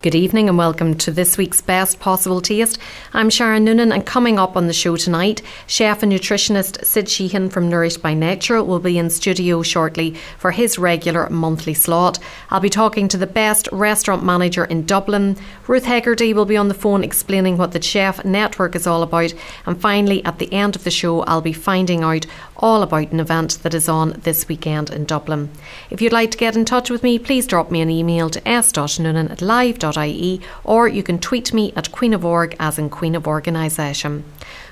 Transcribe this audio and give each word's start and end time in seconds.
Good 0.00 0.14
evening 0.14 0.48
and 0.48 0.56
welcome 0.56 0.94
to 0.98 1.10
this 1.10 1.36
week's 1.36 1.60
Best 1.60 1.98
Possible 1.98 2.40
Taste. 2.40 2.78
I'm 3.12 3.30
Sharon 3.30 3.64
Noonan 3.64 3.90
and 3.90 4.06
coming 4.06 4.38
up 4.38 4.56
on 4.56 4.68
the 4.68 4.72
show 4.72 4.94
tonight, 4.94 5.42
chef 5.66 6.04
and 6.04 6.12
nutritionist 6.12 6.84
Sid 6.84 7.08
Sheehan 7.08 7.50
from 7.50 7.68
Nourished 7.68 8.00
by 8.00 8.14
Nature 8.14 8.62
will 8.62 8.78
be 8.78 8.96
in 8.96 9.10
studio 9.10 9.60
shortly 9.60 10.14
for 10.38 10.52
his 10.52 10.78
regular 10.78 11.28
monthly 11.30 11.74
slot. 11.74 12.20
I'll 12.48 12.60
be 12.60 12.70
talking 12.70 13.08
to 13.08 13.16
the 13.16 13.26
best 13.26 13.68
restaurant 13.72 14.22
manager 14.22 14.66
in 14.66 14.86
Dublin. 14.86 15.36
Ruth 15.66 15.86
Hegarty 15.86 16.32
will 16.32 16.44
be 16.44 16.56
on 16.56 16.68
the 16.68 16.74
phone 16.74 17.02
explaining 17.02 17.56
what 17.56 17.72
the 17.72 17.82
Chef 17.82 18.24
Network 18.24 18.76
is 18.76 18.86
all 18.86 19.02
about. 19.02 19.34
And 19.66 19.80
finally, 19.80 20.24
at 20.24 20.38
the 20.38 20.52
end 20.52 20.76
of 20.76 20.84
the 20.84 20.92
show, 20.92 21.22
I'll 21.22 21.40
be 21.40 21.52
finding 21.52 22.04
out 22.04 22.24
all 22.58 22.82
about 22.82 23.12
an 23.12 23.20
event 23.20 23.62
that 23.62 23.74
is 23.74 23.88
on 23.88 24.20
this 24.22 24.48
weekend 24.48 24.90
in 24.90 25.04
Dublin. 25.04 25.50
If 25.90 26.00
you'd 26.00 26.12
like 26.12 26.30
to 26.32 26.38
get 26.38 26.56
in 26.56 26.64
touch 26.64 26.90
with 26.90 27.02
me, 27.02 27.18
please 27.18 27.46
drop 27.46 27.70
me 27.70 27.80
an 27.80 27.90
email 27.90 28.30
to 28.30 28.48
s.noonan 28.48 29.30
at 29.30 29.42
live.ie 29.42 30.40
or 30.64 30.88
you 30.88 31.02
can 31.02 31.18
tweet 31.18 31.52
me 31.52 31.72
at 31.76 31.92
Queen 31.92 32.14
of 32.14 32.24
Org 32.24 32.56
as 32.58 32.78
in 32.78 32.90
Queen 32.90 33.14
of 33.14 33.26
Organisation. 33.26 34.24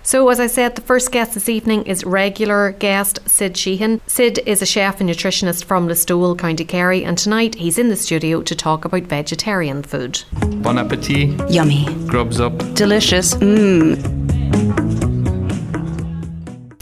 So, 0.02 0.28
as 0.28 0.38
I 0.38 0.46
said, 0.46 0.76
the 0.76 0.82
first 0.82 1.10
guest 1.10 1.34
this 1.34 1.48
evening 1.48 1.82
is 1.82 2.04
regular 2.04 2.70
guest 2.70 3.18
Sid 3.28 3.56
Sheehan. 3.56 4.00
Sid 4.06 4.38
is 4.46 4.62
a 4.62 4.66
chef 4.66 5.00
and 5.00 5.10
nutritionist 5.10 5.64
from 5.64 5.88
Listowel, 5.88 6.38
County 6.38 6.64
Kerry, 6.64 7.04
and 7.04 7.18
tonight 7.18 7.56
he's 7.56 7.76
in 7.76 7.88
the 7.88 7.96
studio 7.96 8.40
to 8.42 8.54
talk 8.54 8.84
about 8.84 9.02
vegetarian 9.02 9.82
food. 9.82 10.22
Bon 10.62 10.78
appetit. 10.78 11.50
Yummy. 11.50 11.86
Grubs 12.06 12.38
up. 12.38 12.56
Delicious. 12.74 13.34
Mmm. 13.34 14.45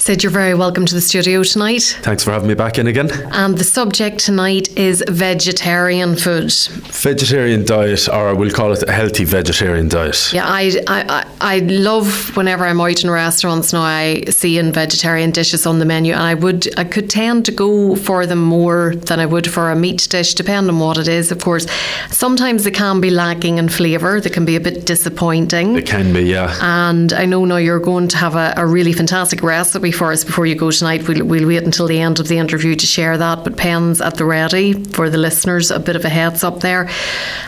Sid, 0.05 0.23
you're 0.23 0.31
very 0.31 0.53
welcome 0.53 0.85
to 0.85 0.95
the 0.95 1.01
studio 1.01 1.43
tonight. 1.43 1.99
Thanks 2.03 2.23
for 2.23 2.31
having 2.31 2.47
me 2.47 2.53
back 2.53 2.77
in 2.77 2.87
again. 2.87 3.11
And 3.33 3.57
the 3.57 3.65
subject 3.65 4.19
tonight 4.19 4.69
is 4.77 5.03
vegetarian 5.09 6.15
food. 6.15 6.53
Vegetarian 6.93 7.65
diet, 7.65 8.07
or 8.11 8.35
we'll 8.35 8.51
call 8.51 8.73
it 8.73 8.83
a 8.87 8.93
healthy 8.93 9.25
vegetarian 9.25 9.89
diet. 9.89 10.31
Yeah, 10.31 10.45
I, 10.47 10.79
I, 10.87 11.27
I 11.41 11.59
love 11.61 12.37
whenever 12.37 12.67
I'm 12.67 12.83
out 12.83 13.03
in 13.03 13.09
restaurants 13.09 13.73
now, 13.73 13.81
I 13.81 14.25
see 14.29 14.59
in 14.59 14.73
vegetarian 14.75 15.31
dishes 15.31 15.65
on 15.65 15.79
the 15.79 15.87
menu, 15.87 16.13
and 16.13 16.23
I 16.23 16.35
would, 16.35 16.79
I 16.79 16.85
could 16.85 17.09
tend 17.09 17.47
to 17.47 17.53
go 17.53 17.97
for 17.97 18.27
them 18.27 18.43
more 18.43 18.95
than 18.95 19.21
I 19.21 19.25
would 19.25 19.51
for 19.51 19.71
a 19.71 19.75
meat 19.75 20.07
dish, 20.11 20.35
depending 20.35 20.75
on 20.75 20.81
what 20.81 20.99
it 20.99 21.09
is, 21.09 21.33
of 21.33 21.43
course. 21.43 21.67
Sometimes 22.11 22.65
they 22.65 22.71
can 22.71 23.01
be 23.01 23.09
lacking 23.09 23.57
in 23.57 23.71
flavour, 23.71 24.21
they 24.21 24.29
can 24.29 24.45
be 24.45 24.57
a 24.57 24.61
bit 24.61 24.85
disappointing. 24.85 25.77
It 25.77 25.87
can 25.87 26.13
be, 26.13 26.25
yeah. 26.25 26.59
And 26.61 27.11
I 27.15 27.25
know 27.25 27.47
now 27.47 27.57
you're 27.57 27.81
going 27.81 28.09
to 28.09 28.19
have 28.19 28.37
a, 28.37 28.53
a 28.59 28.67
really 28.67 28.93
fantastic 28.93 29.43
recipe 29.43 29.94
for 29.95 30.13
us 30.13 30.25
before 30.25 30.47
you 30.47 30.55
go 30.55 30.71
tonight. 30.71 31.07
We'll, 31.09 31.25
we'll 31.25 31.47
wait 31.47 31.63
until 31.63 31.87
the 31.87 32.01
end 32.01 32.21
of 32.21 32.29
the 32.29 32.39
interview 32.39 32.75
to 32.75 32.87
share 32.87 33.17
that, 33.19 33.45
but 33.45 33.57
pens 33.57 34.01
at 34.01 34.17
the 34.17 34.25
ready 34.25 34.75
for 34.85 35.11
the 35.11 35.19
listeners. 35.19 35.71
A 35.71 35.79
bit 35.79 35.97
of 35.97 36.05
a 36.05 36.09
heads 36.09 36.45
up 36.45 36.61
there. 36.61 36.91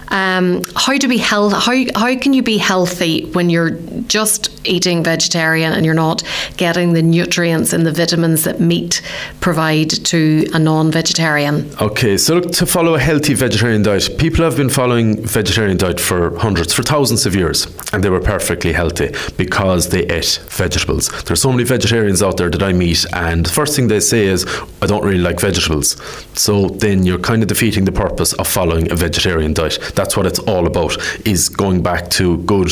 Um, 0.09 0.63
how 0.75 0.97
do 0.97 1.09
we 1.09 1.19
health? 1.19 1.53
How 1.53 1.75
how 1.95 2.17
can 2.19 2.33
you 2.33 2.43
be 2.43 2.59
healthy 2.59 3.25
when 3.33 3.51
you're 3.51 3.71
just 4.07 4.51
eating 4.67 5.03
vegetarian 5.03 5.73
and 5.73 5.85
you're 5.85 5.95
not 5.95 6.23
getting 6.57 6.93
the 6.93 7.03
nutrients 7.03 7.73
and 7.73 7.87
the 7.87 7.93
vitamins 7.93 8.45
that 8.45 8.61
meat 8.61 9.03
provide 9.41 9.91
to 9.91 10.47
a 10.53 10.59
non-vegetarian? 10.59 11.71
Okay, 11.81 12.17
so 12.17 12.35
look, 12.37 12.53
to 12.53 12.67
follow 12.67 12.95
a 12.95 13.01
healthy 13.01 13.35
vegetarian 13.35 13.83
diet, 13.83 14.17
people 14.19 14.45
have 14.45 14.57
been 14.57 14.71
following 14.71 15.25
vegetarian 15.25 15.77
diet 15.77 16.01
for 16.01 16.37
hundreds, 16.39 16.73
for 16.73 16.83
thousands 16.83 17.27
of 17.27 17.35
years, 17.35 17.67
and 17.93 18.03
they 18.03 18.11
were 18.11 18.21
perfectly 18.21 18.73
healthy 18.73 19.13
because 19.37 19.91
they 19.91 20.05
ate 20.07 20.41
vegetables. 20.49 21.09
There's 21.25 21.43
so 21.43 21.51
many 21.51 21.65
vegetarians 21.65 22.23
out 22.23 22.36
that 22.37 22.63
I 22.63 22.73
meet, 22.73 23.05
and 23.13 23.45
the 23.45 23.51
first 23.51 23.75
thing 23.75 23.89
they 23.89 24.01
say 24.01 24.27
is, 24.27 24.47
"I 24.83 24.87
don't 24.87 25.05
really 25.05 25.19
like 25.29 25.41
vegetables." 25.41 25.97
So 26.35 26.69
then 26.69 27.05
you're 27.07 27.19
kind 27.19 27.43
of 27.43 27.49
defeating 27.49 27.85
the 27.87 27.93
purpose 27.93 28.33
of 28.35 28.47
following 28.47 28.91
a 28.93 28.95
vegetarian 28.95 29.53
diet. 29.53 29.79
That's 29.95 30.17
what 30.17 30.27
it's 30.27 30.39
all 30.41 30.67
about: 30.67 30.97
is 31.25 31.49
going 31.49 31.83
back 31.83 32.11
to 32.11 32.37
good 32.39 32.71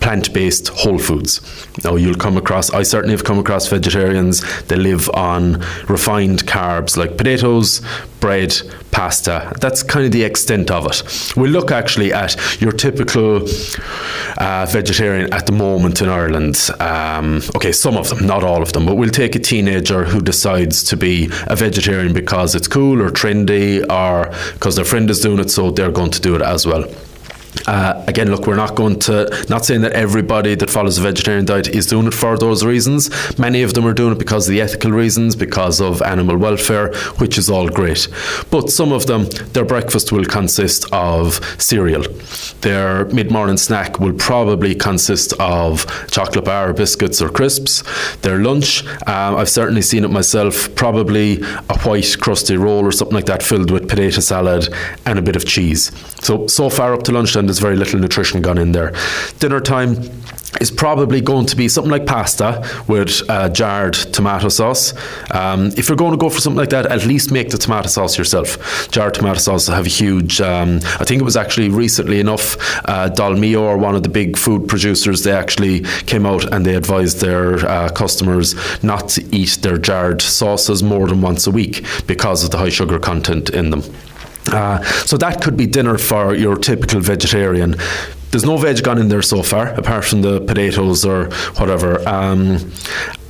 plant 0.00 0.32
based 0.32 0.68
whole 0.68 0.98
foods. 0.98 1.40
Now, 1.84 1.96
you'll 1.96 2.16
come 2.16 2.36
across, 2.36 2.70
I 2.70 2.82
certainly 2.82 3.14
have 3.14 3.24
come 3.24 3.38
across 3.38 3.68
vegetarians, 3.68 4.42
they 4.64 4.76
live 4.76 5.08
on 5.10 5.60
refined 5.88 6.44
carbs 6.46 6.96
like 6.96 7.16
potatoes, 7.16 7.82
bread, 8.20 8.54
pasta. 8.90 9.52
That's 9.60 9.82
kind 9.82 10.06
of 10.06 10.12
the 10.12 10.24
extent 10.24 10.70
of 10.70 10.86
it. 10.86 11.36
We'll 11.36 11.50
look 11.50 11.70
actually 11.70 12.12
at 12.12 12.60
your 12.60 12.72
typical 12.72 13.46
uh, 14.38 14.66
vegetarian 14.68 15.32
at 15.32 15.46
the 15.46 15.52
moment 15.52 16.02
in 16.02 16.08
Ireland. 16.08 16.70
Um, 16.80 17.42
okay, 17.56 17.72
some 17.72 17.96
of 17.96 18.08
them, 18.08 18.26
not 18.26 18.42
all 18.42 18.62
of 18.62 18.72
them, 18.72 18.86
but 18.86 18.96
we'll 18.96 19.10
take 19.10 19.34
a 19.34 19.38
teenager 19.38 20.04
who 20.04 20.20
decides 20.20 20.82
to 20.84 20.96
be 20.96 21.30
a 21.46 21.56
vegetarian 21.56 22.12
because 22.12 22.54
it's 22.54 22.68
cool 22.68 23.00
or 23.00 23.10
trendy 23.10 23.80
or 23.90 24.30
because 24.52 24.76
their 24.76 24.84
friend 24.84 25.08
is 25.10 25.20
doing 25.20 25.38
it, 25.38 25.50
so 25.50 25.70
they're 25.70 25.92
going 25.92 26.10
to 26.10 26.20
do 26.20 26.34
it 26.34 26.42
as 26.42 26.66
well. 26.66 26.88
Uh, 27.66 28.02
again, 28.06 28.30
look, 28.30 28.46
we're 28.46 28.56
not 28.56 28.74
going 28.74 28.98
to, 29.00 29.44
not 29.48 29.64
saying 29.64 29.82
that 29.82 29.92
everybody 29.92 30.54
that 30.54 30.70
follows 30.70 30.98
a 30.98 31.02
vegetarian 31.02 31.44
diet 31.44 31.68
is 31.68 31.86
doing 31.86 32.06
it 32.06 32.14
for 32.14 32.38
those 32.38 32.64
reasons. 32.64 33.10
Many 33.38 33.62
of 33.62 33.74
them 33.74 33.86
are 33.86 33.94
doing 33.94 34.12
it 34.12 34.18
because 34.18 34.48
of 34.48 34.52
the 34.52 34.60
ethical 34.60 34.90
reasons, 34.90 35.36
because 35.36 35.80
of 35.80 36.02
animal 36.02 36.36
welfare, 36.36 36.92
which 37.18 37.38
is 37.38 37.50
all 37.50 37.68
great. 37.68 38.08
But 38.50 38.70
some 38.70 38.92
of 38.92 39.06
them, 39.06 39.26
their 39.52 39.64
breakfast 39.64 40.12
will 40.12 40.24
consist 40.24 40.86
of 40.92 41.40
cereal. 41.58 42.04
Their 42.60 43.06
mid 43.06 43.30
morning 43.30 43.56
snack 43.56 44.00
will 44.00 44.12
probably 44.12 44.74
consist 44.74 45.32
of 45.40 45.86
chocolate 46.10 46.44
bar, 46.44 46.72
biscuits, 46.72 47.20
or 47.20 47.28
crisps. 47.28 47.82
Their 48.18 48.38
lunch, 48.38 48.86
um, 49.06 49.36
I've 49.36 49.48
certainly 49.48 49.82
seen 49.82 50.04
it 50.04 50.10
myself, 50.10 50.74
probably 50.74 51.42
a 51.68 51.78
white 51.80 52.16
crusty 52.20 52.56
roll 52.56 52.84
or 52.84 52.92
something 52.92 53.14
like 53.14 53.26
that 53.26 53.42
filled 53.42 53.70
with 53.70 53.88
potato 53.88 54.20
salad 54.20 54.68
and 55.06 55.18
a 55.18 55.22
bit 55.22 55.36
of 55.36 55.44
cheese. 55.44 55.90
So, 56.22 56.46
so 56.46 56.70
far 56.70 56.94
up 56.94 57.02
to 57.04 57.12
lunchtime, 57.12 57.46
there's 57.50 57.58
very 57.58 57.74
little 57.74 57.98
nutrition 57.98 58.40
gone 58.40 58.58
in 58.58 58.70
there. 58.70 58.94
Dinner 59.40 59.58
time 59.58 59.96
is 60.60 60.70
probably 60.70 61.20
going 61.20 61.46
to 61.46 61.56
be 61.56 61.66
something 61.68 61.90
like 61.90 62.06
pasta 62.06 62.64
with 62.86 63.28
uh, 63.28 63.48
jarred 63.48 63.94
tomato 63.94 64.48
sauce. 64.48 64.94
Um, 65.32 65.72
if 65.76 65.88
you're 65.88 65.96
going 65.96 66.12
to 66.12 66.16
go 66.16 66.30
for 66.30 66.40
something 66.40 66.58
like 66.58 66.70
that, 66.70 66.86
at 66.86 67.04
least 67.06 67.32
make 67.32 67.50
the 67.50 67.58
tomato 67.58 67.88
sauce 67.88 68.16
yourself. 68.16 68.88
Jarred 68.92 69.14
tomato 69.14 69.40
sauce 69.40 69.66
have 69.66 69.84
a 69.84 69.88
huge. 69.88 70.40
Um, 70.40 70.76
I 71.00 71.04
think 71.04 71.20
it 71.20 71.24
was 71.24 71.36
actually 71.36 71.70
recently 71.70 72.20
enough. 72.20 72.56
Uh, 72.84 73.10
Dolmio, 73.10 73.62
or 73.62 73.76
one 73.76 73.96
of 73.96 74.04
the 74.04 74.08
big 74.08 74.38
food 74.38 74.68
producers, 74.68 75.24
they 75.24 75.32
actually 75.32 75.80
came 76.06 76.26
out 76.26 76.52
and 76.52 76.64
they 76.64 76.76
advised 76.76 77.20
their 77.20 77.66
uh, 77.66 77.88
customers 77.88 78.54
not 78.84 79.08
to 79.10 79.34
eat 79.34 79.58
their 79.62 79.76
jarred 79.76 80.22
sauces 80.22 80.84
more 80.84 81.08
than 81.08 81.20
once 81.20 81.48
a 81.48 81.50
week 81.50 81.84
because 82.06 82.44
of 82.44 82.52
the 82.52 82.58
high 82.58 82.68
sugar 82.68 83.00
content 83.00 83.50
in 83.50 83.70
them. 83.70 83.82
Uh, 84.48 84.82
so 85.04 85.16
that 85.16 85.42
could 85.42 85.56
be 85.56 85.66
dinner 85.66 85.98
for 85.98 86.34
your 86.34 86.56
typical 86.56 87.00
vegetarian. 87.00 87.76
There's 88.30 88.44
no 88.44 88.56
veg 88.56 88.82
gone 88.84 88.98
in 88.98 89.08
there 89.08 89.22
so 89.22 89.42
far, 89.42 89.68
apart 89.68 90.04
from 90.04 90.22
the 90.22 90.40
potatoes 90.40 91.04
or 91.04 91.30
whatever. 91.56 92.08
Um, 92.08 92.72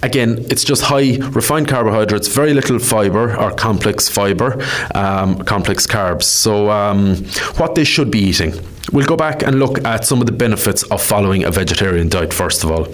again, 0.03 0.45
it's 0.51 0.63
just 0.63 0.83
high 0.83 1.17
refined 1.17 1.69
carbohydrates, 1.69 2.29
very 2.29 2.53
little 2.53 2.79
fiber 2.79 3.35
or 3.37 3.51
complex 3.53 4.09
fiber, 4.09 4.63
um, 4.95 5.39
complex 5.45 5.87
carbs. 5.87 6.25
So, 6.25 6.71
um, 6.71 7.17
what 7.57 7.75
they 7.75 7.85
should 7.85 8.11
be 8.11 8.19
eating. 8.19 8.53
We'll 8.93 9.07
go 9.07 9.17
back 9.17 9.43
and 9.43 9.59
look 9.59 9.83
at 9.87 10.05
some 10.05 10.21
of 10.21 10.27
the 10.27 10.33
benefits 10.33 10.83
of 10.85 11.03
following 11.03 11.45
a 11.45 11.51
vegetarian 11.51 12.09
diet, 12.09 12.35
first 12.35 12.65
of 12.65 12.71
all. 12.71 12.89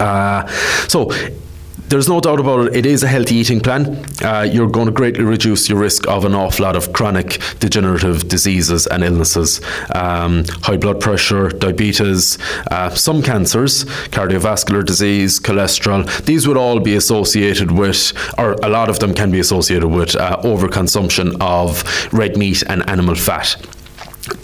Uh, 0.00 0.46
so, 0.88 1.12
there's 1.88 2.08
no 2.08 2.20
doubt 2.20 2.40
about 2.40 2.66
it, 2.66 2.76
it 2.76 2.86
is 2.86 3.02
a 3.02 3.08
healthy 3.08 3.36
eating 3.36 3.60
plan. 3.60 4.04
Uh, 4.22 4.42
you're 4.42 4.68
going 4.68 4.86
to 4.86 4.92
greatly 4.92 5.24
reduce 5.24 5.68
your 5.68 5.78
risk 5.78 6.06
of 6.08 6.24
an 6.24 6.34
awful 6.34 6.64
lot 6.64 6.76
of 6.76 6.92
chronic 6.92 7.40
degenerative 7.60 8.28
diseases 8.28 8.86
and 8.86 9.02
illnesses. 9.02 9.60
Um, 9.94 10.44
high 10.62 10.76
blood 10.76 11.00
pressure, 11.00 11.48
diabetes, 11.48 12.38
uh, 12.70 12.90
some 12.90 13.22
cancers, 13.22 13.84
cardiovascular 14.10 14.84
disease, 14.84 15.40
cholesterol, 15.40 16.06
these 16.24 16.46
would 16.46 16.56
all 16.56 16.80
be 16.80 16.94
associated 16.94 17.72
with, 17.72 18.12
or 18.38 18.52
a 18.62 18.68
lot 18.68 18.88
of 18.90 18.98
them 18.98 19.14
can 19.14 19.30
be 19.30 19.40
associated 19.40 19.88
with, 19.88 20.14
uh, 20.16 20.40
overconsumption 20.42 21.36
of 21.40 21.84
red 22.12 22.36
meat 22.36 22.62
and 22.66 22.88
animal 22.88 23.14
fat 23.14 23.56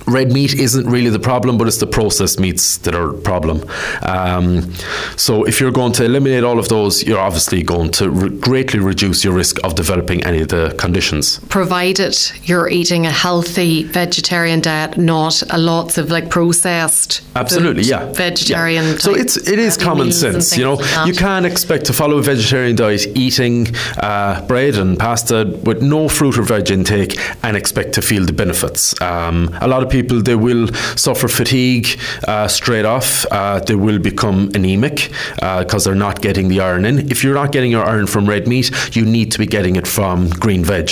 red 0.07 0.33
meat 0.33 0.55
isn't 0.55 0.87
really 0.87 1.11
the 1.11 1.19
problem, 1.19 1.59
but 1.59 1.67
it's 1.67 1.79
the 1.79 1.87
processed 1.87 2.39
meats 2.39 2.79
that 2.79 2.95
are 2.95 3.13
the 3.13 3.21
problem. 3.21 3.65
Um, 4.03 4.73
so 5.17 5.45
if 5.45 5.61
you're 5.61 5.73
going 5.73 5.93
to 5.93 6.05
eliminate 6.05 6.45
all 6.45 6.59
of 6.59 6.69
those, 6.69 7.03
you're 7.05 7.19
obviously 7.19 7.63
going 7.63 7.91
to 7.93 8.11
re- 8.11 8.29
greatly 8.29 8.81
reduce 8.81 9.25
your 9.25 9.33
risk 9.33 9.59
of 9.65 9.75
developing 9.75 10.25
any 10.25 10.43
of 10.43 10.49
the 10.49 10.75
conditions. 10.79 11.41
Provided 11.49 12.17
you're 12.45 12.69
eating 12.69 13.07
a 13.07 13.11
healthy 13.11 13.85
vegetarian 13.85 14.61
diet, 14.61 14.97
not 14.99 15.43
a 15.51 15.59
lots 15.59 15.99
of 15.99 16.11
like 16.11 16.31
processed. 16.31 17.23
Absolutely, 17.37 17.85
food, 17.85 17.91
yeah. 17.91 18.13
Vegetarian. 18.13 18.85
Yeah. 18.85 18.99
So 18.99 19.15
it's 19.15 19.37
it 19.37 19.59
is 19.59 19.77
common 19.77 20.13
sense. 20.13 20.57
You 20.57 20.65
know, 20.65 20.75
like 20.75 21.07
you 21.07 21.15
can't 21.15 21.47
expect 21.47 21.87
to 21.87 21.93
follow 21.93 22.19
a 22.19 22.23
vegetarian 22.23 22.77
diet 22.77 23.07
eating 23.17 23.75
uh, 23.99 24.45
bread 24.47 24.77
and 24.77 24.99
pasta 24.99 25.45
with 25.65 25.83
no 25.83 26.09
fruit 26.09 26.39
or 26.39 26.43
veg 26.43 26.71
intake 26.71 27.19
and 27.43 27.57
expect 27.57 27.95
to 27.95 28.03
feel 28.03 28.25
the 28.25 28.33
benefits. 28.33 29.01
Um, 29.01 29.57
a 29.61 29.69
lot 29.69 29.83
of 29.83 29.89
people 29.95 30.21
they 30.21 30.35
will 30.35 30.67
suffer 30.97 31.29
fatigue 31.29 31.87
uh, 32.27 32.49
straight 32.49 32.85
off. 32.85 33.25
Uh, 33.31 33.61
they 33.61 33.77
will 33.77 34.01
become 34.01 34.51
anemic 34.55 34.97
because 35.37 35.87
uh, 35.87 35.91
they're 35.91 36.05
not 36.09 36.21
getting 36.21 36.49
the 36.49 36.59
iron 36.61 36.85
in. 36.85 37.11
If 37.13 37.23
you're 37.23 37.39
not 37.43 37.53
getting 37.53 37.71
your 37.71 37.85
iron 37.85 38.07
from 38.09 38.29
red 38.29 38.49
meat, 38.49 38.69
you 38.97 39.05
need 39.05 39.31
to 39.33 39.39
be 39.39 39.47
getting 39.47 39.77
it 39.77 39.87
from 39.87 40.29
green 40.31 40.65
veg. 40.65 40.91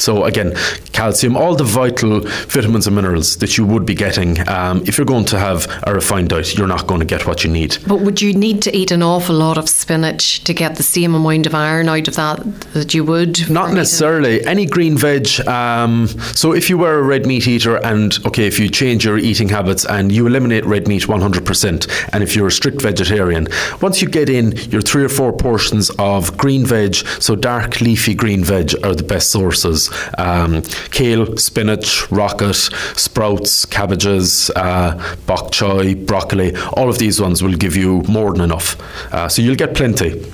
So 0.00 0.24
again, 0.24 0.54
calcium, 0.92 1.36
all 1.36 1.54
the 1.54 1.64
vital 1.64 2.20
vitamins 2.48 2.86
and 2.86 2.96
minerals 2.96 3.36
that 3.36 3.58
you 3.58 3.66
would 3.66 3.84
be 3.84 3.94
getting. 3.94 4.48
Um, 4.48 4.82
if 4.86 4.96
you're 4.96 5.04
going 5.04 5.26
to 5.26 5.38
have 5.38 5.66
a 5.86 5.92
refined 5.92 6.30
diet, 6.30 6.56
you're 6.56 6.66
not 6.66 6.86
going 6.86 7.00
to 7.00 7.06
get 7.06 7.26
what 7.26 7.44
you 7.44 7.50
need. 7.50 7.76
But 7.86 8.00
would 8.00 8.22
you 8.22 8.32
need 8.32 8.62
to 8.62 8.74
eat 8.76 8.90
an 8.90 9.02
awful 9.02 9.34
lot 9.34 9.58
of 9.58 9.68
spinach 9.68 10.42
to 10.44 10.54
get 10.54 10.76
the 10.76 10.82
same 10.82 11.14
amount 11.14 11.46
of 11.46 11.54
iron 11.54 11.88
out 11.88 12.08
of 12.08 12.16
that 12.16 12.62
that 12.72 12.94
you 12.94 13.04
would? 13.04 13.50
Not 13.50 13.74
necessarily. 13.74 14.36
Eating? 14.36 14.48
Any 14.48 14.66
green 14.66 14.96
veg. 14.96 15.46
Um, 15.46 16.08
so 16.34 16.52
if 16.52 16.70
you 16.70 16.78
were 16.78 16.98
a 16.98 17.02
red 17.02 17.26
meat 17.26 17.46
eater, 17.46 17.76
and 17.76 18.16
okay, 18.26 18.46
if 18.46 18.58
you 18.58 18.68
change 18.70 19.04
your 19.04 19.18
eating 19.18 19.50
habits 19.50 19.84
and 19.84 20.10
you 20.10 20.26
eliminate 20.26 20.64
red 20.64 20.88
meat 20.88 21.02
100%, 21.02 22.08
and 22.12 22.22
if 22.22 22.34
you're 22.34 22.46
a 22.46 22.52
strict 22.52 22.80
vegetarian, 22.80 23.48
once 23.82 24.00
you 24.00 24.08
get 24.08 24.30
in 24.30 24.52
your 24.70 24.80
three 24.80 25.04
or 25.04 25.08
four 25.10 25.32
portions 25.32 25.90
of 25.98 26.36
green 26.38 26.64
veg, 26.64 26.94
so 26.94 27.36
dark 27.36 27.80
leafy 27.82 28.14
green 28.14 28.42
veg 28.42 28.74
are 28.82 28.94
the 28.94 29.02
best 29.02 29.30
sources 29.30 29.89
um, 30.18 30.62
kale, 30.90 31.36
spinach, 31.36 32.10
rocket, 32.10 32.54
sprouts, 32.54 33.64
cabbages, 33.64 34.50
uh, 34.56 35.16
bok 35.26 35.50
choy, 35.52 35.94
broccoli. 36.06 36.54
All 36.74 36.88
of 36.88 36.98
these 36.98 37.20
ones 37.20 37.42
will 37.42 37.56
give 37.56 37.76
you 37.76 38.02
more 38.08 38.32
than 38.32 38.42
enough. 38.42 38.76
Uh, 39.12 39.28
so 39.28 39.42
you'll 39.42 39.56
get 39.56 39.74
plenty. 39.74 40.24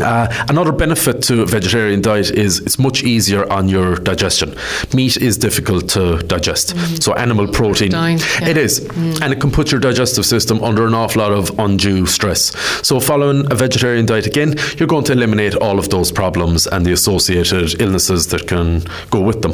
Uh, 0.00 0.28
another 0.48 0.72
benefit 0.72 1.22
to 1.22 1.42
a 1.42 1.46
vegetarian 1.46 2.00
diet 2.00 2.30
is 2.30 2.60
it's 2.60 2.78
much 2.78 3.02
easier 3.02 3.50
on 3.52 3.68
your 3.68 3.96
digestion. 3.96 4.54
Meat 4.94 5.16
is 5.16 5.36
difficult 5.36 5.88
to 5.90 6.18
digest, 6.26 6.74
mm. 6.74 7.02
so 7.02 7.12
animal 7.14 7.46
protein 7.48 7.92
yeah. 7.92 8.18
it 8.42 8.56
is, 8.56 8.80
mm. 8.80 9.20
and 9.22 9.32
it 9.32 9.40
can 9.40 9.50
put 9.50 9.70
your 9.70 9.80
digestive 9.80 10.24
system 10.24 10.62
under 10.62 10.86
an 10.86 10.94
awful 10.94 11.22
lot 11.22 11.32
of 11.32 11.58
undue 11.58 12.06
stress. 12.06 12.56
So, 12.86 13.00
following 13.00 13.50
a 13.50 13.54
vegetarian 13.54 14.06
diet 14.06 14.26
again, 14.26 14.54
you're 14.76 14.88
going 14.88 15.04
to 15.04 15.12
eliminate 15.12 15.54
all 15.56 15.78
of 15.78 15.88
those 15.90 16.12
problems 16.12 16.66
and 16.66 16.84
the 16.84 16.92
associated 16.92 17.80
illnesses 17.80 18.28
that 18.28 18.46
can 18.46 18.82
go 19.10 19.20
with 19.20 19.42
them. 19.42 19.52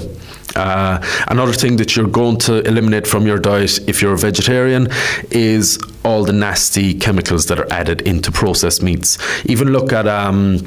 Uh, 0.54 1.00
another 1.28 1.52
thing 1.52 1.76
that 1.76 1.96
you're 1.96 2.06
going 2.06 2.38
to 2.38 2.60
eliminate 2.66 3.06
from 3.06 3.26
your 3.26 3.38
diet 3.38 3.78
if 3.88 4.00
you're 4.00 4.14
a 4.14 4.18
vegetarian 4.18 4.88
is 5.30 5.78
all 6.04 6.24
the 6.24 6.32
nasty 6.32 6.94
chemicals 6.94 7.46
that 7.46 7.58
are 7.58 7.72
added 7.72 8.02
into 8.02 8.30
processed 8.30 8.82
meats. 8.82 9.18
Even 9.46 9.72
look 9.72 9.92
at 9.92 10.06
um, 10.06 10.58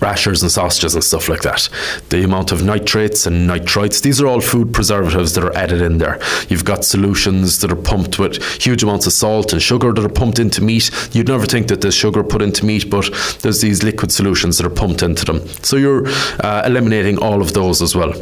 rashers 0.00 0.42
and 0.42 0.50
sausages 0.50 0.94
and 0.94 1.02
stuff 1.02 1.28
like 1.28 1.42
that. 1.42 1.68
The 2.10 2.24
amount 2.24 2.52
of 2.52 2.62
nitrates 2.62 3.26
and 3.26 3.48
nitrites, 3.48 4.02
these 4.02 4.20
are 4.20 4.26
all 4.26 4.40
food 4.40 4.72
preservatives 4.72 5.34
that 5.34 5.44
are 5.44 5.56
added 5.56 5.80
in 5.80 5.98
there. 5.98 6.20
You've 6.48 6.64
got 6.64 6.84
solutions 6.84 7.60
that 7.60 7.72
are 7.72 7.76
pumped 7.76 8.18
with 8.18 8.42
huge 8.62 8.82
amounts 8.82 9.06
of 9.06 9.12
salt 9.12 9.52
and 9.52 9.62
sugar 9.62 9.92
that 9.92 10.04
are 10.04 10.08
pumped 10.08 10.38
into 10.38 10.62
meat. 10.62 10.90
You'd 11.12 11.28
never 11.28 11.46
think 11.46 11.68
that 11.68 11.80
there's 11.80 11.94
sugar 11.94 12.22
put 12.22 12.42
into 12.42 12.64
meat, 12.64 12.90
but 12.90 13.10
there's 13.40 13.60
these 13.60 13.82
liquid 13.82 14.12
solutions 14.12 14.58
that 14.58 14.66
are 14.66 14.70
pumped 14.70 15.02
into 15.02 15.24
them. 15.24 15.46
So 15.62 15.76
you're 15.76 16.06
uh, 16.40 16.62
eliminating 16.64 17.18
all 17.18 17.40
of 17.40 17.52
those 17.54 17.82
as 17.82 17.94
well. 17.94 18.12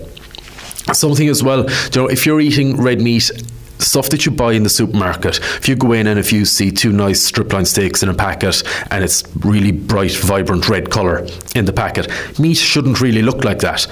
Something 0.92 1.28
as 1.28 1.42
well, 1.42 1.68
you 1.68 2.00
know, 2.00 2.06
if 2.06 2.26
you're 2.26 2.40
eating 2.40 2.76
red 2.76 3.00
meat 3.00 3.30
stuff 3.78 4.08
that 4.10 4.24
you 4.24 4.32
buy 4.32 4.52
in 4.52 4.62
the 4.62 4.68
supermarket, 4.68 5.38
if 5.38 5.68
you 5.68 5.76
go 5.76 5.92
in 5.92 6.06
and 6.06 6.18
if 6.18 6.32
you 6.32 6.44
see 6.44 6.70
two 6.70 6.92
nice 6.92 7.20
striploin 7.20 7.66
steaks 7.66 8.02
in 8.02 8.08
a 8.08 8.14
packet 8.14 8.62
and 8.90 9.04
it's 9.04 9.24
really 9.44 9.72
bright, 9.72 10.14
vibrant 10.16 10.68
red 10.68 10.90
colour 10.90 11.26
in 11.54 11.64
the 11.64 11.72
packet, 11.72 12.08
meat 12.38 12.56
shouldn't 12.56 13.00
really 13.00 13.22
look 13.22 13.44
like 13.44 13.58
that 13.58 13.86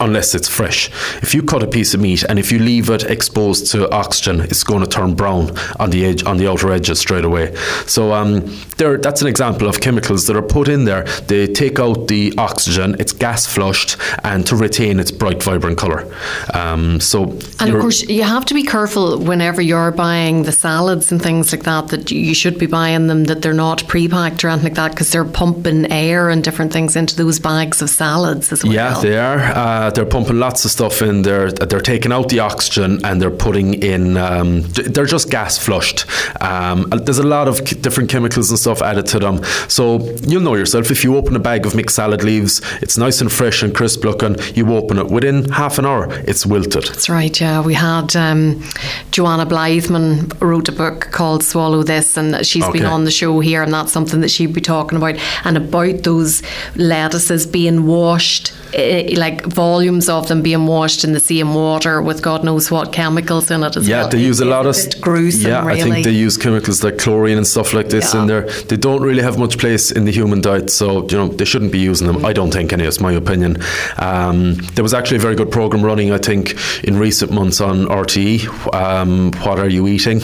unless 0.00 0.34
it's 0.34 0.48
fresh. 0.48 0.88
If 1.22 1.34
you 1.34 1.42
cut 1.42 1.62
a 1.62 1.66
piece 1.66 1.94
of 1.94 2.00
meat 2.00 2.22
and 2.24 2.38
if 2.38 2.50
you 2.50 2.58
leave 2.58 2.90
it 2.90 3.04
exposed 3.04 3.70
to 3.72 3.90
oxygen, 3.90 4.40
it's 4.40 4.64
going 4.64 4.82
to 4.82 4.88
turn 4.88 5.14
brown 5.14 5.56
on 5.78 5.90
the 5.90 6.04
edge 6.04 6.24
on 6.24 6.36
the 6.36 6.48
outer 6.48 6.72
edges 6.72 6.98
straight 7.00 7.24
away. 7.24 7.54
So 7.86 8.12
um, 8.12 8.42
there, 8.76 8.98
that's 8.98 9.22
an 9.22 9.28
example 9.28 9.68
of 9.68 9.80
chemicals 9.80 10.26
that 10.26 10.36
are 10.36 10.42
put 10.42 10.68
in 10.68 10.84
there. 10.84 11.04
They 11.26 11.46
take 11.46 11.78
out 11.78 12.08
the 12.08 12.32
oxygen, 12.38 12.96
it's 12.98 13.12
gas 13.12 13.46
flushed, 13.46 13.96
and 14.22 14.46
to 14.46 14.56
retain 14.56 15.00
its 15.00 15.10
bright, 15.10 15.42
vibrant 15.42 15.78
colour. 15.78 16.12
Um, 16.52 17.00
so 17.00 17.24
and 17.60 17.74
of 17.74 17.80
course, 17.80 18.02
you 18.02 18.22
have 18.22 18.44
to 18.46 18.54
be 18.54 18.62
careful 18.62 19.18
whenever 19.18 19.62
you're 19.62 19.92
buying 19.92 20.42
the 20.42 20.52
salads 20.52 21.12
and 21.12 21.20
things 21.22 21.52
like 21.52 21.64
that. 21.64 21.88
That 21.88 22.10
you 22.10 22.34
should 22.34 22.58
be 22.58 22.66
buying 22.66 23.06
them 23.06 23.24
that 23.24 23.42
they're 23.42 23.52
not 23.52 23.86
pre-packed 23.88 24.44
or 24.44 24.48
anything 24.48 24.70
like 24.70 24.76
that 24.76 24.90
because 24.92 25.10
they're 25.12 25.24
pumping 25.24 25.90
air 25.90 26.30
and 26.30 26.42
different 26.42 26.72
things 26.72 26.96
into 26.96 27.16
those 27.16 27.38
bags 27.38 27.82
of 27.82 27.90
salads 27.90 28.52
as 28.52 28.64
well. 28.64 28.72
Yeah, 28.72 28.98
they 29.00 29.18
are. 29.18 29.38
Uh, 29.38 29.83
uh, 29.84 29.90
they're 29.90 30.06
pumping 30.06 30.38
lots 30.38 30.64
of 30.64 30.70
stuff 30.70 31.02
in 31.02 31.22
there. 31.22 31.52
They're 31.52 31.80
taking 31.80 32.12
out 32.12 32.30
the 32.30 32.40
oxygen 32.40 33.04
and 33.04 33.20
they're 33.20 33.30
putting 33.30 33.74
in. 33.82 34.16
Um, 34.16 34.62
they're 34.62 35.04
just 35.04 35.30
gas 35.30 35.58
flushed. 35.58 36.06
Um, 36.40 36.88
there's 36.90 37.18
a 37.18 37.26
lot 37.26 37.48
of 37.48 37.62
different 37.82 38.08
chemicals 38.10 38.48
and 38.50 38.58
stuff 38.58 38.80
added 38.80 39.06
to 39.06 39.18
them. 39.18 39.44
So 39.68 40.00
you'll 40.22 40.42
know 40.42 40.54
yourself 40.54 40.90
if 40.90 41.04
you 41.04 41.16
open 41.16 41.36
a 41.36 41.38
bag 41.38 41.66
of 41.66 41.74
mixed 41.74 41.96
salad 41.96 42.24
leaves, 42.24 42.62
it's 42.80 42.96
nice 42.96 43.20
and 43.20 43.30
fresh 43.30 43.62
and 43.62 43.74
crisp 43.74 44.04
looking. 44.04 44.36
You 44.54 44.72
open 44.74 44.98
it 44.98 45.08
within 45.08 45.50
half 45.50 45.78
an 45.78 45.84
hour, 45.84 46.08
it's 46.26 46.46
wilted. 46.46 46.84
That's 46.84 47.10
right. 47.10 47.38
Yeah, 47.38 47.60
we 47.60 47.74
had 47.74 48.16
um, 48.16 48.62
Joanna 49.10 49.44
Blythman 49.44 50.40
wrote 50.40 50.68
a 50.68 50.72
book 50.72 51.08
called 51.10 51.42
Swallow 51.42 51.82
This, 51.82 52.16
and 52.16 52.46
she's 52.46 52.64
okay. 52.64 52.78
been 52.78 52.86
on 52.86 53.04
the 53.04 53.10
show 53.10 53.40
here, 53.40 53.62
and 53.62 53.72
that's 53.72 53.92
something 53.92 54.20
that 54.22 54.30
she'd 54.30 54.54
be 54.54 54.60
talking 54.62 54.96
about 54.96 55.16
and 55.44 55.56
about 55.58 56.04
those 56.04 56.42
lettuces 56.74 57.46
being 57.46 57.86
washed, 57.86 58.54
like. 58.72 59.34
like 59.34 59.54
volumes 59.74 60.08
of 60.08 60.28
them 60.28 60.40
being 60.40 60.66
washed 60.66 61.02
in 61.06 61.12
the 61.12 61.24
same 61.32 61.52
water 61.54 61.94
with 62.08 62.22
God 62.22 62.40
knows 62.44 62.70
what 62.70 62.92
chemicals 62.92 63.50
in 63.50 63.60
it 63.64 63.76
as 63.76 63.88
yeah, 63.88 64.02
well. 64.02 64.08
they 64.10 64.22
use 64.30 64.40
a 64.40 64.44
lot 64.56 64.66
of 64.66 64.76
gruesome. 65.00 65.50
Yeah, 65.50 65.66
really. 65.66 65.80
I 65.80 65.84
think 65.84 66.04
they 66.04 66.12
use 66.26 66.36
chemicals 66.36 66.84
like 66.84 66.96
chlorine 66.98 67.38
and 67.38 67.46
stuff 67.54 67.74
like 67.74 67.88
this 67.88 68.06
yeah. 68.14 68.20
in 68.20 68.26
there. 68.28 68.42
They 68.70 68.76
don't 68.76 69.02
really 69.02 69.22
have 69.28 69.36
much 69.36 69.58
place 69.58 69.90
in 69.90 70.04
the 70.04 70.12
human 70.12 70.40
diet, 70.40 70.70
so 70.70 70.86
you 71.10 71.16
know 71.18 71.28
they 71.28 71.44
shouldn't 71.44 71.72
be 71.72 71.82
using 71.90 72.06
them. 72.06 72.18
Mm. 72.18 72.30
I 72.30 72.32
don't 72.32 72.52
think, 72.52 72.72
any. 72.72 72.84
It's 72.84 73.00
my 73.00 73.12
opinion. 73.12 73.52
Um, 73.98 74.54
there 74.74 74.84
was 74.88 74.94
actually 74.94 75.18
a 75.22 75.26
very 75.28 75.36
good 75.40 75.50
program 75.50 75.82
running, 75.90 76.12
I 76.12 76.18
think, 76.18 76.54
in 76.84 76.94
recent 77.06 77.30
months 77.32 77.60
on 77.60 77.76
RTE. 78.02 78.36
Um, 78.82 79.32
what 79.44 79.58
are 79.58 79.68
you 79.76 79.88
eating? 79.88 80.20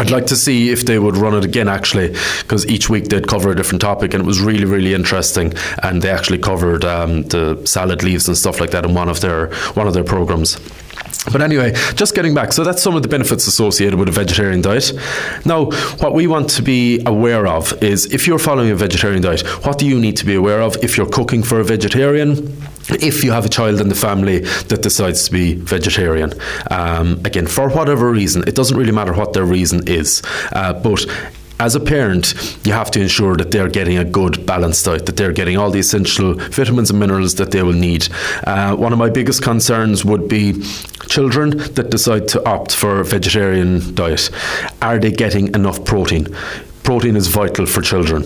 I'd 0.00 0.10
like 0.10 0.26
to 0.28 0.36
see 0.36 0.70
if 0.70 0.86
they 0.86 0.98
would 0.98 1.18
run 1.18 1.34
it 1.34 1.44
again, 1.44 1.68
actually, 1.68 2.08
because 2.40 2.66
each 2.66 2.88
week 2.88 3.08
they'd 3.08 3.28
cover 3.28 3.50
a 3.50 3.54
different 3.54 3.82
topic, 3.82 4.14
and 4.14 4.22
it 4.22 4.26
was 4.26 4.40
really, 4.40 4.64
really 4.64 4.94
interesting. 4.94 5.52
And 5.82 6.00
they 6.00 6.08
actually 6.08 6.38
covered 6.38 6.86
um, 6.86 7.24
the 7.24 7.60
salad 7.66 8.02
leaves 8.02 8.26
and 8.26 8.34
stuff 8.34 8.60
like 8.60 8.70
that 8.70 8.86
in 8.86 8.94
one 8.94 9.10
of 9.10 9.20
their 9.20 9.52
one 9.74 9.86
of 9.86 9.92
their 9.92 10.02
programs. 10.02 10.58
But 11.30 11.42
anyway, 11.42 11.74
just 11.96 12.14
getting 12.14 12.32
back, 12.32 12.54
so 12.54 12.64
that's 12.64 12.82
some 12.82 12.96
of 12.96 13.02
the 13.02 13.08
benefits 13.08 13.46
associated 13.46 13.98
with 13.98 14.08
a 14.08 14.12
vegetarian 14.12 14.62
diet. 14.62 14.90
Now, 15.44 15.66
what 15.98 16.14
we 16.14 16.26
want 16.26 16.48
to 16.50 16.62
be 16.62 17.02
aware 17.04 17.46
of 17.46 17.82
is 17.82 18.06
if 18.06 18.26
you're 18.26 18.38
following 18.38 18.70
a 18.70 18.76
vegetarian 18.76 19.20
diet, 19.20 19.42
what 19.66 19.76
do 19.76 19.86
you 19.86 20.00
need 20.00 20.16
to 20.16 20.24
be 20.24 20.34
aware 20.34 20.62
of 20.62 20.82
if 20.82 20.96
you're 20.96 21.10
cooking 21.10 21.42
for 21.42 21.60
a 21.60 21.64
vegetarian? 21.64 22.56
If 22.88 23.22
you 23.22 23.32
have 23.32 23.44
a 23.44 23.48
child 23.48 23.80
in 23.80 23.88
the 23.88 23.94
family 23.94 24.40
that 24.40 24.82
decides 24.82 25.26
to 25.26 25.32
be 25.32 25.54
vegetarian, 25.54 26.32
um, 26.70 27.20
again, 27.24 27.46
for 27.46 27.68
whatever 27.68 28.10
reason, 28.10 28.42
it 28.46 28.54
doesn't 28.54 28.76
really 28.76 28.92
matter 28.92 29.12
what 29.12 29.32
their 29.32 29.44
reason 29.44 29.86
is, 29.86 30.22
uh, 30.52 30.72
but 30.72 31.06
as 31.60 31.74
a 31.74 31.80
parent, 31.80 32.32
you 32.64 32.72
have 32.72 32.90
to 32.90 33.00
ensure 33.02 33.36
that 33.36 33.50
they're 33.50 33.68
getting 33.68 33.98
a 33.98 34.04
good 34.04 34.46
balanced 34.46 34.86
diet, 34.86 35.04
that 35.04 35.18
they're 35.18 35.32
getting 35.32 35.58
all 35.58 35.70
the 35.70 35.78
essential 35.78 36.32
vitamins 36.34 36.88
and 36.88 36.98
minerals 36.98 37.34
that 37.34 37.50
they 37.50 37.62
will 37.62 37.74
need. 37.74 38.08
Uh, 38.44 38.74
one 38.74 38.94
of 38.94 38.98
my 38.98 39.10
biggest 39.10 39.42
concerns 39.42 40.02
would 40.02 40.26
be 40.26 40.54
children 41.06 41.50
that 41.74 41.90
decide 41.90 42.26
to 42.28 42.42
opt 42.48 42.74
for 42.74 43.00
a 43.00 43.04
vegetarian 43.04 43.94
diet. 43.94 44.30
Are 44.80 44.98
they 44.98 45.10
getting 45.10 45.54
enough 45.54 45.84
protein? 45.84 46.34
Protein 46.82 47.14
is 47.14 47.26
vital 47.26 47.66
for 47.66 47.82
children 47.82 48.24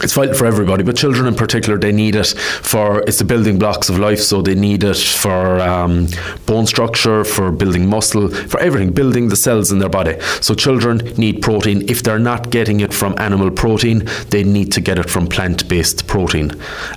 it's 0.00 0.14
vital 0.14 0.34
for 0.34 0.46
everybody, 0.46 0.82
but 0.82 0.96
children 0.96 1.26
in 1.26 1.34
particular, 1.34 1.78
they 1.78 1.92
need 1.92 2.14
it 2.14 2.28
for 2.62 3.00
it's 3.02 3.18
the 3.18 3.24
building 3.24 3.58
blocks 3.58 3.88
of 3.88 3.98
life. 3.98 4.20
So 4.20 4.42
they 4.42 4.54
need 4.54 4.84
it 4.84 4.96
for 4.96 5.60
um, 5.60 6.08
bone 6.46 6.66
structure, 6.66 7.24
for 7.24 7.52
building 7.52 7.88
muscle, 7.88 8.28
for 8.28 8.58
everything, 8.60 8.92
building 8.92 9.28
the 9.28 9.36
cells 9.36 9.70
in 9.70 9.78
their 9.78 9.88
body. 9.88 10.18
So 10.40 10.54
children 10.54 10.98
need 11.16 11.42
protein. 11.42 11.88
If 11.88 12.02
they're 12.02 12.18
not 12.18 12.50
getting 12.50 12.80
it 12.80 12.92
from 12.92 13.14
animal 13.18 13.50
protein, 13.50 14.08
they 14.30 14.44
need 14.44 14.72
to 14.72 14.80
get 14.80 14.98
it 14.98 15.10
from 15.10 15.26
plant-based 15.26 16.06
protein, 16.06 16.52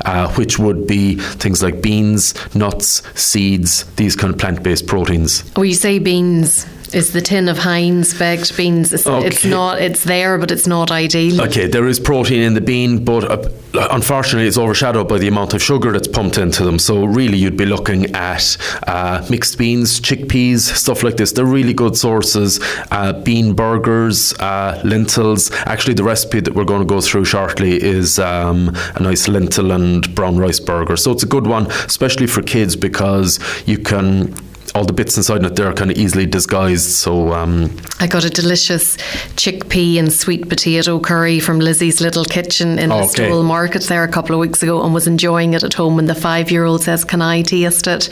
uh, 0.06 0.32
which 0.34 0.58
would 0.58 0.88
be 0.88 1.16
things 1.16 1.62
like 1.62 1.82
beans, 1.82 2.34
nuts, 2.56 3.04
seeds, 3.20 3.84
these 3.96 4.16
kind 4.16 4.34
of 4.34 4.40
plant-based 4.40 4.88
proteins. 4.88 5.44
Oh, 5.56 5.64
you 5.64 5.74
say 5.74 6.00
beans 6.00 6.66
is 6.94 7.14
the 7.14 7.22
tin 7.22 7.50
of 7.50 7.58
Heinz 7.58 8.18
baked 8.18 8.56
beans. 8.56 8.94
It's, 8.94 9.08
okay. 9.08 9.28
it's, 9.28 9.46
not. 9.46 9.82
It's 9.82 10.04
there, 10.04 10.38
but 10.38 10.52
it's 10.52 10.68
not 10.68 10.92
ideal. 10.92 11.42
Okay, 11.42 11.68
there 11.68 11.88
is 11.88 12.00
protein 12.00 12.42
in 12.42 12.54
the 12.54 12.62
bean, 12.62 13.04
but 13.04 13.24
uh, 13.24 13.88
unfortunately, 13.92 14.48
it's 14.48 14.58
overshadowed 14.58 15.08
by 15.08 15.18
the 15.18 15.28
amount 15.28 15.54
of 15.54 15.62
sugar 15.62 15.92
that's 15.92 16.08
pumped 16.08 16.38
into 16.38 16.64
them. 16.64 16.80
So 16.80 17.06
really, 17.06 17.38
you'd 17.38 17.58
be 17.58 17.66
looking 17.66 18.14
at 18.16 18.58
uh, 18.88 19.26
mixed 19.30 19.58
beans, 19.58 20.00
chickpeas, 20.00 20.60
stuff 20.60 21.04
like 21.04 21.18
this. 21.18 21.32
They're 21.32 21.46
really 21.46 21.74
good 21.74 21.96
sources. 21.98 22.60
Uh, 22.92 23.14
bean 23.14 23.54
burgers, 23.54 24.34
uh, 24.40 24.82
lentils. 24.84 25.52
Actually, 25.52 25.96
the 25.96 26.04
recipe 26.04 26.40
that 26.40 26.54
we're 26.54 26.66
going 26.66 26.82
to 26.82 26.88
go 26.88 27.02
through 27.02 27.26
shortly 27.26 27.82
is 27.82 28.20
um, 28.20 28.76
a 28.96 29.00
nice 29.02 29.28
lentil 29.28 29.72
and 29.72 30.14
brown 30.16 30.38
rice 30.38 30.60
burger. 30.60 30.98
So 30.98 31.12
it's 31.12 31.24
a 31.24 31.28
good 31.28 31.48
one, 31.48 31.68
especially 31.68 32.28
for 32.28 32.42
kids 32.42 32.76
because 32.76 33.40
you 33.66 33.78
can 33.78 34.36
all 34.76 34.84
the 34.84 34.94
bits 34.94 35.16
inside 35.16 35.44
it 35.46 35.56
they're 35.56 35.74
kind 35.74 35.90
of 35.90 35.98
easily 35.98 36.26
disguised. 36.26 36.90
So 36.92 37.32
um, 37.34 37.76
I 38.02 38.08
got 38.08 38.26
a 38.26 38.30
delicious 38.30 38.98
chickpea 39.38 39.98
and 40.00 40.12
sweet 40.12 40.50
potato 40.50 41.00
curry 41.00 41.40
from 41.40 41.60
Lizzie's 41.60 42.02
Little 42.02 42.26
Kitchen 42.26 42.78
in 42.78 42.90
the 42.90 42.96
Okay. 42.96 43.08
Stowell 43.08 43.44
Market 43.44 43.84
there 43.84 44.04
a 44.04 44.08
couple 44.08 44.36
of 44.36 44.42
weeks 44.42 44.62
ago, 44.62 44.84
and 44.84 44.94
was 44.94 45.08
enjoying 45.08 45.54
it 45.54 45.64
at 45.64 45.74
home. 45.74 45.96
When 45.96 46.06
the 46.08 46.16
five-year-old 46.16 46.84
says, 46.84 47.06
"Can 47.06 47.22
I 47.22 47.42
taste 47.42 47.88
it?" 47.88 48.10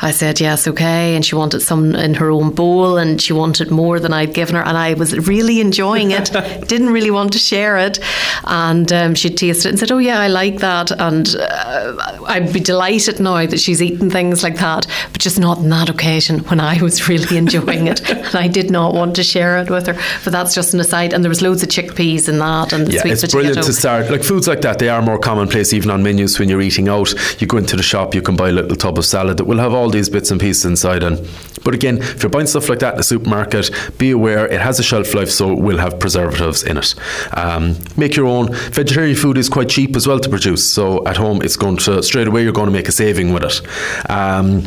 I 0.00 0.12
said, 0.12 0.40
"Yes, 0.40 0.68
okay." 0.68 1.16
And 1.16 1.24
she 1.24 1.34
wanted 1.34 1.60
some 1.60 1.94
in 1.96 2.14
her 2.14 2.30
own 2.30 2.50
bowl, 2.50 2.96
and 2.96 3.20
she 3.20 3.32
wanted 3.32 3.70
more 3.72 3.98
than 3.98 4.12
I'd 4.12 4.34
given 4.34 4.54
her, 4.54 4.62
and 4.62 4.78
I 4.78 4.94
was 4.94 5.16
really 5.26 5.60
enjoying 5.60 6.12
it. 6.12 6.30
Didn't 6.68 6.90
really 6.92 7.10
want 7.10 7.32
to 7.32 7.38
share 7.38 7.76
it, 7.76 7.98
and 8.44 8.92
um, 8.92 9.14
she 9.16 9.30
tasted 9.30 9.66
it 9.66 9.70
and 9.70 9.78
said, 9.80 9.90
"Oh 9.90 9.98
yeah, 9.98 10.20
I 10.20 10.28
like 10.28 10.58
that." 10.60 10.92
And 10.92 11.34
uh, 11.36 11.96
I'd 12.26 12.52
be 12.52 12.60
delighted 12.60 13.18
now 13.18 13.44
that 13.46 13.58
she's 13.58 13.82
eaten 13.82 14.10
things 14.10 14.44
like 14.44 14.58
that, 14.58 14.86
but 15.12 15.20
just 15.20 15.40
not 15.40 15.58
on 15.58 15.70
that 15.70 15.88
occasion 15.88 16.03
when 16.48 16.60
I 16.60 16.80
was 16.82 17.08
really 17.08 17.36
enjoying 17.44 17.86
it, 17.86 18.08
and 18.08 18.34
I 18.34 18.48
did 18.48 18.70
not 18.70 18.94
want 18.94 19.16
to 19.16 19.22
share 19.22 19.58
it 19.58 19.70
with 19.70 19.86
her. 19.86 19.94
But 20.24 20.32
that's 20.32 20.54
just 20.54 20.74
an 20.74 20.80
aside. 20.80 21.12
And 21.12 21.24
there 21.24 21.28
was 21.28 21.42
loads 21.42 21.62
of 21.62 21.68
chickpeas 21.68 22.28
in 22.28 22.38
that, 22.38 22.72
and 22.72 22.86
the 22.86 22.92
yeah, 22.92 23.00
sweet 23.00 23.12
it's 23.12 23.20
potato. 23.22 23.38
brilliant 23.38 23.66
to 23.66 23.72
start. 23.72 24.10
Like 24.10 24.22
foods 24.22 24.46
like 24.48 24.60
that, 24.62 24.78
they 24.78 24.88
are 24.88 25.02
more 25.02 25.18
commonplace 25.18 25.72
even 25.72 25.90
on 25.90 26.02
menus 26.02 26.38
when 26.38 26.48
you're 26.48 26.60
eating 26.60 26.88
out. 26.88 27.12
You 27.40 27.46
go 27.46 27.56
into 27.56 27.76
the 27.76 27.82
shop, 27.82 28.14
you 28.14 28.22
can 28.22 28.36
buy 28.36 28.48
a 28.48 28.52
little 28.52 28.76
tub 28.76 28.98
of 28.98 29.04
salad 29.04 29.36
that 29.38 29.44
will 29.44 29.58
have 29.58 29.72
all 29.72 29.90
these 29.90 30.08
bits 30.08 30.30
and 30.30 30.40
pieces 30.40 30.64
inside. 30.64 31.02
And 31.02 31.18
but 31.64 31.74
again, 31.74 31.98
if 31.98 32.22
you're 32.22 32.30
buying 32.30 32.46
stuff 32.46 32.68
like 32.68 32.80
that 32.80 32.94
in 32.94 33.00
a 33.00 33.02
supermarket, 33.02 33.70
be 33.98 34.10
aware 34.10 34.46
it 34.46 34.60
has 34.60 34.78
a 34.78 34.82
shelf 34.82 35.14
life, 35.14 35.30
so 35.30 35.52
it 35.52 35.58
will 35.58 35.78
have 35.78 35.98
preservatives 35.98 36.62
in 36.62 36.76
it. 36.76 36.94
Um, 37.32 37.76
make 37.96 38.16
your 38.16 38.26
own. 38.26 38.52
Vegetarian 38.52 39.16
food 39.16 39.38
is 39.38 39.48
quite 39.48 39.68
cheap 39.68 39.96
as 39.96 40.06
well 40.06 40.20
to 40.20 40.28
produce, 40.28 40.64
so 40.68 41.06
at 41.06 41.16
home 41.16 41.42
it's 41.42 41.56
going 41.56 41.76
to 41.78 42.02
straight 42.02 42.28
away 42.28 42.42
you're 42.42 42.52
going 42.52 42.66
to 42.66 42.72
make 42.72 42.88
a 42.88 42.92
saving 42.92 43.32
with 43.32 43.44
it. 43.44 44.10
Um, 44.10 44.64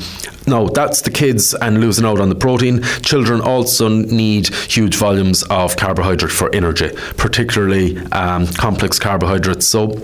no, 0.48 0.68
that's 0.70 1.01
the 1.01 1.12
kids 1.12 1.54
and 1.54 1.82
losing 1.82 2.06
out 2.06 2.20
on 2.20 2.30
the 2.30 2.36
protein. 2.36 2.82
Children 3.01 3.42
also 3.42 3.89
need 3.89 4.48
huge 4.48 4.96
volumes 4.96 5.44
of 5.44 5.75
carbohydrate 5.75 6.32
for 6.32 6.54
energy, 6.56 6.89
particularly 7.18 7.98
um, 8.13 8.48
complex 8.48 8.98
carbohydrates. 8.98 9.68
So, 9.68 10.00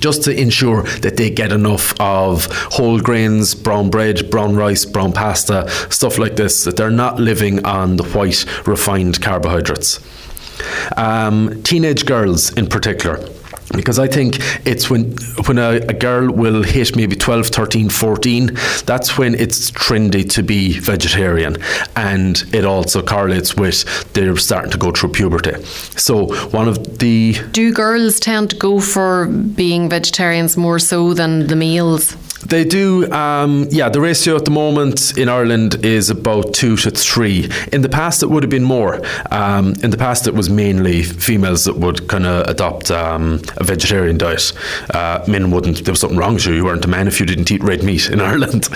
just 0.00 0.24
to 0.24 0.36
ensure 0.36 0.82
that 0.82 1.16
they 1.16 1.30
get 1.30 1.52
enough 1.52 1.98
of 2.00 2.46
whole 2.72 3.00
grains, 3.00 3.54
brown 3.54 3.88
bread, 3.88 4.28
brown 4.30 4.56
rice, 4.56 4.84
brown 4.84 5.12
pasta, 5.12 5.70
stuff 5.90 6.18
like 6.18 6.34
this, 6.34 6.64
that 6.64 6.76
they're 6.76 6.90
not 6.90 7.20
living 7.20 7.64
on 7.64 7.96
the 7.96 8.04
white 8.04 8.44
refined 8.66 9.22
carbohydrates. 9.22 10.00
Um, 10.96 11.62
teenage 11.62 12.06
girls, 12.06 12.52
in 12.54 12.66
particular, 12.66 13.24
because 13.74 13.98
I 13.98 14.06
think 14.06 14.36
it's 14.66 14.88
when 14.90 15.12
when 15.46 15.58
a, 15.58 15.76
a, 15.88 15.92
girl 15.92 16.30
will 16.30 16.62
hit 16.62 16.96
maybe 16.96 17.16
12, 17.16 17.48
13, 17.48 17.88
14, 17.88 18.56
that's 18.84 19.18
when 19.18 19.34
it's 19.34 19.70
trendy 19.72 20.28
to 20.30 20.42
be 20.42 20.78
vegetarian. 20.78 21.56
And 21.96 22.42
it 22.52 22.64
also 22.64 23.02
correlates 23.02 23.56
with 23.56 23.84
they're 24.12 24.36
starting 24.36 24.70
to 24.72 24.78
go 24.78 24.92
through 24.92 25.10
puberty. 25.10 25.62
So, 25.96 26.34
one 26.48 26.68
of 26.68 26.98
the. 26.98 27.34
Do 27.52 27.72
girls 27.72 28.20
tend 28.20 28.50
to 28.50 28.56
go 28.56 28.80
for 28.80 29.26
being 29.26 29.88
vegetarians 29.88 30.56
more 30.56 30.78
so 30.78 31.14
than 31.14 31.46
the 31.48 31.56
males? 31.56 32.16
They 32.44 32.64
do, 32.64 33.10
um, 33.12 33.66
yeah. 33.70 33.88
The 33.88 34.00
ratio 34.00 34.36
at 34.36 34.44
the 34.44 34.50
moment 34.50 35.16
in 35.16 35.28
Ireland 35.28 35.84
is 35.84 36.10
about 36.10 36.52
two 36.54 36.76
to 36.76 36.90
three. 36.90 37.50
In 37.72 37.82
the 37.82 37.88
past, 37.88 38.22
it 38.22 38.26
would 38.30 38.42
have 38.42 38.50
been 38.50 38.64
more. 38.64 39.00
Um, 39.30 39.74
in 39.82 39.90
the 39.90 39.96
past, 39.96 40.26
it 40.26 40.34
was 40.34 40.50
mainly 40.50 41.02
females 41.02 41.64
that 41.64 41.76
would 41.76 42.08
kind 42.08 42.26
of 42.26 42.46
adopt 42.48 42.90
um, 42.90 43.40
a 43.56 43.64
vegetarian 43.64 44.18
diet. 44.18 44.52
Uh, 44.90 45.24
men 45.26 45.50
wouldn't. 45.50 45.84
There 45.84 45.92
was 45.92 46.00
something 46.00 46.18
wrong 46.18 46.34
with 46.34 46.46
you. 46.46 46.54
You 46.54 46.64
weren't 46.64 46.84
a 46.84 46.88
man 46.88 47.08
if 47.08 47.18
you 47.20 47.26
didn't 47.26 47.50
eat 47.50 47.62
red 47.62 47.82
meat 47.82 48.10
in 48.10 48.20
Ireland. 48.30 48.68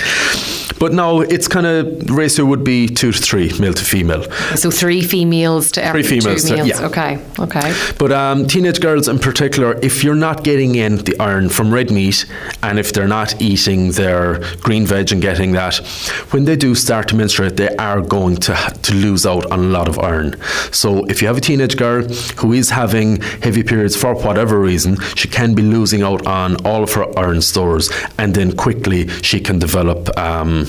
But 0.79 0.95
now 0.95 1.21
it's 1.21 1.47
kind 1.47 1.67
of 1.67 2.11
ratio 2.11 2.47
would 2.47 2.65
be 2.65 2.89
two 2.89 3.13
to 3.13 3.21
three, 3.21 3.53
male 3.59 3.75
to 3.75 3.85
female. 3.85 4.23
So 4.57 4.71
three 4.71 5.03
females 5.03 5.71
to 5.73 5.85
every 5.85 6.03
three 6.03 6.21
females 6.21 6.43
two 6.43 6.49
to, 6.49 6.57
males. 6.57 6.69
yeah. 6.69 6.87
Okay, 6.87 7.23
okay. 7.39 7.75
But 7.99 8.13
um, 8.13 8.47
teenage 8.47 8.81
girls 8.81 9.07
in 9.07 9.19
particular, 9.19 9.79
if 9.83 10.03
you're 10.03 10.15
not 10.15 10.43
getting 10.45 10.77
in 10.77 10.97
the 10.97 11.19
iron 11.21 11.51
from 11.51 11.73
red 11.73 11.91
meat, 11.91 12.25
and 12.63 12.79
if 12.79 12.93
they're 12.95 13.07
not 13.07 13.41
eating 13.41 13.60
their 13.93 14.41
green 14.59 14.87
veg 14.87 15.13
and 15.13 15.23
getting 15.23 15.53
that, 15.53 15.77
when 16.31 16.45
they 16.45 16.57
do 16.57 16.75
start 16.75 17.09
to 17.09 17.17
menstruate, 17.17 17.57
they 17.57 17.75
are 17.77 18.01
going 18.01 18.37
to 18.37 18.55
to 18.83 18.95
lose 18.95 19.27
out 19.27 19.51
on 19.51 19.59
a 19.59 19.69
lot 19.79 19.89
of 19.89 19.99
iron. 19.99 20.41
So 20.73 21.05
if 21.07 21.21
you 21.21 21.29
have 21.29 21.37
a 21.37 21.41
teenage 21.41 21.77
girl 21.77 22.03
who 22.39 22.53
is 22.53 22.71
having 22.71 23.21
heavy 23.43 23.63
periods 23.63 23.97
for 23.97 24.15
whatever 24.15 24.59
reason, 24.59 24.97
she 25.15 25.29
can 25.29 25.55
be 25.55 25.63
losing 25.63 26.03
out 26.03 26.27
on 26.27 26.57
all 26.67 26.83
of 26.83 26.93
her 26.95 27.07
iron 27.19 27.41
stores, 27.43 27.91
and 28.19 28.35
then 28.35 28.57
quickly 28.57 29.09
she 29.23 29.41
can 29.41 29.59
develop. 29.59 30.17
Um, 30.19 30.67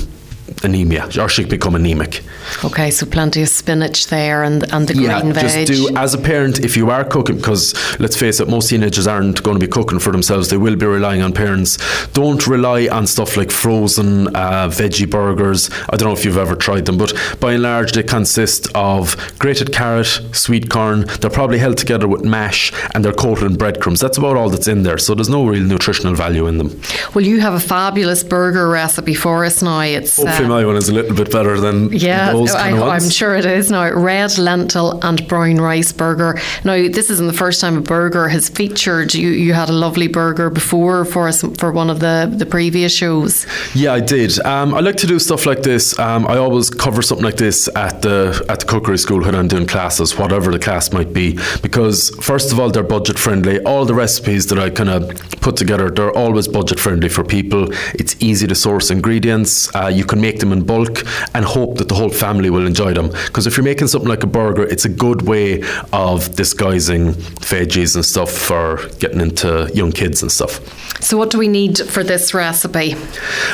anemia 0.64 1.08
or 1.20 1.30
she 1.30 1.44
can 1.44 1.50
become 1.50 1.76
anemic. 1.76 2.22
Okay, 2.64 2.92
so 2.92 3.06
plenty 3.06 3.42
of 3.42 3.50
spinach 3.50 4.08
there 4.08 4.44
and 4.44 4.64
and 4.74 4.88
the 4.88 4.96
yeah, 4.96 5.20
green 5.22 5.34
veg. 5.34 5.68
just 5.68 5.72
do 5.72 5.96
as 5.96 6.14
a 6.14 6.18
parent 6.18 6.60
if 6.60 6.78
you 6.78 6.90
are 6.90 7.04
cooking 7.04 7.38
because 7.38 7.74
let's 8.00 8.18
face 8.18 8.40
it, 8.40 8.48
most 8.48 8.70
teenagers 8.70 9.08
aren't 9.08 9.42
going 9.44 9.60
to 9.60 9.66
be 9.66 9.72
cooking 9.72 10.00
for 10.00 10.12
themselves. 10.12 10.50
They 10.50 10.58
will 10.58 10.76
be 10.76 10.86
relying 10.86 11.22
on 11.22 11.34
parents. 11.34 11.78
Don't 12.10 12.46
rely 12.48 12.88
on 12.88 13.08
stuff 13.08 13.38
like 13.38 13.52
frozen 13.52 14.28
uh, 14.36 14.70
veggie 14.70 15.10
burgers. 15.10 15.70
I 15.90 15.98
don't 15.98 16.10
know 16.10 16.14
if 16.14 16.26
you've 16.26 16.38
ever 16.38 16.56
tried 16.56 16.86
them, 16.86 16.98
but 16.98 17.14
by 17.40 17.54
and 17.54 17.64
large 17.64 17.94
they 17.94 18.04
consist 18.04 18.68
of 18.76 19.16
grated 19.40 19.74
carrot, 19.74 20.08
sweet 20.34 20.70
corn. 20.70 21.06
They're 21.20 21.30
probably 21.30 21.60
held 21.60 21.78
together 21.78 22.08
with 22.08 22.24
mash 22.24 22.72
and 22.94 23.04
they're 23.04 23.14
coated 23.14 23.52
in 23.52 23.58
breadcrumbs. 23.58 24.00
That's 24.00 24.18
about 24.18 24.36
all 24.38 24.50
that's 24.50 24.68
in 24.68 24.84
there. 24.84 24.98
So 24.98 25.16
there's 25.16 25.30
no 25.30 25.46
real 25.46 25.64
nutritional 25.64 26.16
value 26.16 26.48
in 26.48 26.58
them. 26.58 26.80
Well, 27.14 27.26
you 27.26 27.40
have 27.40 27.54
a 27.54 27.60
fabulous 27.60 28.24
burger 28.24 28.68
recipe 28.70 29.14
for 29.14 29.46
us 29.46 29.62
now. 29.62 29.82
It's 29.82 30.18
Hopefully, 30.18 30.41
my 30.48 30.66
one 30.66 30.76
is 30.76 30.90
a 30.90 30.94
little 30.94 31.16
bit 31.16 31.32
better 31.32 31.60
than 31.60 31.92
yeah, 31.92 32.32
those 32.32 32.54
I, 32.54 32.70
kind 32.70 32.76
of 32.78 32.88
ones. 32.88 33.04
I'm 33.04 33.10
sure 33.10 33.36
it 33.36 33.46
is 33.46 33.72
now. 33.72 33.92
Red 33.92 34.38
lentil 34.38 35.00
and 35.04 35.28
brown 35.28 35.58
rice 35.58 35.92
burger. 35.92 36.40
Now, 36.64 36.76
this 36.88 37.10
isn't 37.10 37.28
the 37.28 37.34
first 37.34 37.62
time 37.62 37.78
a 37.78 37.82
burger 37.82 38.28
has 38.30 38.50
featured. 38.50 39.14
You 39.14 39.30
you 39.30 39.54
had 39.54 39.70
a 39.70 39.74
lovely 39.74 40.08
burger 40.08 40.50
before 40.50 41.06
for 41.06 41.28
us 41.28 41.42
for 41.58 41.72
one 41.72 41.90
of 41.90 42.00
the, 42.00 42.32
the 42.34 42.46
previous 42.46 42.96
shows. 42.96 43.46
Yeah, 43.76 43.94
I 43.94 44.00
did. 44.00 44.40
Um, 44.46 44.74
I 44.74 44.80
like 44.80 44.98
to 44.98 45.08
do 45.08 45.20
stuff 45.20 45.46
like 45.46 45.64
this. 45.64 45.98
Um, 46.00 46.26
I 46.28 46.38
always 46.38 46.70
cover 46.70 47.02
something 47.02 47.26
like 47.26 47.38
this 47.38 47.68
at 47.76 48.02
the 48.02 48.46
at 48.50 48.62
the 48.62 48.66
cookery 48.66 48.98
school 48.98 49.22
when 49.22 49.36
I'm 49.36 49.48
doing 49.48 49.68
classes, 49.68 50.18
whatever 50.18 50.52
the 50.52 50.60
class 50.60 50.92
might 50.94 51.14
be, 51.14 51.38
because 51.62 52.10
first 52.22 52.52
of 52.52 52.60
all, 52.60 52.70
they're 52.70 52.84
budget 52.84 53.18
friendly. 53.20 53.62
All 53.64 53.86
the 53.86 53.94
recipes 53.94 54.48
that 54.48 54.60
I 54.60 54.70
kind 54.70 54.90
of 54.90 55.10
put 55.42 55.56
together, 55.58 55.90
they're 55.90 56.16
always 56.16 56.48
budget 56.48 56.80
friendly 56.80 57.10
for 57.10 57.24
people. 57.24 57.68
It's 57.94 58.16
easy 58.20 58.48
to 58.48 58.56
source 58.56 58.92
ingredients. 58.92 59.74
Uh, 59.76 59.88
you 59.88 60.06
can 60.06 60.22
make 60.22 60.31
them 60.40 60.52
in 60.52 60.64
bulk 60.64 61.04
and 61.34 61.46
hope 61.46 61.78
that 61.78 61.88
the 61.88 61.96
whole 61.96 62.10
family 62.10 62.50
will 62.50 62.66
enjoy 62.66 62.94
them. 62.94 63.10
Because 63.28 63.48
if 63.48 63.58
you're 63.58 63.64
making 63.64 63.88
something 63.88 64.10
like 64.10 64.24
a 64.24 64.28
burger, 64.28 64.64
it's 64.64 64.86
a 64.86 64.90
good 64.90 65.24
way 65.24 65.64
of 65.94 66.36
disguising 66.36 67.14
veggies 67.42 67.96
and 67.96 68.06
stuff 68.06 68.32
for 68.32 68.88
getting 69.00 69.22
into 69.22 69.70
young 69.74 69.92
kids 69.92 70.22
and 70.22 70.32
stuff. 70.32 70.60
So, 71.02 71.18
what 71.18 71.32
do 71.32 71.40
we 71.40 71.48
need 71.48 71.80
for 71.80 72.04
this 72.04 72.34
recipe? 72.34 72.96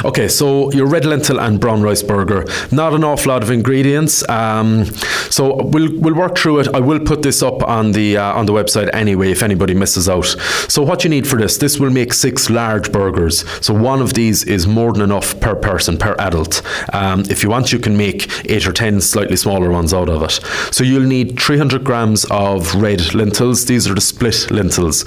Okay, 0.04 0.28
so 0.28 0.72
your 0.74 0.86
red 0.86 1.06
lentil 1.06 1.40
and 1.40 1.60
brown 1.60 1.82
rice 1.82 2.04
burger. 2.04 2.46
Not 2.72 2.94
an 2.94 3.04
awful 3.04 3.32
lot 3.32 3.42
of 3.42 3.52
ingredients. 3.52 4.28
Um, 4.30 4.86
so 5.30 5.64
we'll 5.64 5.90
we'll 6.00 6.16
work 6.16 6.38
through 6.38 6.60
it. 6.60 6.68
I 6.74 6.80
will 6.80 7.00
put 7.00 7.22
this 7.22 7.42
up 7.42 7.64
on 7.64 7.94
the 7.94 8.18
uh, 8.18 8.34
on 8.34 8.46
the 8.46 8.54
website 8.54 8.90
anyway 8.94 9.32
if 9.32 9.44
anybody 9.44 9.74
misses 9.74 10.10
out. 10.10 10.26
So 10.68 10.84
what 10.84 11.04
you 11.04 11.10
need 11.10 11.28
for 11.28 11.38
this? 11.38 11.58
This 11.58 11.80
will 11.80 11.90
make 11.90 12.14
six 12.14 12.50
large 12.50 12.92
burgers. 12.92 13.48
So 13.66 13.74
one 13.74 14.02
of 14.02 14.14
these 14.14 14.44
is 14.44 14.68
more 14.68 14.92
than 14.92 15.02
enough 15.02 15.40
per 15.40 15.56
person 15.56 15.98
per 15.98 16.16
adult. 16.20 16.57
Um, 16.94 17.22
if 17.30 17.44
you 17.44 17.50
want, 17.50 17.72
you 17.72 17.80
can 17.80 17.98
make 17.98 18.30
eight 18.50 18.68
or 18.68 18.74
ten 18.74 19.02
slightly 19.02 19.36
smaller 19.36 19.70
ones 19.70 19.94
out 19.94 20.10
of 20.10 20.22
it. 20.24 20.40
So 20.74 20.84
you'll 20.84 21.08
need 21.08 21.40
300 21.40 21.84
grams 21.84 22.26
of 22.26 22.76
red 22.76 23.14
lentils. 23.14 23.66
These 23.66 23.90
are 23.90 23.96
the 23.96 24.02
split 24.02 24.50
lentils. 24.52 25.06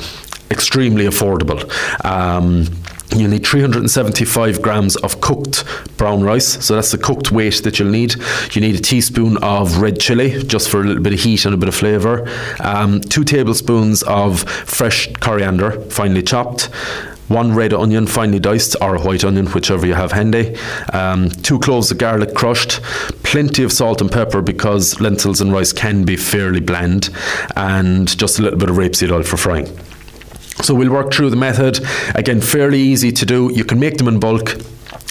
Extremely 0.50 1.04
affordable. 1.04 1.62
Um, 2.04 2.66
you 3.16 3.26
need 3.26 3.44
375 3.44 4.62
grams 4.62 4.96
of 4.96 5.20
cooked 5.20 5.64
brown 5.96 6.22
rice, 6.22 6.64
so 6.64 6.76
that's 6.76 6.92
the 6.92 6.98
cooked 6.98 7.32
weight 7.32 7.62
that 7.64 7.78
you'll 7.78 7.90
need. 7.90 8.14
You 8.52 8.60
need 8.60 8.76
a 8.76 8.80
teaspoon 8.80 9.36
of 9.38 9.78
red 9.78 9.98
chili, 9.98 10.42
just 10.44 10.68
for 10.68 10.80
a 10.80 10.84
little 10.84 11.02
bit 11.02 11.12
of 11.12 11.20
heat 11.20 11.44
and 11.44 11.54
a 11.54 11.56
bit 11.56 11.68
of 11.68 11.74
flavour. 11.74 12.28
Um, 12.60 13.00
two 13.00 13.24
tablespoons 13.24 14.02
of 14.04 14.42
fresh 14.48 15.12
coriander, 15.14 15.80
finely 15.90 16.22
chopped 16.22 16.70
one 17.30 17.54
red 17.54 17.72
onion 17.72 18.08
finely 18.08 18.40
diced 18.40 18.74
or 18.80 18.96
a 18.96 19.00
white 19.00 19.24
onion, 19.24 19.46
whichever 19.46 19.86
you 19.86 19.94
have 19.94 20.10
handy, 20.10 20.56
um, 20.92 21.30
two 21.30 21.60
cloves 21.60 21.90
of 21.92 21.98
garlic 21.98 22.34
crushed, 22.34 22.82
plenty 23.22 23.62
of 23.62 23.72
salt 23.72 24.00
and 24.00 24.10
pepper 24.10 24.42
because 24.42 25.00
lentils 25.00 25.40
and 25.40 25.52
rice 25.52 25.72
can 25.72 26.04
be 26.04 26.16
fairly 26.16 26.60
bland, 26.60 27.08
and 27.54 28.18
just 28.18 28.40
a 28.40 28.42
little 28.42 28.58
bit 28.58 28.68
of 28.68 28.76
rapeseed 28.76 29.12
oil 29.12 29.22
for 29.22 29.36
frying. 29.36 29.66
So 30.62 30.74
we'll 30.74 30.90
work 30.90 31.12
through 31.12 31.30
the 31.30 31.36
method. 31.36 31.78
Again, 32.16 32.40
fairly 32.40 32.80
easy 32.80 33.12
to 33.12 33.24
do. 33.24 33.50
You 33.54 33.64
can 33.64 33.78
make 33.78 33.96
them 33.96 34.08
in 34.08 34.18
bulk. 34.20 34.56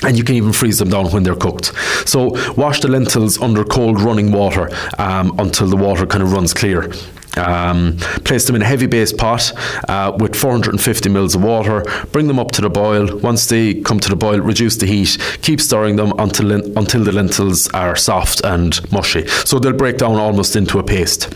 And 0.02 0.18
you 0.18 0.24
can 0.24 0.36
even 0.36 0.54
freeze 0.54 0.80
them 0.80 0.90
down 0.90 1.12
when 1.12 1.24
they're 1.24 1.36
cooked. 1.36 1.74
So 2.08 2.30
wash 2.54 2.80
the 2.80 2.88
lentils 2.88 3.42
under 3.42 3.66
cold 3.66 4.00
running 4.00 4.32
water 4.32 4.70
um, 4.98 5.38
until 5.40 5.68
the 5.68 5.76
water 5.76 6.06
kind 6.06 6.24
of 6.24 6.32
runs 6.32 6.54
clear. 6.54 6.90
Um, 7.38 7.98
place 8.25 8.48
them 8.48 8.55
in 8.55 8.62
a 8.62 8.65
heavy 8.65 8.88
base 8.88 9.13
pot 9.13 9.51
uh, 9.88 10.15
with 10.19 10.36
450 10.36 11.09
mils 11.09 11.36
of 11.36 11.43
water. 11.43 11.83
Bring 12.12 12.27
them 12.27 12.39
up 12.39 12.51
to 12.51 12.62
the 12.62 12.69
boil. 12.69 13.17
Once 13.19 13.48
they 13.48 13.75
come 13.75 14.00
to 14.00 14.09
the 14.09 14.15
boil, 14.15 14.39
reduce 14.39 14.77
the 14.77 14.86
heat. 14.86 15.17
Keep 15.41 15.62
stirring 15.62 15.95
them 15.95 16.13
until 16.17 16.51
until 16.51 17.03
the 17.03 17.12
lentils 17.12 17.69
are 17.69 17.95
soft 17.95 18.41
and 18.43 18.91
mushy. 18.91 19.27
So 19.27 19.59
they'll 19.59 19.74
break 19.74 19.98
down 19.98 20.15
almost 20.15 20.55
into 20.55 20.79
a 20.79 20.83
paste. 20.83 21.33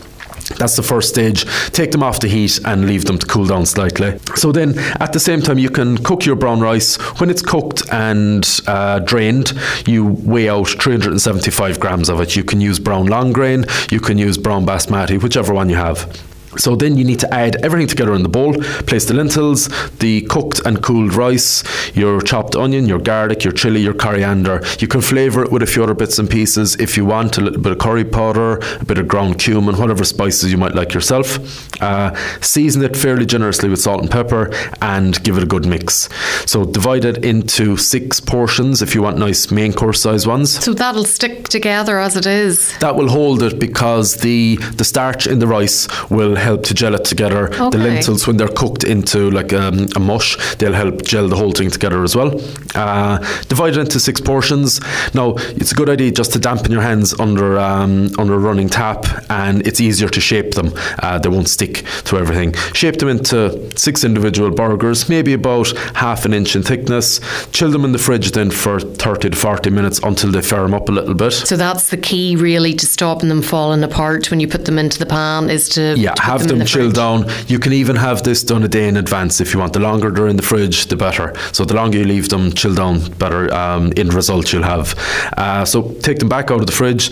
That's 0.58 0.76
the 0.76 0.82
first 0.82 1.08
stage. 1.08 1.44
Take 1.70 1.90
them 1.90 2.02
off 2.02 2.20
the 2.20 2.28
heat 2.28 2.60
and 2.64 2.86
leave 2.86 3.04
them 3.04 3.18
to 3.18 3.26
cool 3.26 3.46
down 3.46 3.66
slightly. 3.66 4.18
So 4.36 4.52
then, 4.52 4.78
at 5.00 5.12
the 5.12 5.20
same 5.20 5.40
time, 5.40 5.58
you 5.58 5.70
can 5.70 5.98
cook 5.98 6.24
your 6.24 6.36
brown 6.36 6.60
rice. 6.60 6.96
When 7.20 7.30
it's 7.30 7.42
cooked 7.42 7.82
and 7.90 8.48
uh, 8.66 9.00
drained, 9.00 9.52
you 9.86 10.04
weigh 10.04 10.48
out 10.48 10.68
375 10.68 11.80
grams 11.80 12.08
of 12.08 12.20
it. 12.20 12.36
You 12.36 12.44
can 12.44 12.60
use 12.60 12.78
brown 12.78 13.06
long 13.06 13.32
grain, 13.32 13.64
you 13.90 14.00
can 14.00 14.18
use 14.18 14.38
brown 14.38 14.66
basmati, 14.66 15.22
whichever 15.22 15.54
one 15.54 15.68
you 15.68 15.76
have. 15.76 16.33
So 16.58 16.76
then 16.76 16.96
you 16.96 17.04
need 17.04 17.20
to 17.20 17.34
add 17.34 17.56
everything 17.64 17.86
together 17.86 18.14
in 18.14 18.22
the 18.22 18.28
bowl. 18.28 18.54
Place 18.86 19.04
the 19.06 19.14
lentils, 19.14 19.68
the 19.98 20.22
cooked 20.22 20.60
and 20.64 20.82
cooled 20.82 21.14
rice, 21.14 21.62
your 21.94 22.20
chopped 22.20 22.56
onion, 22.56 22.86
your 22.86 22.98
garlic, 22.98 23.44
your 23.44 23.52
chili, 23.52 23.80
your 23.80 23.94
coriander. 23.94 24.62
You 24.78 24.88
can 24.88 25.00
flavour 25.00 25.44
it 25.44 25.52
with 25.52 25.62
a 25.62 25.66
few 25.66 25.82
other 25.82 25.94
bits 25.94 26.18
and 26.18 26.28
pieces 26.28 26.76
if 26.76 26.96
you 26.96 27.04
want. 27.04 27.38
A 27.38 27.40
little 27.40 27.60
bit 27.60 27.72
of 27.72 27.78
curry 27.78 28.04
powder, 28.04 28.58
a 28.80 28.84
bit 28.84 28.98
of 28.98 29.08
ground 29.08 29.38
cumin, 29.38 29.76
whatever 29.76 30.04
spices 30.04 30.50
you 30.50 30.58
might 30.58 30.74
like 30.74 30.92
yourself. 30.94 31.38
Uh, 31.82 32.14
season 32.40 32.82
it 32.82 32.96
fairly 32.96 33.26
generously 33.26 33.68
with 33.68 33.80
salt 33.80 34.00
and 34.00 34.10
pepper, 34.10 34.50
and 34.80 35.22
give 35.24 35.36
it 35.36 35.42
a 35.42 35.46
good 35.46 35.66
mix. 35.66 36.08
So 36.46 36.64
divide 36.64 37.04
it 37.04 37.24
into 37.24 37.76
six 37.76 38.20
portions 38.20 38.82
if 38.82 38.94
you 38.94 39.02
want 39.02 39.18
nice 39.18 39.50
main 39.50 39.72
course 39.72 40.00
size 40.00 40.26
ones. 40.26 40.50
So 40.64 40.72
that'll 40.72 41.04
stick 41.04 41.48
together 41.48 41.98
as 41.98 42.16
it 42.16 42.26
is. 42.26 42.76
That 42.78 42.96
will 42.96 43.08
hold 43.08 43.42
it 43.42 43.58
because 43.58 44.16
the 44.16 44.56
the 44.76 44.84
starch 44.84 45.26
in 45.26 45.38
the 45.38 45.46
rice 45.46 45.88
will 46.10 46.36
help 46.44 46.62
to 46.64 46.74
gel 46.74 46.94
it 46.94 47.04
together. 47.04 47.48
Okay. 47.52 47.70
The 47.70 47.78
lentils, 47.78 48.26
when 48.26 48.36
they're 48.36 48.48
cooked 48.48 48.84
into 48.84 49.30
like 49.30 49.52
um, 49.52 49.88
a 49.96 50.00
mush, 50.00 50.36
they'll 50.56 50.72
help 50.72 51.02
gel 51.02 51.28
the 51.28 51.36
whole 51.36 51.52
thing 51.52 51.70
together 51.70 52.02
as 52.04 52.14
well. 52.14 52.40
Uh, 52.74 53.18
divide 53.48 53.76
it 53.76 53.80
into 53.80 53.98
six 53.98 54.20
portions. 54.20 54.80
Now, 55.14 55.34
it's 55.60 55.72
a 55.72 55.74
good 55.74 55.88
idea 55.88 56.10
just 56.10 56.32
to 56.32 56.38
dampen 56.38 56.70
your 56.70 56.82
hands 56.82 57.18
under 57.18 57.58
um, 57.58 58.10
under 58.18 58.34
a 58.34 58.38
running 58.38 58.68
tap, 58.68 59.06
and 59.30 59.66
it's 59.66 59.80
easier 59.80 60.08
to 60.08 60.20
shape 60.20 60.54
them. 60.54 60.72
Uh, 61.02 61.18
they 61.18 61.28
won't 61.28 61.48
stick 61.48 61.84
to 62.04 62.18
everything. 62.18 62.52
Shape 62.72 62.96
them 62.98 63.08
into 63.08 63.70
six 63.76 64.04
individual 64.04 64.50
burgers, 64.50 65.08
maybe 65.08 65.32
about 65.32 65.70
half 65.94 66.24
an 66.24 66.34
inch 66.34 66.54
in 66.56 66.62
thickness. 66.62 67.20
Chill 67.52 67.70
them 67.70 67.84
in 67.84 67.92
the 67.92 67.98
fridge 67.98 68.32
then 68.32 68.50
for 68.50 68.80
30 68.80 69.30
to 69.30 69.36
40 69.36 69.70
minutes 69.70 70.00
until 70.02 70.30
they 70.30 70.42
firm 70.42 70.74
up 70.74 70.88
a 70.88 70.92
little 70.92 71.14
bit. 71.14 71.32
So 71.32 71.56
that's 71.56 71.90
the 71.90 71.96
key, 71.96 72.36
really, 72.36 72.74
to 72.74 72.86
stopping 72.86 73.28
them 73.28 73.42
falling 73.42 73.82
apart 73.82 74.30
when 74.30 74.40
you 74.40 74.48
put 74.48 74.64
them 74.64 74.78
into 74.78 74.98
the 74.98 75.06
pan, 75.06 75.50
is 75.50 75.68
to 75.70 75.94
yeah, 75.96 76.12
to 76.14 76.22
have 76.38 76.48
them, 76.48 76.58
them 76.58 76.58
the 76.60 76.64
chill 76.64 76.90
down. 76.90 77.26
You 77.46 77.58
can 77.58 77.72
even 77.72 77.96
have 77.96 78.22
this 78.22 78.42
done 78.42 78.62
a 78.62 78.68
day 78.68 78.88
in 78.88 78.96
advance 78.96 79.40
if 79.40 79.52
you 79.52 79.60
want. 79.60 79.72
The 79.72 79.80
longer 79.80 80.10
they're 80.10 80.28
in 80.28 80.36
the 80.36 80.42
fridge, 80.42 80.86
the 80.86 80.96
better. 80.96 81.32
So 81.52 81.64
the 81.64 81.74
longer 81.74 81.98
you 81.98 82.04
leave 82.04 82.28
them 82.28 82.52
chill 82.52 82.74
down, 82.74 83.10
better 83.12 83.52
um, 83.54 83.92
in 83.92 84.08
results 84.08 84.52
you'll 84.52 84.62
have. 84.62 84.94
Uh, 85.36 85.64
so 85.64 85.92
take 86.00 86.18
them 86.18 86.28
back 86.28 86.50
out 86.50 86.60
of 86.60 86.66
the 86.66 86.72
fridge 86.72 87.10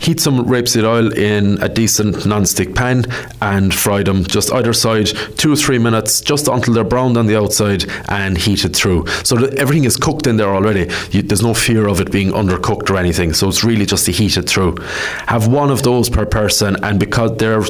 heat 0.00 0.20
some 0.20 0.44
rapeseed 0.44 0.84
oil 0.84 1.12
in 1.14 1.62
a 1.62 1.68
decent 1.68 2.26
non-stick 2.26 2.74
pan 2.74 3.04
and 3.40 3.74
fry 3.74 4.02
them 4.02 4.22
just 4.24 4.52
either 4.52 4.72
side 4.72 5.06
two 5.36 5.52
or 5.52 5.56
three 5.56 5.78
minutes 5.78 6.20
just 6.20 6.46
until 6.46 6.74
they're 6.74 6.84
browned 6.84 7.16
on 7.16 7.26
the 7.26 7.36
outside 7.36 7.84
and 8.08 8.36
heated 8.36 8.76
through 8.76 9.06
so 9.22 9.34
that 9.36 9.54
everything 9.54 9.84
is 9.84 9.96
cooked 9.96 10.26
in 10.26 10.36
there 10.36 10.54
already 10.54 10.92
you, 11.10 11.22
there's 11.22 11.42
no 11.42 11.54
fear 11.54 11.86
of 11.88 12.00
it 12.00 12.10
being 12.12 12.32
undercooked 12.32 12.90
or 12.90 12.96
anything 12.96 13.32
so 13.32 13.48
it's 13.48 13.64
really 13.64 13.86
just 13.86 14.04
to 14.04 14.12
heat 14.12 14.36
it 14.36 14.48
through 14.48 14.76
have 15.26 15.46
one 15.46 15.70
of 15.70 15.82
those 15.82 16.10
per 16.10 16.26
person 16.26 16.76
and 16.84 17.00
because 17.00 17.34
they're 17.38 17.62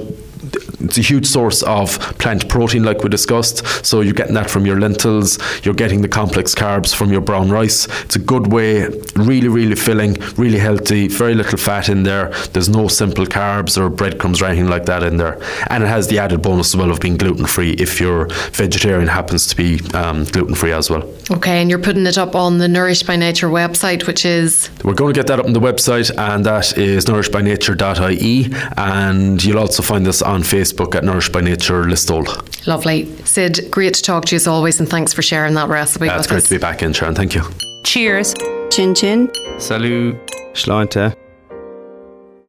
it's 0.81 0.99
a 0.99 1.03
huge 1.03 1.27
source 1.27 1.63
of 1.63 1.99
plant 2.19 2.49
protein, 2.49 2.85
like 2.85 3.03
we 3.03 3.09
discussed. 3.09 3.67
So 3.85 4.01
you're 4.01 4.15
getting 4.15 4.35
that 4.35 4.51
from 4.51 4.67
your 4.67 4.79
lentils, 4.79 5.39
you're 5.65 5.75
getting 5.75 6.03
the 6.03 6.09
complex 6.09 6.55
carbs 6.55 6.95
from 6.95 7.11
your 7.11 7.21
brown 7.21 7.51
rice. 7.51 7.87
It's 8.03 8.17
a 8.17 8.19
good 8.19 8.53
way, 8.53 8.89
really, 9.17 9.49
really 9.49 9.75
filling, 9.75 10.15
really 10.37 10.59
healthy, 10.59 11.09
very 11.09 11.35
little 11.35 11.59
fat 11.59 11.89
in 11.89 12.03
there. 12.03 12.31
There's 12.53 12.69
no 12.69 12.89
simple 12.89 13.27
carbs 13.27 13.79
or 13.79 13.89
breadcrumbs 13.91 14.43
or 14.43 14.47
anything 14.47 14.69
like 14.69 14.87
that 14.87 15.03
in 15.03 15.17
there. 15.17 15.41
And 15.69 15.83
it 15.83 15.87
has 15.87 16.09
the 16.09 16.19
added 16.19 16.43
bonus 16.43 16.75
as 16.75 16.77
well 16.77 16.91
of 16.91 17.01
being 17.01 17.17
gluten 17.17 17.47
free 17.47 17.73
if 17.73 18.01
your 18.01 18.29
vegetarian 18.53 19.09
happens 19.09 19.47
to 19.49 19.57
be 19.57 19.81
um, 19.95 20.25
gluten 20.25 20.55
free 20.55 20.73
as 20.73 20.91
well. 20.91 21.09
Okay, 21.31 21.61
and 21.61 21.71
you're 21.71 21.79
putting 21.79 22.07
it 22.07 22.19
up 22.19 22.37
on 22.37 22.59
the 22.59 22.69
Nourish 22.69 23.03
by 23.03 23.17
Nature 23.17 23.49
website, 23.49 24.07
which 24.07 24.25
is? 24.25 24.71
We're 24.85 24.95
going 24.95 25.15
to 25.15 25.19
get 25.19 25.26
that 25.28 25.41
up 25.41 25.47
on 25.47 25.54
the 25.54 25.61
website, 25.61 26.17
and 26.17 26.45
that 26.45 26.76
is 26.76 27.07
nourishbynature.ie. 27.07 28.54
And 28.76 29.43
you'll 29.43 29.59
also 29.59 29.83
find 29.83 30.04
this 30.04 30.23
on 30.23 30.43
Facebook 30.45 30.95
at 30.95 31.04
Nourish 31.04 31.28
by 31.30 31.41
Nature 31.41 31.85
Listowel. 31.85 32.67
Lovely. 32.67 33.07
Sid, 33.25 33.69
great 33.71 33.95
to 33.95 34.02
talk 34.02 34.26
to 34.26 34.35
you 34.35 34.37
as 34.37 34.47
always, 34.47 34.78
and 34.78 34.89
thanks 34.89 35.13
for 35.13 35.23
sharing 35.23 35.54
that 35.54 35.69
recipe. 35.69 36.07
Yeah, 36.07 36.19
it's 36.19 36.26
great 36.26 36.39
us. 36.39 36.49
to 36.49 36.54
be 36.54 36.59
back 36.59 36.83
in, 36.83 36.93
Sharon. 36.93 37.15
Thank 37.15 37.35
you. 37.35 37.43
Cheers. 37.85 38.35
Chin 38.71 38.95
chin. 38.95 39.30
Salut. 39.59 40.17
Sláinte. 40.54 41.15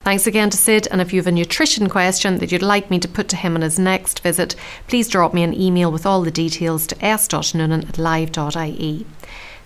Thanks 0.05 0.27
again 0.27 0.51
to 0.51 0.57
Sid, 0.57 0.87
and 0.91 1.01
if 1.01 1.11
you 1.11 1.19
have 1.19 1.25
a 1.25 1.31
nutrition 1.31 1.89
question 1.89 2.37
that 2.37 2.51
you'd 2.51 2.61
like 2.61 2.91
me 2.91 2.99
to 2.99 3.07
put 3.07 3.27
to 3.29 3.35
him 3.35 3.55
on 3.55 3.63
his 3.63 3.79
next 3.79 4.19
visit, 4.19 4.55
please 4.87 5.07
drop 5.07 5.33
me 5.33 5.41
an 5.41 5.59
email 5.59 5.91
with 5.91 6.05
all 6.05 6.21
the 6.21 6.29
details 6.29 6.85
to 6.87 7.05
s.noonan 7.05 7.89
at 7.89 7.97
live.ie. 7.97 9.03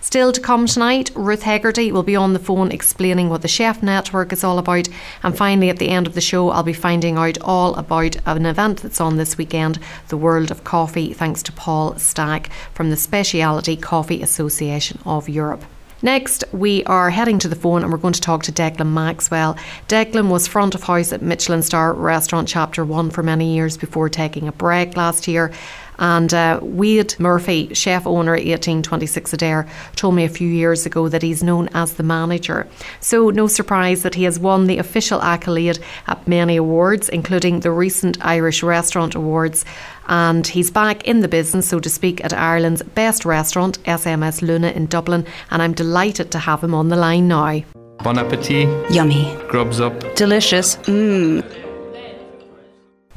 Still 0.02 0.32
to 0.32 0.40
come 0.40 0.66
tonight, 0.66 1.10
Ruth 1.14 1.42
Hegarty 1.42 1.92
will 1.92 2.02
be 2.02 2.16
on 2.16 2.32
the 2.32 2.38
phone 2.38 2.72
explaining 2.72 3.28
what 3.28 3.42
the 3.42 3.48
Chef 3.48 3.82
Network 3.82 4.32
is 4.32 4.42
all 4.42 4.58
about. 4.58 4.88
And 5.22 5.36
finally, 5.36 5.68
at 5.68 5.78
the 5.78 5.90
end 5.90 6.06
of 6.06 6.14
the 6.14 6.22
show, 6.22 6.48
I'll 6.48 6.62
be 6.62 6.72
finding 6.72 7.18
out 7.18 7.36
all 7.42 7.74
about 7.74 8.16
an 8.24 8.46
event 8.46 8.80
that's 8.80 9.00
on 9.00 9.18
this 9.18 9.36
weekend, 9.36 9.78
the 10.08 10.16
World 10.16 10.50
of 10.50 10.64
Coffee, 10.64 11.12
thanks 11.12 11.42
to 11.44 11.52
Paul 11.52 11.98
Stack 11.98 12.50
from 12.72 12.88
the 12.88 12.96
Specialty 12.96 13.76
Coffee 13.76 14.22
Association 14.22 14.98
of 15.04 15.28
Europe. 15.28 15.64
Next, 16.02 16.44
we 16.50 16.82
are 16.84 17.10
heading 17.10 17.38
to 17.40 17.48
the 17.48 17.54
phone 17.54 17.82
and 17.82 17.92
we're 17.92 17.98
going 17.98 18.14
to 18.14 18.22
talk 18.22 18.42
to 18.44 18.52
Declan 18.52 18.94
Maxwell. 18.94 19.58
Declan 19.86 20.30
was 20.30 20.48
front 20.48 20.74
of 20.74 20.82
house 20.82 21.12
at 21.12 21.20
Michelin 21.20 21.62
Star 21.62 21.92
Restaurant 21.92 22.48
Chapter 22.48 22.86
1 22.86 23.10
for 23.10 23.22
many 23.22 23.54
years 23.54 23.76
before 23.76 24.08
taking 24.08 24.48
a 24.48 24.52
break 24.52 24.96
last 24.96 25.28
year. 25.28 25.52
And 26.00 26.32
uh, 26.34 26.58
Wade 26.62 27.14
Murphy, 27.20 27.72
chef 27.74 28.06
owner 28.06 28.32
1826 28.32 29.32
Adare, 29.32 29.68
told 29.94 30.14
me 30.14 30.24
a 30.24 30.28
few 30.28 30.48
years 30.48 30.86
ago 30.86 31.08
that 31.08 31.22
he's 31.22 31.42
known 31.42 31.68
as 31.74 31.94
the 31.94 32.02
manager. 32.02 32.66
So, 33.00 33.30
no 33.30 33.46
surprise 33.46 34.02
that 34.02 34.14
he 34.14 34.24
has 34.24 34.38
won 34.38 34.66
the 34.66 34.78
official 34.78 35.22
accolade 35.22 35.78
at 36.06 36.26
many 36.26 36.56
awards, 36.56 37.08
including 37.10 37.60
the 37.60 37.70
recent 37.70 38.24
Irish 38.24 38.62
Restaurant 38.62 39.14
Awards. 39.14 39.64
And 40.08 40.46
he's 40.46 40.70
back 40.70 41.06
in 41.06 41.20
the 41.20 41.28
business, 41.28 41.68
so 41.68 41.78
to 41.78 41.90
speak, 41.90 42.24
at 42.24 42.32
Ireland's 42.32 42.82
best 42.82 43.24
restaurant, 43.24 43.80
SMS 43.84 44.42
Luna 44.42 44.70
in 44.70 44.86
Dublin. 44.86 45.26
And 45.50 45.62
I'm 45.62 45.74
delighted 45.74 46.30
to 46.32 46.38
have 46.38 46.64
him 46.64 46.74
on 46.74 46.88
the 46.88 46.96
line 46.96 47.28
now. 47.28 47.62
Bon 48.02 48.18
appetit. 48.18 48.68
Yummy. 48.90 49.36
Grubs 49.48 49.78
up. 49.78 50.16
Delicious. 50.16 50.76
Mmm. 50.76 51.59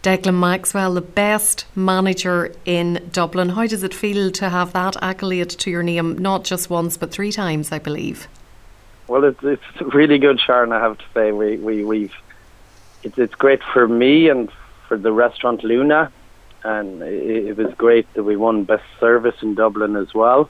Declan 0.03 0.37
Maxwell, 0.37 0.93
the 0.93 0.99
best 0.99 1.65
manager 1.77 2.53
in 2.65 3.09
Dublin. 3.13 3.47
How 3.47 3.65
does 3.65 3.83
it 3.83 3.93
feel 3.93 4.31
to 4.31 4.49
have 4.49 4.73
that 4.73 4.97
accolade 5.01 5.49
to 5.51 5.71
your 5.71 5.81
name, 5.81 6.17
not 6.17 6.43
just 6.43 6.69
once, 6.69 6.97
but 6.97 7.09
three 7.09 7.31
times, 7.31 7.71
I 7.71 7.79
believe? 7.79 8.27
Well, 9.07 9.23
it's, 9.23 9.41
it's 9.41 9.63
really 9.93 10.17
good, 10.17 10.41
Sharon, 10.41 10.73
I 10.73 10.81
have 10.81 10.97
to 10.97 11.05
say. 11.13 11.31
We, 11.31 11.55
we, 11.55 11.85
we've, 11.85 12.13
it's, 13.03 13.17
it's 13.17 13.33
great 13.35 13.61
for 13.71 13.87
me 13.87 14.27
and 14.27 14.51
for 14.89 14.97
the 14.97 15.13
restaurant 15.13 15.63
Luna, 15.63 16.11
and 16.65 17.01
it, 17.01 17.45
it 17.47 17.57
was 17.57 17.73
great 17.75 18.13
that 18.15 18.23
we 18.23 18.35
won 18.35 18.65
Best 18.65 18.83
Service 18.99 19.35
in 19.41 19.55
Dublin 19.55 19.95
as 19.95 20.13
well. 20.13 20.49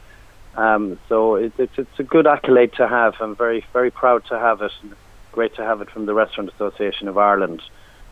Um, 0.56 0.98
so 1.08 1.36
it, 1.36 1.54
it's, 1.60 1.78
it's 1.78 2.00
a 2.00 2.04
good 2.04 2.26
accolade 2.26 2.74
to 2.78 2.88
have. 2.88 3.14
I'm 3.20 3.36
very, 3.36 3.64
very 3.72 3.92
proud 3.92 4.26
to 4.30 4.40
have 4.40 4.64
it. 4.64 4.72
Great 5.32 5.54
to 5.58 5.64
have 5.64 5.80
it 5.82 5.92
from 5.92 6.08
the 6.08 6.16
Restaurant 6.16 6.50
Association 6.50 7.08
of 7.08 7.20
Ireland 7.20 7.62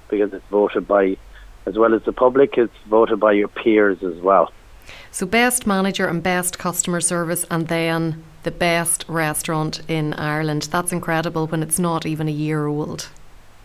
because 0.07 0.33
it's 0.33 0.45
voted 0.51 0.87
by 0.87 1.17
as 1.65 1.77
well 1.77 1.93
as 1.93 2.03
the 2.03 2.13
public, 2.13 2.57
it's 2.57 2.73
voted 2.87 3.19
by 3.19 3.33
your 3.33 3.47
peers 3.47 4.03
as 4.03 4.15
well. 4.21 4.51
So, 5.11 5.25
best 5.25 5.67
manager 5.67 6.07
and 6.07 6.23
best 6.23 6.57
customer 6.57 7.01
service, 7.01 7.45
and 7.51 7.67
then 7.67 8.23
the 8.43 8.51
best 8.51 9.05
restaurant 9.07 9.81
in 9.87 10.13
Ireland. 10.13 10.63
That's 10.71 10.91
incredible 10.91 11.47
when 11.47 11.61
it's 11.61 11.79
not 11.79 12.05
even 12.05 12.27
a 12.27 12.31
year 12.31 12.65
old. 12.65 13.09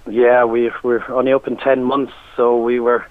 Yeah, 0.08 0.44
we, 0.44 0.70
we're 0.82 1.08
only 1.10 1.32
open 1.32 1.56
10 1.56 1.82
months, 1.82 2.12
so 2.36 2.60
we 2.60 2.78
were 2.78 3.06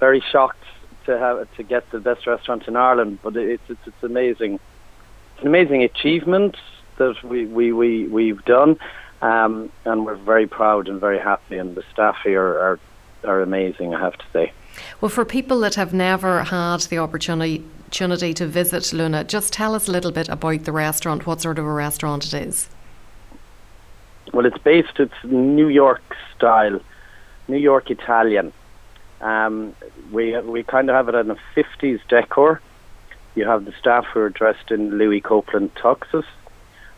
very 0.00 0.22
shocked 0.32 0.64
to 1.04 1.18
have 1.18 1.54
to 1.56 1.62
get 1.62 1.88
the 1.90 2.00
best 2.00 2.26
restaurant 2.26 2.66
in 2.66 2.76
Ireland. 2.76 3.18
But 3.22 3.36
it's, 3.36 3.62
it's, 3.68 3.86
it's 3.86 4.02
amazing. 4.02 4.54
It's 4.54 5.42
an 5.42 5.48
amazing 5.48 5.82
achievement 5.82 6.56
that 6.96 7.22
we, 7.22 7.46
we, 7.46 7.72
we, 7.72 8.08
we've 8.08 8.44
done. 8.44 8.78
Um, 9.22 9.70
and 9.84 10.04
we're 10.04 10.16
very 10.16 10.46
proud 10.46 10.88
and 10.88 11.00
very 11.00 11.18
happy, 11.18 11.56
and 11.56 11.74
the 11.74 11.82
staff 11.92 12.16
here 12.22 12.42
are 12.42 12.78
are 13.24 13.40
amazing, 13.40 13.94
I 13.94 14.00
have 14.00 14.16
to 14.16 14.24
say. 14.32 14.52
Well, 15.00 15.08
for 15.08 15.24
people 15.24 15.60
that 15.60 15.74
have 15.74 15.94
never 15.94 16.44
had 16.44 16.82
the 16.82 16.98
opportunity 16.98 17.64
opportunity 17.86 18.34
to 18.34 18.46
visit 18.46 18.92
Luna, 18.92 19.22
just 19.22 19.52
tell 19.52 19.74
us 19.74 19.86
a 19.86 19.92
little 19.92 20.10
bit 20.10 20.28
about 20.28 20.64
the 20.64 20.72
restaurant. 20.72 21.24
What 21.24 21.40
sort 21.40 21.58
of 21.58 21.64
a 21.64 21.72
restaurant 21.72 22.26
it 22.26 22.34
is? 22.34 22.68
Well, 24.34 24.44
it's 24.44 24.58
based. 24.58 24.98
It's 24.98 25.14
New 25.22 25.68
York 25.68 26.02
style, 26.34 26.80
New 27.46 27.58
York 27.58 27.90
Italian. 27.90 28.52
Um, 29.20 29.74
we 30.10 30.36
we 30.40 30.62
kind 30.64 30.90
of 30.90 30.96
have 30.96 31.08
it 31.08 31.14
in 31.14 31.30
a 31.30 31.36
50s 31.54 32.00
decor. 32.08 32.60
You 33.36 33.46
have 33.46 33.64
the 33.64 33.72
staff 33.78 34.04
who 34.06 34.20
are 34.20 34.30
dressed 34.30 34.70
in 34.70 34.98
Louis 34.98 35.20
Copeland 35.20 35.74
tuxes. 35.76 36.24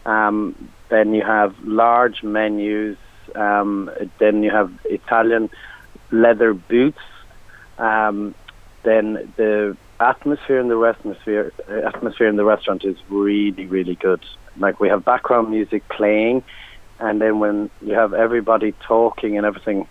Um, 0.06 0.70
then 0.88 1.12
you 1.12 1.22
have 1.22 1.54
large 1.64 2.22
menus. 2.22 2.96
Um, 3.34 3.90
then 4.18 4.42
you 4.42 4.50
have 4.50 4.72
Italian 4.86 5.50
leather 6.10 6.54
boots. 6.54 6.98
Um, 7.78 8.34
then 8.82 9.32
the 9.36 9.76
atmosphere 10.00 10.60
in 10.60 10.68
the 10.68 10.80
atmosphere 10.82 11.52
atmosphere 11.68 12.28
in 12.28 12.36
the 12.36 12.44
restaurant 12.44 12.84
is 12.84 12.96
really 13.08 13.66
really 13.66 13.96
good. 13.96 14.24
Like 14.56 14.80
we 14.80 14.88
have 14.88 15.04
background 15.04 15.50
music 15.50 15.88
playing, 15.88 16.42
and 16.98 17.20
then 17.20 17.38
when 17.38 17.70
you 17.82 17.94
have 17.94 18.14
everybody 18.14 18.72
talking 18.86 19.36
and 19.36 19.46
everything, 19.46 19.86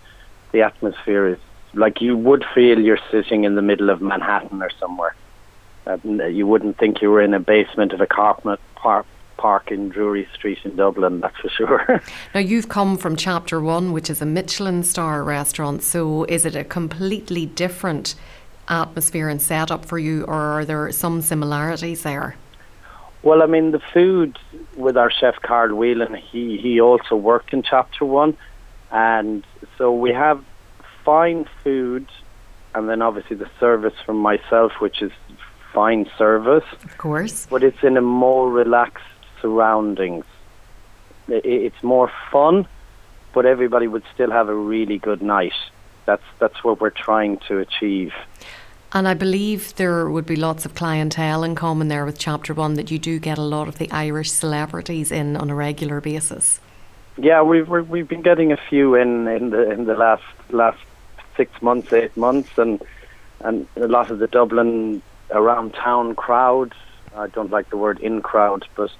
the 0.51 0.61
atmosphere 0.61 1.27
is 1.27 1.39
like 1.73 2.01
you 2.01 2.17
would 2.17 2.45
feel 2.55 2.79
you're 2.79 2.99
sitting 3.11 3.43
in 3.43 3.55
the 3.55 3.61
middle 3.61 3.89
of 3.89 4.01
Manhattan 4.01 4.61
or 4.61 4.71
somewhere. 4.79 5.15
Uh, 5.85 5.97
you 6.25 6.45
wouldn't 6.45 6.77
think 6.77 7.01
you 7.01 7.09
were 7.09 7.21
in 7.21 7.33
a 7.33 7.39
basement 7.39 7.93
of 7.93 8.01
a 8.01 8.07
carpet 8.07 8.59
park 9.37 9.71
in 9.71 9.89
Drury 9.89 10.27
Street 10.33 10.59
in 10.63 10.75
Dublin, 10.75 11.21
that's 11.21 11.37
for 11.37 11.49
sure. 11.49 12.01
now, 12.33 12.39
you've 12.39 12.69
come 12.69 12.97
from 12.97 13.15
Chapter 13.15 13.61
One, 13.61 13.91
which 13.91 14.09
is 14.09 14.21
a 14.21 14.25
Michelin 14.25 14.83
star 14.83 15.23
restaurant, 15.23 15.83
so 15.83 16.23
is 16.25 16.45
it 16.45 16.55
a 16.55 16.63
completely 16.63 17.45
different 17.45 18.15
atmosphere 18.67 19.29
and 19.29 19.41
setup 19.41 19.85
for 19.85 19.97
you, 19.99 20.23
or 20.25 20.33
are 20.33 20.65
there 20.65 20.91
some 20.91 21.21
similarities 21.21 22.03
there? 22.03 22.35
Well, 23.23 23.41
I 23.41 23.45
mean, 23.45 23.71
the 23.71 23.81
food 23.93 24.37
with 24.75 24.97
our 24.97 25.11
chef 25.11 25.35
Carl 25.41 25.75
Whelan, 25.75 26.15
he, 26.15 26.57
he 26.57 26.79
also 26.79 27.15
worked 27.15 27.53
in 27.53 27.63
Chapter 27.63 28.05
One, 28.05 28.37
and 28.91 29.45
so 29.77 29.91
we 29.93 30.11
have 30.13 30.43
fine 31.03 31.47
food, 31.63 32.07
and 32.75 32.89
then 32.89 33.01
obviously 33.01 33.35
the 33.35 33.49
service 33.59 33.93
from 34.05 34.17
myself, 34.17 34.73
which 34.79 35.01
is 35.01 35.11
fine 35.73 36.09
service. 36.17 36.63
Of 36.83 36.97
course. 36.97 37.47
But 37.49 37.63
it's 37.63 37.83
in 37.83 37.97
a 37.97 38.01
more 38.01 38.51
relaxed 38.51 39.05
surroundings. 39.47 40.25
It's 41.29 41.81
more 41.83 42.11
fun, 42.31 42.67
but 43.33 43.45
everybody 43.45 43.87
would 43.87 44.03
still 44.13 44.31
have 44.31 44.49
a 44.49 44.55
really 44.55 44.97
good 44.97 45.21
night. 45.21 45.57
That's 46.05 46.27
that's 46.39 46.63
what 46.63 46.79
we're 46.81 46.97
trying 47.07 47.37
to 47.47 47.59
achieve. 47.59 48.13
And 48.93 49.07
I 49.07 49.13
believe 49.13 49.75
there 49.75 50.09
would 50.09 50.25
be 50.25 50.37
lots 50.37 50.65
of 50.65 50.73
clientele 50.73 51.43
in 51.43 51.55
common 51.55 51.87
there 51.89 52.05
with 52.05 52.17
Chapter 52.17 52.53
One 52.53 52.75
that 52.75 52.89
you 52.91 52.99
do 52.99 53.19
get 53.19 53.37
a 53.37 53.49
lot 53.55 53.67
of 53.67 53.77
the 53.77 53.91
Irish 53.91 54.31
celebrities 54.31 55.11
in 55.11 55.35
on 55.35 55.49
a 55.49 55.55
regular 55.55 55.99
basis. 56.01 56.59
Yeah, 57.17 57.41
we've 57.41 57.67
we've 57.67 58.07
been 58.07 58.21
getting 58.21 58.51
a 58.51 58.59
few 58.69 58.95
in 58.95 59.27
in 59.27 59.49
the 59.49 59.71
in 59.71 59.85
the 59.85 59.95
last 59.95 60.23
last 60.49 60.79
six 61.35 61.61
months, 61.61 61.91
eight 61.93 62.15
months, 62.15 62.57
and 62.57 62.81
and 63.41 63.67
a 63.75 63.87
lot 63.87 64.11
of 64.11 64.19
the 64.19 64.27
Dublin 64.27 65.01
around 65.31 65.73
town 65.73 66.15
crowd. 66.15 66.73
I 67.15 67.27
don't 67.27 67.51
like 67.51 67.69
the 67.69 67.77
word 67.77 67.99
in 67.99 68.21
crowd, 68.21 68.65
but 68.75 68.91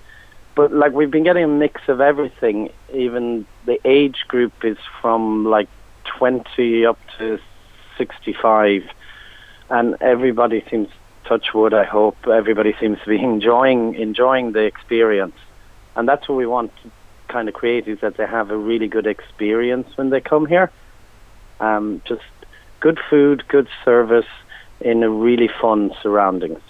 but 0.57 0.73
like 0.73 0.91
we've 0.91 1.11
been 1.11 1.23
getting 1.23 1.43
a 1.43 1.47
mix 1.47 1.87
of 1.87 2.01
everything. 2.01 2.71
Even 2.91 3.45
the 3.65 3.79
age 3.85 4.25
group 4.27 4.65
is 4.65 4.77
from 4.99 5.45
like 5.45 5.69
twenty 6.03 6.83
up 6.83 6.99
to 7.19 7.39
sixty-five, 7.97 8.83
and 9.69 9.95
everybody 10.01 10.65
seems 10.69 10.89
touch 11.25 11.53
wood. 11.53 11.75
I 11.75 11.83
hope 11.83 12.17
everybody 12.27 12.75
seems 12.79 12.97
to 13.03 13.09
be 13.09 13.21
enjoying 13.33 13.93
enjoying 13.93 14.51
the 14.53 14.63
experience, 14.63 15.37
and 15.95 16.09
that's 16.09 16.27
what 16.27 16.35
we 16.35 16.47
want 16.47 16.75
to 16.81 16.91
kind 17.27 17.47
of 17.47 17.53
create 17.53 17.87
is 17.87 17.99
that 17.99 18.17
they 18.17 18.25
have 18.25 18.49
a 18.49 18.57
really 18.57 18.87
good 18.87 19.05
experience 19.05 19.95
when 19.95 20.09
they 20.09 20.21
come 20.21 20.47
here. 20.47 20.71
Um, 21.59 22.01
just 22.05 22.23
good 22.79 22.99
food, 23.09 23.47
good 23.47 23.67
service 23.85 24.31
in 24.81 25.03
a 25.03 25.09
really 25.09 25.49
fun 25.61 25.91
surroundings. 26.01 26.61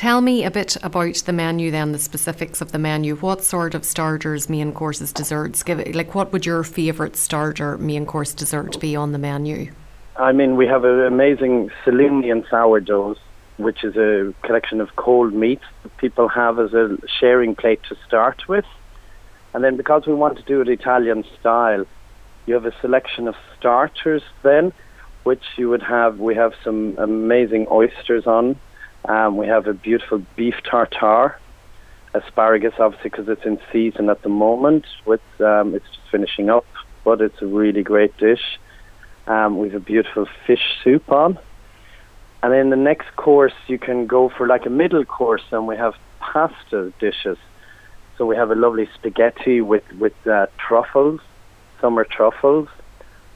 Tell 0.00 0.22
me 0.22 0.46
a 0.46 0.50
bit 0.50 0.78
about 0.82 1.16
the 1.26 1.32
menu 1.34 1.70
then, 1.70 1.92
the 1.92 1.98
specifics 1.98 2.62
of 2.62 2.72
the 2.72 2.78
menu. 2.78 3.16
What 3.16 3.44
sort 3.44 3.74
of 3.74 3.84
starters, 3.84 4.48
main 4.48 4.72
courses, 4.72 5.12
desserts? 5.12 5.62
Give 5.62 5.78
it, 5.78 5.94
like 5.94 6.14
what 6.14 6.32
would 6.32 6.46
your 6.46 6.64
favourite 6.64 7.16
starter, 7.16 7.76
main 7.76 8.06
course, 8.06 8.32
dessert 8.32 8.80
be 8.80 8.96
on 8.96 9.12
the 9.12 9.18
menu? 9.18 9.70
I 10.16 10.32
mean, 10.32 10.56
we 10.56 10.66
have 10.66 10.86
an 10.86 11.00
amazing 11.00 11.70
salumi 11.84 12.32
and 12.32 12.46
sourdoughs, 12.48 13.18
which 13.58 13.84
is 13.84 13.94
a 13.98 14.32
collection 14.40 14.80
of 14.80 14.96
cold 14.96 15.34
meats 15.34 15.66
that 15.82 15.94
people 15.98 16.28
have 16.28 16.58
as 16.58 16.72
a 16.72 16.96
sharing 17.18 17.54
plate 17.54 17.82
to 17.90 17.96
start 18.06 18.48
with. 18.48 18.64
And 19.52 19.62
then 19.62 19.76
because 19.76 20.06
we 20.06 20.14
want 20.14 20.38
to 20.38 20.44
do 20.44 20.62
it 20.62 20.68
Italian 20.70 21.26
style, 21.38 21.84
you 22.46 22.54
have 22.54 22.64
a 22.64 22.72
selection 22.80 23.28
of 23.28 23.36
starters 23.58 24.22
then, 24.42 24.72
which 25.24 25.44
you 25.58 25.68
would 25.68 25.82
have, 25.82 26.18
we 26.18 26.36
have 26.36 26.54
some 26.64 26.96
amazing 26.96 27.66
oysters 27.70 28.26
on, 28.26 28.58
um, 29.04 29.36
we 29.36 29.46
have 29.46 29.66
a 29.66 29.72
beautiful 29.72 30.22
beef 30.36 30.54
tartare, 30.68 31.38
asparagus, 32.14 32.74
obviously, 32.78 33.10
because 33.10 33.28
it's 33.28 33.44
in 33.44 33.58
season 33.72 34.10
at 34.10 34.22
the 34.22 34.28
moment. 34.28 34.84
With 35.06 35.22
um, 35.40 35.74
it's 35.74 35.86
just 35.86 36.10
finishing 36.10 36.50
up, 36.50 36.66
but 37.04 37.20
it's 37.20 37.40
a 37.40 37.46
really 37.46 37.82
great 37.82 38.16
dish. 38.18 38.58
Um, 39.26 39.58
we 39.58 39.70
have 39.70 39.82
a 39.82 39.84
beautiful 39.84 40.26
fish 40.46 40.62
soup 40.82 41.10
on, 41.10 41.38
and 42.42 42.52
then 42.52 42.70
the 42.70 42.76
next 42.76 43.14
course 43.16 43.54
you 43.68 43.78
can 43.78 44.06
go 44.06 44.28
for 44.28 44.46
like 44.46 44.66
a 44.66 44.70
middle 44.70 45.04
course, 45.04 45.44
and 45.50 45.66
we 45.66 45.76
have 45.76 45.94
pasta 46.18 46.92
dishes. 46.98 47.38
So 48.18 48.26
we 48.26 48.36
have 48.36 48.50
a 48.50 48.54
lovely 48.54 48.88
spaghetti 48.94 49.62
with 49.62 49.90
with 49.98 50.14
uh, 50.26 50.46
truffles, 50.58 51.20
summer 51.80 52.04
truffles. 52.04 52.68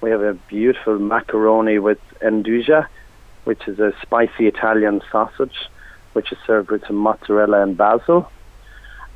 We 0.02 0.10
have 0.10 0.20
a 0.20 0.34
beautiful 0.34 0.98
macaroni 0.98 1.78
with 1.78 2.00
nduja 2.20 2.86
which 3.44 3.68
is 3.68 3.78
a 3.78 3.92
spicy 4.02 4.46
Italian 4.46 5.02
sausage, 5.12 5.68
which 6.14 6.32
is 6.32 6.38
served 6.46 6.70
with 6.70 6.86
some 6.86 6.96
mozzarella 6.96 7.62
and 7.62 7.76
basil. 7.76 8.30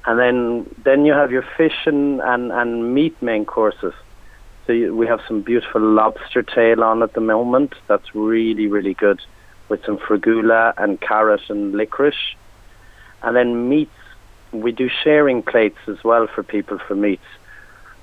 And 0.07 0.19
then 0.19 0.75
then 0.85 1.05
you 1.05 1.13
have 1.13 1.33
your 1.33 1.45
fish 1.57 1.87
and, 1.87 2.21
and, 2.21 2.53
and 2.53 2.95
meat 2.95 3.21
main 3.21 3.45
courses. 3.45 3.95
So 4.67 4.73
you, 4.73 4.95
we 4.95 5.07
have 5.07 5.21
some 5.27 5.43
beautiful 5.43 5.81
lobster 5.81 6.43
tail 6.43 6.85
on 6.85 7.03
at 7.03 7.15
the 7.15 7.21
moment. 7.21 7.75
That's 7.87 8.15
really, 8.15 8.67
really 8.67 8.95
good 8.95 9.21
with 9.69 9.85
some 9.85 9.99
fregola 9.99 10.73
and 10.77 11.01
carrot 11.01 11.43
and 11.49 11.75
licorice. 11.75 12.35
And 13.23 13.35
then 13.35 13.69
meats, 13.69 13.91
we 14.53 14.73
do 14.73 14.89
sharing 14.89 15.43
plates 15.43 15.79
as 15.89 16.03
well 16.05 16.27
for 16.27 16.43
people 16.43 16.79
for 16.79 16.95
meats. 16.95 17.25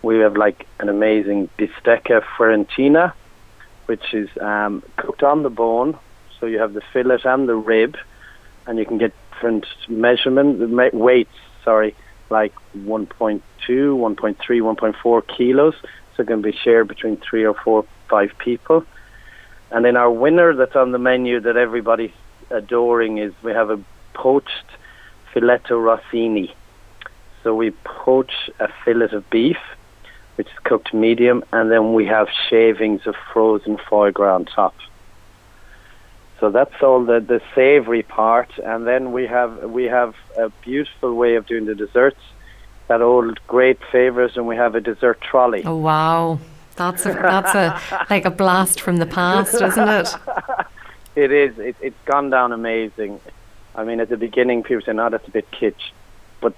We 0.02 0.20
have 0.20 0.38
like 0.38 0.68
an 0.80 0.90
amazing 0.90 1.50
bistecca 1.58 2.24
fiorentina, 2.38 3.14
which 3.88 4.14
is 4.14 4.30
um, 4.40 4.84
cooked 4.98 5.24
on 5.24 5.44
the 5.44 5.50
bone 5.50 5.98
so 6.46 6.50
you 6.50 6.60
have 6.60 6.74
the 6.74 6.84
fillet 6.94 7.18
and 7.24 7.50
the 7.50 7.56
rib, 7.56 7.98
and 8.68 8.78
you 8.78 8.86
can 8.86 9.00
get 9.00 9.12
different 9.32 9.66
measurement 9.90 10.94
weights. 10.94 11.34
Sorry, 11.64 11.96
like 12.30 12.54
1.2, 12.78 13.42
1.3, 13.68 14.36
1.4 14.38 15.28
kilos. 15.28 15.74
So 16.16 16.22
it 16.22 16.28
can 16.28 16.44
be 16.44 16.52
shared 16.52 16.88
between 16.88 17.18
three 17.18 17.44
or 17.44 17.56
four, 17.56 17.84
five 18.08 18.32
people. 18.38 18.86
And 19.72 19.84
then 19.84 19.98
our 19.98 20.12
winner 20.12 20.54
that's 20.54 20.76
on 20.76 20.92
the 20.92 21.00
menu 21.00 21.40
that 21.40 21.58
everybody's 21.58 22.14
adoring 22.52 23.18
is 23.18 23.34
we 23.42 23.52
have 23.52 23.72
a 23.72 23.84
poached 24.14 24.70
filetto 25.34 25.84
rossini. 25.84 26.54
So 27.42 27.56
we 27.56 27.72
poach 27.72 28.52
a 28.60 28.70
fillet 28.84 29.14
of 29.14 29.28
beef, 29.32 29.58
which 30.36 30.46
is 30.46 30.60
cooked 30.64 30.94
medium, 30.94 31.44
and 31.52 31.72
then 31.72 31.96
we 31.96 32.06
have 32.06 32.28
shavings 32.52 33.08
of 33.08 33.16
frozen 33.34 33.80
foie 33.90 34.12
gras 34.12 34.36
on 34.36 34.46
top. 34.46 34.76
So 36.40 36.50
that's 36.50 36.82
all 36.82 37.06
the, 37.06 37.20
the 37.20 37.42
savoury 37.54 38.04
part, 38.04 38.58
and 38.60 38.86
then 38.86 39.14
we 39.14 39.26
have 39.28 39.72
we 39.72 39.86
have 39.86 40.16
a 40.38 40.50
beautiful 40.62 41.14
way 41.14 41.36
of 41.36 41.46
doing 41.46 41.66
the 41.66 41.76
desserts. 41.76 42.20
That 42.88 43.02
old 43.02 43.40
great 43.48 43.80
favourite, 43.92 44.36
and 44.36 44.46
we 44.46 44.56
have 44.58 44.76
a 44.76 44.82
dessert 44.82 45.22
trolley. 45.22 45.64
Oh 45.66 45.78
wow, 45.78 46.40
that's 46.76 47.06
a 47.06 47.14
that's 47.14 47.56
a 47.56 48.06
like 48.10 48.26
a 48.26 48.30
blast 48.30 48.82
from 48.82 48.98
the 48.98 49.06
past, 49.06 49.56
isn't 49.56 49.90
it? 49.90 50.14
it 51.16 51.32
is. 51.32 51.58
It, 51.58 51.78
it's 51.80 52.04
gone 52.06 52.30
down 52.30 52.52
amazing. 52.52 53.22
I 53.74 53.86
mean, 53.86 54.02
at 54.02 54.10
the 54.10 54.18
beginning, 54.18 54.64
people 54.64 54.84
said, 54.86 54.98
"No, 54.98 55.10
that's 55.10 55.28
a 55.28 55.32
bit 55.32 55.50
kitsch," 55.52 55.92
but 56.42 56.54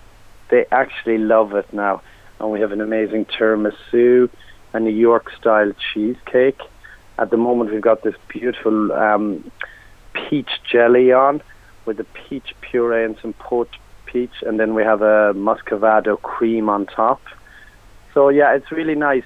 they 0.50 0.66
actually 0.72 1.20
love 1.20 1.54
it 1.54 1.72
now. 1.72 2.02
And 2.40 2.52
we 2.52 2.62
have 2.62 2.72
an 2.72 2.82
amazing 2.82 3.26
tiramisu, 3.26 4.30
a 4.74 4.80
New 4.80 4.90
York 4.90 5.32
style 5.40 5.72
cheesecake 5.94 6.62
at 7.20 7.30
the 7.30 7.38
moment, 7.38 7.72
we've 7.72 7.82
got 7.82 8.04
this 8.04 8.16
beautiful 8.28 8.92
um, 8.92 9.52
peach 10.14 10.50
jelly 10.70 11.12
on 11.12 11.42
with 11.86 12.00
a 12.00 12.04
peach 12.04 12.54
puree 12.62 13.06
and 13.06 13.18
some 13.22 13.34
poached 13.34 13.78
peach, 14.06 14.44
and 14.46 14.60
then 14.60 14.74
we 14.74 14.84
have 14.84 15.02
a 15.02 15.34
muscovado 15.34 16.22
cream 16.22 16.70
on 16.70 16.86
top. 16.86 17.22
So 18.14 18.30
yeah, 18.30 18.56
it's 18.56 18.72
really 18.72 18.96
nice 18.96 19.26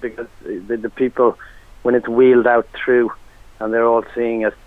because 0.00 0.28
the, 0.42 0.76
the 0.76 0.90
people, 0.90 1.38
when 1.82 1.94
it's 1.94 2.08
wheeled 2.08 2.46
out 2.46 2.68
through, 2.72 3.10
and 3.62 3.72
they're 3.72 3.86
all 3.86 4.04
seeing 4.14 4.44
us. 4.44 4.54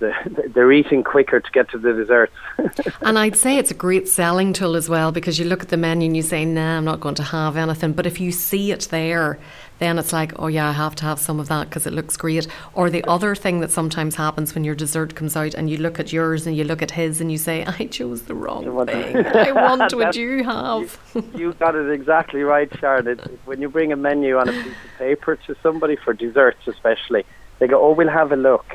They're 0.54 0.72
eating 0.72 1.04
quicker 1.04 1.42
to 1.42 1.52
get 1.52 1.70
to 1.72 1.78
the 1.78 1.92
desserts. 1.92 2.34
and 3.02 3.20
I'd 3.20 3.36
say 3.36 3.58
it's 3.58 3.72
a 3.72 3.76
great 3.76 4.08
selling 4.08 4.54
tool 4.54 4.76
as 4.76 4.88
well 4.88 5.12
because 5.12 5.38
you 5.38 5.44
look 5.46 5.62
at 5.62 5.70
the 5.70 5.76
menu 5.76 6.06
and 6.06 6.16
you 6.16 6.22
say, 6.22 6.46
"Nah, 6.46 6.78
I'm 6.78 6.86
not 6.86 7.02
going 7.02 7.16
to 7.16 7.24
have 7.24 7.58
anything." 7.58 7.92
But 7.92 8.06
if 8.06 8.22
you 8.22 8.32
see 8.32 8.72
it 8.72 8.88
there, 8.92 9.38
then 9.80 10.00
it's 10.00 10.14
like, 10.14 10.32
oh 10.40 10.48
yeah, 10.48 10.70
I 10.70 10.72
have 10.72 10.96
to 10.96 11.04
have 11.04 11.20
some 11.20 11.40
of 11.40 11.48
that 11.50 11.70
because 11.70 11.86
it 11.86 11.94
looks 11.94 12.16
great. 12.16 12.48
Or 12.74 12.90
the 12.90 13.04
other 13.06 13.36
thing 13.36 13.60
that 13.60 13.72
sometimes 13.72 14.16
happens 14.16 14.56
when 14.56 14.64
your 14.64 14.76
dessert 14.76 15.16
comes 15.16 15.36
out 15.36 15.54
and 15.54 15.70
you 15.70 15.78
look 15.78 16.00
at 16.00 16.14
yours 16.14 16.48
and 16.48 16.56
you 16.56 16.64
look 16.64 16.82
at 16.82 16.92
his 16.92 17.20
and 17.20 17.32
you 17.32 17.38
say, 17.38 17.66
I 17.80 17.88
chose 17.88 18.24
the 18.24 18.36
wrong 18.36 18.86
thing. 18.86 19.18
I 19.26 19.52
want 19.52 19.94
what 19.94 20.16
you 20.16 20.44
have. 20.44 21.00
You, 21.16 21.24
you, 21.34 21.54
got 21.54 21.76
it 21.76 21.90
exactly 21.92 22.44
right, 22.44 22.70
Sharon. 22.78 23.08
It, 23.08 23.20
when 23.46 23.62
you 23.62 23.70
bring 23.70 23.94
a 23.94 23.96
menu 23.96 24.38
on 24.38 24.50
a 24.50 24.52
piece 24.52 24.66
of 24.68 24.98
paper 24.98 25.38
to 25.48 25.56
somebody 25.64 25.96
for 25.96 26.14
desserts, 26.14 26.68
especially, 26.68 27.26
they 27.60 27.68
go, 27.68 27.82
"Oh, 27.82 27.94
we'll 27.94 28.10
have 28.10 28.34
a 28.34 28.36
look," 28.36 28.66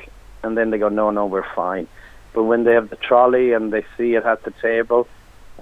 and 0.42 0.56
then 0.56 0.70
they 0.70 0.78
go, 0.78 0.88
"No, 0.88 1.10
no, 1.10 1.26
we're 1.26 1.46
fine." 1.54 1.86
But 2.32 2.44
when 2.44 2.64
they 2.64 2.72
have 2.72 2.88
the 2.88 2.96
trolley 2.96 3.52
and 3.52 3.72
they 3.72 3.84
see 3.96 4.14
it 4.14 4.24
at 4.24 4.42
the 4.44 4.52
table, 4.62 5.06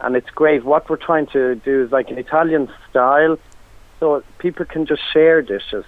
and 0.01 0.15
it's 0.15 0.31
great. 0.31 0.65
What 0.65 0.89
we're 0.89 0.97
trying 0.97 1.27
to 1.29 1.57
do 1.57 1.83
is 1.83 1.91
like 1.91 2.11
an 2.11 2.19
Italian 2.19 2.71
style, 2.89 3.39
so 4.01 4.23
people 4.39 4.65
can 4.65 4.87
just 4.87 5.03
share 5.13 5.43
dishes. 5.43 5.85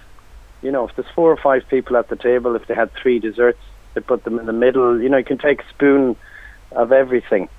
You 0.61 0.71
know, 0.71 0.87
if 0.87 0.95
there's 0.95 1.09
four 1.15 1.31
or 1.31 1.37
five 1.37 1.67
people 1.69 1.97
at 1.97 2.09
the 2.09 2.15
table, 2.15 2.55
if 2.55 2.67
they 2.67 2.75
had 2.75 2.93
three 2.93 3.19
desserts, 3.19 3.59
they 3.93 4.01
put 4.01 4.23
them 4.23 4.39
in 4.39 4.45
the 4.45 4.53
middle. 4.53 5.01
You 5.01 5.09
know, 5.09 5.17
you 5.17 5.23
can 5.23 5.37
take 5.37 5.61
a 5.61 5.69
spoon 5.69 6.15
of 6.71 6.91
everything, 6.91 7.49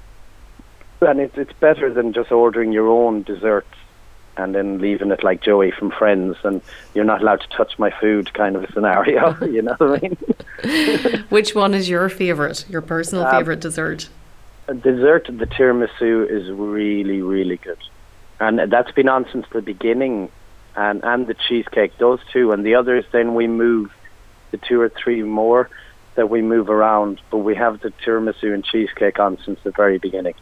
and 1.00 1.20
it's 1.20 1.36
it's 1.36 1.52
better 1.54 1.92
than 1.92 2.12
just 2.12 2.30
ordering 2.30 2.72
your 2.72 2.88
own 2.88 3.22
desserts 3.22 3.74
and 4.36 4.54
then 4.54 4.78
leaving 4.78 5.10
it 5.10 5.22
like 5.22 5.42
Joey 5.42 5.70
from 5.70 5.90
Friends, 5.90 6.36
and 6.42 6.62
you're 6.94 7.04
not 7.04 7.22
allowed 7.22 7.40
to 7.42 7.48
touch 7.48 7.78
my 7.78 7.90
food 7.90 8.32
kind 8.32 8.56
of 8.56 8.64
a 8.64 8.72
scenario. 8.72 9.36
you 9.46 9.62
know 9.62 9.74
what 9.78 10.02
I 10.02 10.08
mean? 10.08 11.24
Which 11.28 11.54
one 11.54 11.74
is 11.74 11.88
your 11.88 12.08
favourite? 12.08 12.68
Your 12.68 12.80
personal 12.80 13.24
um, 13.24 13.30
favourite 13.30 13.60
dessert? 13.60 14.08
dessert, 14.66 15.26
the 15.26 15.46
tiramisu 15.46 16.30
is 16.30 16.50
really, 16.50 17.20
really 17.20 17.56
good, 17.58 17.78
and 18.40 18.58
that's 18.72 18.92
been 18.92 19.08
on 19.08 19.26
since 19.32 19.46
the 19.52 19.60
beginning, 19.60 20.30
and 20.76 21.02
and 21.04 21.26
the 21.26 21.34
cheesecake, 21.34 21.96
those 21.98 22.20
two, 22.32 22.52
and 22.52 22.64
the 22.64 22.74
others. 22.74 23.04
Then 23.12 23.34
we 23.34 23.46
move 23.46 23.92
the 24.50 24.58
two 24.58 24.80
or 24.80 24.88
three 24.88 25.22
more 25.22 25.68
that 26.14 26.28
we 26.28 26.42
move 26.42 26.68
around, 26.68 27.20
but 27.30 27.38
we 27.38 27.54
have 27.54 27.80
the 27.80 27.90
tiramisu 28.04 28.52
and 28.52 28.64
cheesecake 28.64 29.18
on 29.18 29.38
since 29.44 29.58
the 29.64 29.70
very 29.70 29.98
beginning. 29.98 30.34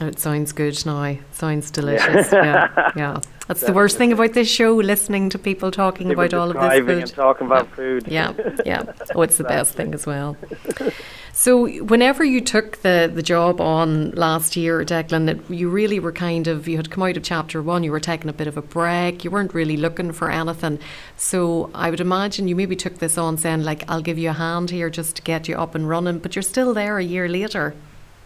It 0.00 0.20
sounds 0.20 0.52
good 0.52 0.86
now. 0.86 1.02
It 1.02 1.18
sounds 1.32 1.70
delicious. 1.72 2.32
Yeah, 2.32 2.44
yeah. 2.74 2.92
yeah. 2.96 3.20
That's 3.48 3.62
the 3.62 3.72
worst 3.72 3.96
thing 3.96 4.12
about 4.12 4.34
this 4.34 4.48
show: 4.48 4.74
listening 4.74 5.28
to 5.30 5.38
people 5.38 5.70
talking 5.70 6.08
people 6.08 6.24
about 6.24 6.34
all 6.34 6.50
of 6.50 6.56
this 6.56 6.78
food. 6.78 7.02
And 7.02 7.14
talking 7.14 7.46
about 7.46 7.66
yeah. 7.70 7.74
food. 7.74 8.08
Yeah, 8.08 8.32
yeah. 8.64 8.92
Oh, 9.14 9.22
it's 9.22 9.38
the 9.38 9.44
best 9.44 9.74
thing 9.74 9.94
as 9.94 10.06
well. 10.06 10.36
So, 11.38 11.68
whenever 11.68 12.24
you 12.24 12.40
took 12.40 12.78
the 12.78 13.08
the 13.14 13.22
job 13.22 13.60
on 13.60 14.10
last 14.10 14.56
year, 14.56 14.84
Declan, 14.84 15.28
it, 15.28 15.48
you 15.48 15.70
really 15.70 16.00
were 16.00 16.10
kind 16.10 16.48
of 16.48 16.66
you 16.66 16.76
had 16.76 16.90
come 16.90 17.04
out 17.04 17.16
of 17.16 17.22
chapter 17.22 17.62
one. 17.62 17.84
You 17.84 17.92
were 17.92 18.00
taking 18.00 18.28
a 18.28 18.32
bit 18.32 18.48
of 18.48 18.56
a 18.56 18.60
break. 18.60 19.22
You 19.22 19.30
weren't 19.30 19.54
really 19.54 19.76
looking 19.76 20.10
for 20.10 20.32
anything. 20.32 20.80
So, 21.16 21.70
I 21.76 21.90
would 21.90 22.00
imagine 22.00 22.48
you 22.48 22.56
maybe 22.56 22.74
took 22.74 22.98
this 22.98 23.16
on, 23.16 23.36
saying 23.36 23.62
like, 23.62 23.84
"I'll 23.88 24.02
give 24.02 24.18
you 24.18 24.30
a 24.30 24.32
hand 24.32 24.70
here 24.70 24.90
just 24.90 25.14
to 25.14 25.22
get 25.22 25.46
you 25.46 25.54
up 25.54 25.76
and 25.76 25.88
running." 25.88 26.18
But 26.18 26.34
you're 26.34 26.42
still 26.42 26.74
there 26.74 26.98
a 26.98 27.04
year 27.04 27.28
later. 27.28 27.72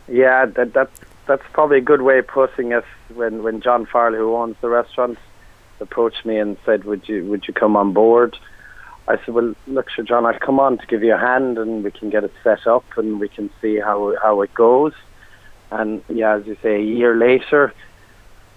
Yeah, 0.09 0.47
that 0.47 0.73
that 0.73 0.89
that's 1.27 1.45
probably 1.53 1.77
a 1.77 1.87
good 1.93 2.01
way 2.01 2.19
of 2.21 2.27
putting 2.27 2.73
it. 2.73 2.85
When 3.13 3.43
when 3.43 3.61
John 3.61 3.85
Farrell, 3.85 4.15
who 4.15 4.35
owns 4.37 4.57
the 4.63 4.71
restaurant, 4.71 5.19
approached 5.81 6.25
me 6.25 6.39
and 6.39 6.57
said, 6.65 6.85
"Would 6.85 7.07
you 7.11 7.27
would 7.27 7.47
you 7.47 7.53
come 7.53 7.77
on 7.77 7.93
board?" 7.93 8.39
I 9.09 9.17
said, 9.17 9.35
"Well, 9.35 9.55
look, 9.67 9.91
Sir 9.91 10.03
John, 10.03 10.27
I'll 10.27 10.39
come 10.39 10.61
on 10.61 10.79
to 10.79 10.87
give 10.87 11.03
you 11.03 11.15
a 11.15 11.19
hand, 11.19 11.59
and 11.59 11.83
we 11.83 11.91
can 11.91 12.11
get 12.11 12.25
it 12.25 12.33
set 12.45 12.67
up, 12.67 12.85
and 12.97 13.19
we 13.19 13.29
can 13.29 13.51
see 13.61 13.79
how 13.79 14.15
how 14.23 14.43
it 14.43 14.55
goes." 14.55 14.93
And 15.71 16.03
yeah, 16.09 16.37
as 16.37 16.47
you 16.47 16.57
say, 16.63 16.77
a 16.77 16.85
year 16.85 17.17
later, 17.17 17.73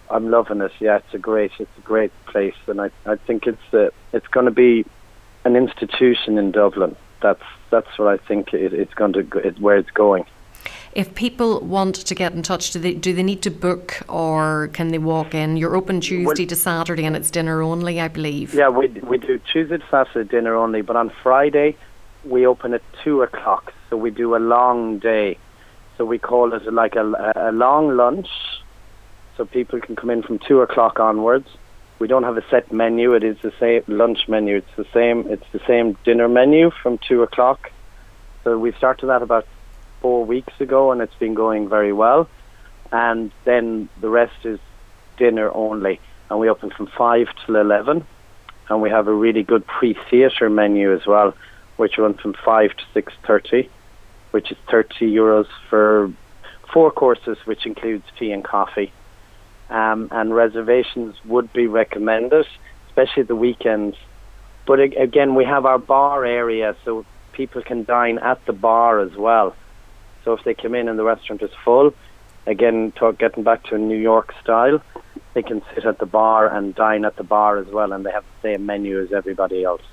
I'm 0.10 0.30
loving 0.30 0.62
it. 0.62 0.72
Yeah, 0.80 0.98
it's 0.98 1.14
a 1.14 1.18
great 1.18 1.52
it's 1.60 1.78
a 1.78 1.82
great 1.82 2.12
place, 2.28 2.56
and 2.68 2.80
I 2.80 2.92
I 3.06 3.16
think 3.16 3.48
it's 3.48 3.74
a, 3.74 3.92
it's 4.14 4.28
going 4.28 4.46
to 4.46 4.52
be 4.52 4.86
an 5.46 5.56
institution 5.56 6.38
in 6.38 6.52
Dublin. 6.52 6.96
That's 7.22 7.44
that's 7.72 7.98
what 7.98 8.08
I 8.08 8.18
think 8.18 8.54
it, 8.54 8.74
it's 8.74 8.94
going 8.94 9.14
to 9.14 9.20
it, 9.40 9.60
where 9.60 9.78
it's 9.78 9.92
going. 9.92 10.26
If 10.96 11.14
people 11.14 11.60
want 11.60 11.96
to 11.96 12.16
get 12.16 12.32
in 12.32 12.42
touch, 12.42 12.72
do 12.72 12.80
they 12.80 12.94
do 12.94 13.14
they 13.14 13.22
need 13.22 13.42
to 13.42 13.52
book 13.52 14.02
or 14.08 14.70
can 14.70 14.92
they 14.92 14.98
walk 14.98 15.36
in? 15.36 15.58
You're 15.58 15.76
open 15.76 16.00
Tuesday 16.00 16.26
well, 16.26 16.36
to 16.36 16.56
Saturday 16.56 17.04
and 17.04 17.18
it's 17.18 17.30
dinner 17.30 17.62
only, 17.62 18.00
I 18.00 18.08
believe. 18.08 18.54
Yeah, 18.54 18.70
we 18.70 18.88
we 18.88 19.18
do 19.18 19.38
Tuesday 19.40 19.78
to 19.78 19.84
Saturday 19.92 20.30
dinner 20.30 20.56
only, 20.56 20.82
but 20.82 20.96
on 20.96 21.12
Friday 21.22 21.76
we 22.24 22.48
open 22.48 22.74
at 22.74 22.82
two 23.04 23.22
o'clock, 23.24 23.74
so 23.90 23.98
we 23.98 24.10
do 24.10 24.38
a 24.38 24.42
long 24.56 25.00
day. 25.00 25.38
So 25.98 26.06
we 26.06 26.18
call 26.18 26.54
it 26.54 26.72
like 26.74 26.96
a, 26.96 27.34
a 27.36 27.52
long 27.52 27.98
lunch, 27.98 28.30
so 29.36 29.44
people 29.44 29.82
can 29.82 29.98
come 29.98 30.10
in 30.10 30.24
from 30.24 30.40
two 30.40 30.62
o'clock 30.62 30.98
onwards. 31.00 31.50
We 32.00 32.08
don't 32.08 32.24
have 32.24 32.38
a 32.38 32.44
set 32.50 32.72
menu; 32.72 33.14
it 33.14 33.24
is 33.26 33.38
the 33.42 33.54
same 33.60 33.84
lunch 33.90 34.30
menu. 34.30 34.58
It's 34.58 34.76
the 34.78 34.88
same. 34.94 35.28
It's 35.28 35.50
the 35.52 35.62
same 35.68 35.98
dinner 36.06 36.30
menu 36.30 36.72
from 36.72 37.00
two 37.00 37.22
o'clock. 37.22 37.70
So 38.46 38.58
we 38.58 38.72
started 38.74 39.08
that 39.08 39.22
about 39.22 39.46
four 40.06 40.24
weeks 40.24 40.54
ago, 40.60 40.92
and 40.92 41.02
it's 41.02 41.16
been 41.16 41.34
going 41.34 41.68
very 41.68 41.92
well. 41.92 42.30
And 42.92 43.32
then 43.44 43.90
the 44.02 44.08
rest 44.08 44.46
is 44.46 44.60
dinner 45.18 45.50
only, 45.52 46.00
and 46.30 46.40
we 46.40 46.48
open 46.48 46.70
from 46.70 46.86
five 46.96 47.26
till 47.44 47.56
eleven, 47.56 48.06
and 48.70 48.84
we 48.84 48.92
have 48.92 49.08
a 49.08 49.14
really 49.26 49.42
good 49.42 49.66
pre-theatre 49.66 50.48
menu 50.48 50.94
as 50.94 51.08
well, 51.08 51.34
which 51.78 51.98
runs 51.98 52.20
from 52.20 52.36
five 52.46 52.70
to 52.78 52.84
six 52.94 53.14
thirty, 53.26 53.68
which 54.30 54.52
is 54.52 54.58
thirty 54.70 55.12
euros 55.12 55.48
for 55.72 56.14
four 56.72 56.92
courses, 56.92 57.40
which 57.46 57.66
includes 57.66 58.06
tea 58.20 58.32
and 58.32 58.44
coffee. 58.44 58.94
Um, 59.72 60.10
and 60.12 60.36
reservations 60.36 61.16
would 61.26 61.52
be 61.52 61.66
recommended, 61.66 62.46
especially 62.90 63.24
the 63.24 63.36
weekends. 63.36 63.98
But 64.68 64.80
again, 64.82 65.34
we 65.34 65.46
have 65.46 65.66
our 65.66 65.80
bar 65.80 66.24
area, 66.26 66.76
so 66.86 67.08
people 67.34 67.64
can 67.64 67.86
dine 67.86 68.20
at 68.20 68.46
the 68.46 68.54
bar 68.54 69.00
as 69.00 69.16
well. 69.16 69.56
So 70.26 70.34
if 70.34 70.44
they 70.44 70.56
come 70.56 70.76
in 70.76 70.90
and 70.90 71.00
the 71.00 71.04
restaurant 71.04 71.44
is 71.44 71.52
full, 71.64 71.94
again, 72.48 72.92
talk, 72.94 73.20
getting 73.20 73.44
back 73.44 73.64
to 73.66 73.78
New 73.78 73.98
York 73.98 74.34
style, 74.42 74.82
they 75.36 75.44
can 75.44 75.62
sit 75.74 75.86
at 75.86 76.00
the 76.00 76.06
bar 76.06 76.48
and 76.48 76.74
dine 76.74 77.06
at 77.06 77.16
the 77.16 77.24
bar 77.24 77.58
as 77.58 77.68
well, 77.68 77.94
and 77.94 78.06
they 78.06 78.12
have 78.12 78.24
the 78.42 78.50
same 78.50 78.66
menu 78.66 79.00
as 79.00 79.14
everybody 79.14 79.64
else. 79.64 79.84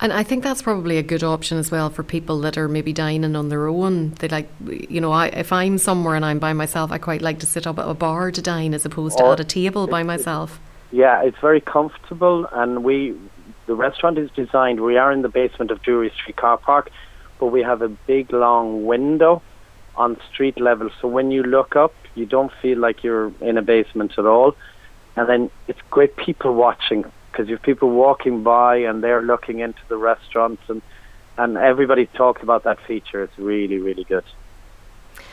And 0.00 0.12
I 0.12 0.22
think 0.22 0.44
that's 0.44 0.60
probably 0.60 0.98
a 0.98 1.02
good 1.02 1.24
option 1.24 1.56
as 1.56 1.70
well 1.70 1.88
for 1.88 2.02
people 2.02 2.40
that 2.40 2.58
are 2.58 2.68
maybe 2.68 2.92
dining 2.92 3.34
on 3.34 3.48
their 3.48 3.68
own. 3.68 4.10
They 4.18 4.28
like, 4.28 4.50
you 4.66 5.00
know, 5.00 5.12
I, 5.12 5.28
if 5.28 5.52
I'm 5.52 5.78
somewhere 5.78 6.14
and 6.14 6.24
I'm 6.24 6.38
by 6.38 6.52
myself, 6.52 6.92
I 6.92 6.98
quite 6.98 7.22
like 7.22 7.38
to 7.38 7.46
sit 7.46 7.66
up 7.66 7.78
at 7.78 7.88
a 7.88 7.94
bar 7.94 8.30
to 8.30 8.42
dine 8.42 8.74
as 8.74 8.84
opposed 8.84 9.16
to 9.18 9.24
at 9.24 9.40
a 9.40 9.44
table 9.44 9.86
by 9.86 10.02
myself. 10.02 10.60
Yeah, 10.90 11.22
it's 11.22 11.38
very 11.38 11.62
comfortable, 11.62 12.46
and 12.52 12.84
we, 12.84 13.16
the 13.64 13.74
restaurant 13.74 14.18
is 14.18 14.30
designed. 14.32 14.80
We 14.80 14.98
are 14.98 15.10
in 15.10 15.22
the 15.22 15.30
basement 15.30 15.70
of 15.70 15.80
Drury 15.80 16.10
Street 16.10 16.36
Car 16.36 16.58
Park, 16.58 16.90
but 17.38 17.46
we 17.46 17.62
have 17.62 17.80
a 17.80 17.88
big 17.88 18.30
long 18.30 18.84
window 18.84 19.40
on 19.96 20.16
street 20.32 20.60
level. 20.60 20.90
So 21.00 21.08
when 21.08 21.30
you 21.30 21.42
look 21.42 21.76
up, 21.76 21.94
you 22.14 22.26
don't 22.26 22.52
feel 22.60 22.78
like 22.78 23.02
you're 23.02 23.32
in 23.40 23.58
a 23.58 23.62
basement 23.62 24.12
at 24.18 24.26
all. 24.26 24.54
And 25.16 25.28
then 25.28 25.50
it's 25.68 25.80
great 25.90 26.16
people 26.16 26.54
watching 26.54 27.04
because 27.30 27.48
you 27.48 27.56
have 27.56 27.62
people 27.62 27.90
walking 27.90 28.42
by 28.42 28.76
and 28.76 29.02
they're 29.02 29.22
looking 29.22 29.60
into 29.60 29.80
the 29.88 29.96
restaurants 29.96 30.62
and 30.68 30.82
and 31.38 31.56
everybody 31.56 32.06
talks 32.06 32.42
about 32.42 32.64
that 32.64 32.78
feature. 32.86 33.22
It's 33.22 33.38
really 33.38 33.78
really 33.78 34.04
good. 34.04 34.24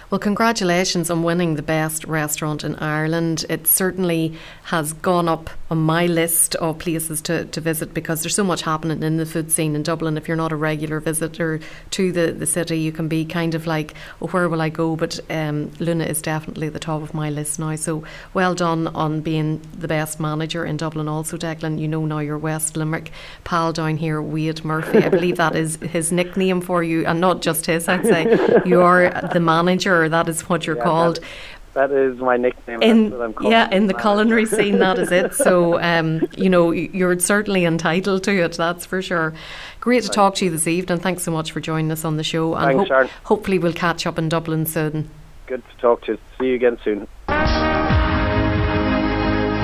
Well, 0.09 0.17
congratulations 0.17 1.11
on 1.11 1.21
winning 1.21 1.53
the 1.53 1.61
best 1.61 2.03
restaurant 2.05 2.63
in 2.63 2.75
Ireland. 2.77 3.45
It 3.47 3.67
certainly 3.67 4.35
has 4.63 4.93
gone 4.93 5.29
up 5.29 5.51
on 5.69 5.77
my 5.77 6.07
list 6.07 6.55
of 6.55 6.79
places 6.79 7.21
to, 7.21 7.45
to 7.45 7.61
visit 7.61 7.93
because 7.93 8.23
there's 8.23 8.33
so 8.33 8.43
much 8.43 8.63
happening 8.63 9.03
in 9.03 9.17
the 9.17 9.25
food 9.27 9.51
scene 9.51 9.75
in 9.75 9.83
Dublin. 9.83 10.17
If 10.17 10.27
you're 10.27 10.35
not 10.35 10.51
a 10.51 10.55
regular 10.55 10.99
visitor 10.99 11.59
to 11.91 12.11
the, 12.11 12.31
the 12.31 12.47
city, 12.47 12.79
you 12.79 12.91
can 12.91 13.07
be 13.07 13.23
kind 13.23 13.53
of 13.53 13.67
like, 13.67 13.93
oh, 14.19 14.27
where 14.29 14.49
will 14.49 14.63
I 14.63 14.69
go? 14.69 14.95
But 14.95 15.19
um, 15.29 15.71
Luna 15.77 16.05
is 16.05 16.23
definitely 16.23 16.69
the 16.69 16.79
top 16.79 17.03
of 17.03 17.13
my 17.13 17.29
list 17.29 17.59
now. 17.59 17.75
So 17.75 18.03
well 18.33 18.55
done 18.55 18.87
on 18.87 19.21
being 19.21 19.61
the 19.77 19.87
best 19.87 20.19
manager 20.19 20.65
in 20.65 20.77
Dublin. 20.77 21.07
Also, 21.07 21.37
Declan, 21.37 21.79
you 21.79 21.87
know 21.87 22.07
now 22.07 22.17
your 22.17 22.39
West 22.39 22.75
Limerick 22.75 23.11
pal 23.43 23.73
down 23.73 23.97
here, 23.97 24.23
Wade 24.23 24.65
Murphy. 24.65 25.03
I 25.03 25.09
believe 25.09 25.37
that 25.37 25.55
is 25.55 25.75
his 25.75 26.11
nickname 26.11 26.61
for 26.61 26.81
you, 26.81 27.05
and 27.05 27.21
not 27.21 27.43
just 27.43 27.67
his, 27.67 27.87
I'd 27.87 28.05
say. 28.05 28.23
You're 28.65 29.11
the 29.33 29.39
manager 29.39 29.98
that 30.07 30.29
is 30.29 30.47
what 30.47 30.65
you're 30.65 30.77
yeah, 30.77 30.83
called. 30.83 31.15
That, 31.17 31.25
that 31.73 31.91
is 31.91 32.17
my 32.17 32.37
nickname. 32.37 32.81
In, 32.81 33.33
yeah, 33.41 33.69
in 33.69 33.87
the 33.87 33.93
culinary 33.93 34.45
scene, 34.57 34.79
that 34.79 34.97
is 34.99 35.11
it. 35.11 35.33
So, 35.33 35.79
um, 35.81 36.27
you 36.37 36.49
know, 36.49 36.71
you're 36.71 37.19
certainly 37.19 37.65
entitled 37.65 38.23
to 38.23 38.43
it, 38.43 38.53
that's 38.53 38.85
for 38.85 39.01
sure. 39.01 39.33
Great 39.79 40.03
to 40.03 40.09
talk 40.09 40.35
to 40.35 40.45
you 40.45 40.51
this 40.51 40.67
evening. 40.67 40.99
Thanks 40.99 41.23
so 41.23 41.31
much 41.31 41.51
for 41.51 41.59
joining 41.59 41.91
us 41.91 42.03
on 42.03 42.17
the 42.17 42.23
show. 42.23 42.55
And 42.55 42.77
Thanks, 42.77 42.91
ho- 42.91 43.09
hopefully, 43.23 43.59
we'll 43.59 43.73
catch 43.73 44.05
up 44.05 44.17
in 44.17 44.29
Dublin 44.29 44.65
soon. 44.65 45.09
Good 45.47 45.63
to 45.67 45.77
talk 45.81 46.03
to 46.03 46.13
you. 46.13 46.17
See 46.39 46.47
you 46.47 46.55
again 46.55 46.77
soon. 46.83 47.07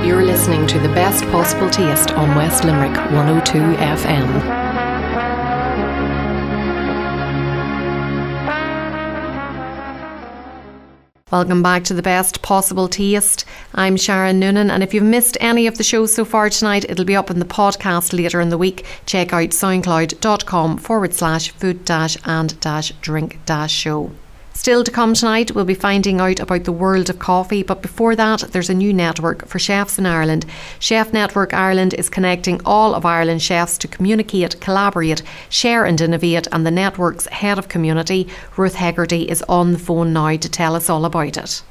You're 0.06 0.24
listening 0.24 0.68
to 0.68 0.80
the 0.80 0.90
best 0.90 1.24
possible 1.26 1.70
taste 1.70 2.12
on 2.12 2.36
West 2.36 2.64
Limerick 2.64 2.96
102 3.12 3.58
FM. 3.58 4.65
Welcome 11.32 11.64
back 11.64 11.84
to 11.86 11.96
the 11.96 12.04
best 12.04 12.44
possible 12.44 12.88
taste. 12.88 13.46
I'm 13.74 13.98
Sharon 13.98 14.38
Noonan, 14.40 14.70
and 14.70 14.84
if 14.84 14.94
you've 14.94 15.04
missed 15.04 15.40
any 15.42 15.66
of 15.66 15.80
the 15.80 15.84
shows 15.84 16.14
so 16.14 16.24
far 16.24 16.52
tonight, 16.52 16.86
it'll 16.88 17.04
be 17.04 17.16
up 17.16 17.32
in 17.32 17.40
the 17.40 17.46
podcast 17.46 18.14
later 18.16 18.40
in 18.40 18.50
the 18.50 18.60
week. 18.60 18.86
Check 19.08 19.34
out 19.34 19.50
soundcloud.com 19.50 20.78
forward 20.78 21.16
slash 21.16 21.50
food 21.50 21.84
dash 21.84 22.16
and 22.26 22.60
dash 22.60 22.92
drink 23.02 23.40
dash 23.48 23.74
show. 23.74 24.12
Still 24.56 24.84
to 24.86 24.90
come 24.90 25.14
tonight, 25.14 25.54
we'll 25.54 25.66
be 25.66 25.76
finding 25.76 26.20
out 26.20 26.40
about 26.40 26.64
the 26.64 26.72
world 26.72 27.10
of 27.10 27.20
coffee, 27.20 27.62
but 27.62 27.82
before 27.82 28.16
that, 28.16 28.40
there's 28.52 28.70
a 28.70 28.74
new 28.74 28.94
network 28.94 29.46
for 29.48 29.60
chefs 29.60 30.00
in 30.00 30.06
Ireland. 30.06 30.46
Chef 30.80 31.14
Network 31.14 31.54
Ireland 31.54 31.94
is 31.94 32.10
connecting 32.10 32.62
all 32.66 32.96
of 32.96 33.06
Ireland's 33.06 33.44
chefs 33.44 33.78
to 33.80 33.88
communicate, 33.88 34.60
collaborate, 34.62 35.22
share, 35.50 35.86
and 35.86 36.00
innovate, 36.00 36.48
and 36.52 36.66
the 36.66 36.72
network's 36.72 37.28
head 37.28 37.60
of 37.60 37.68
community, 37.68 38.28
Ruth 38.58 38.76
Hegarty, 38.76 39.30
is 39.30 39.44
on 39.44 39.74
the 39.74 39.80
phone 39.80 40.14
now 40.14 40.36
to 40.38 40.50
tell 40.50 40.76
us 40.76 40.90
all 40.90 41.06
about 41.06 41.38
it. 41.38 41.62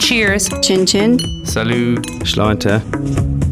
Cheers. 0.00 0.50
Chin 0.62 0.86
chin. 0.86 1.18
Salut. 1.46 2.02
Sláinte. 2.22 3.49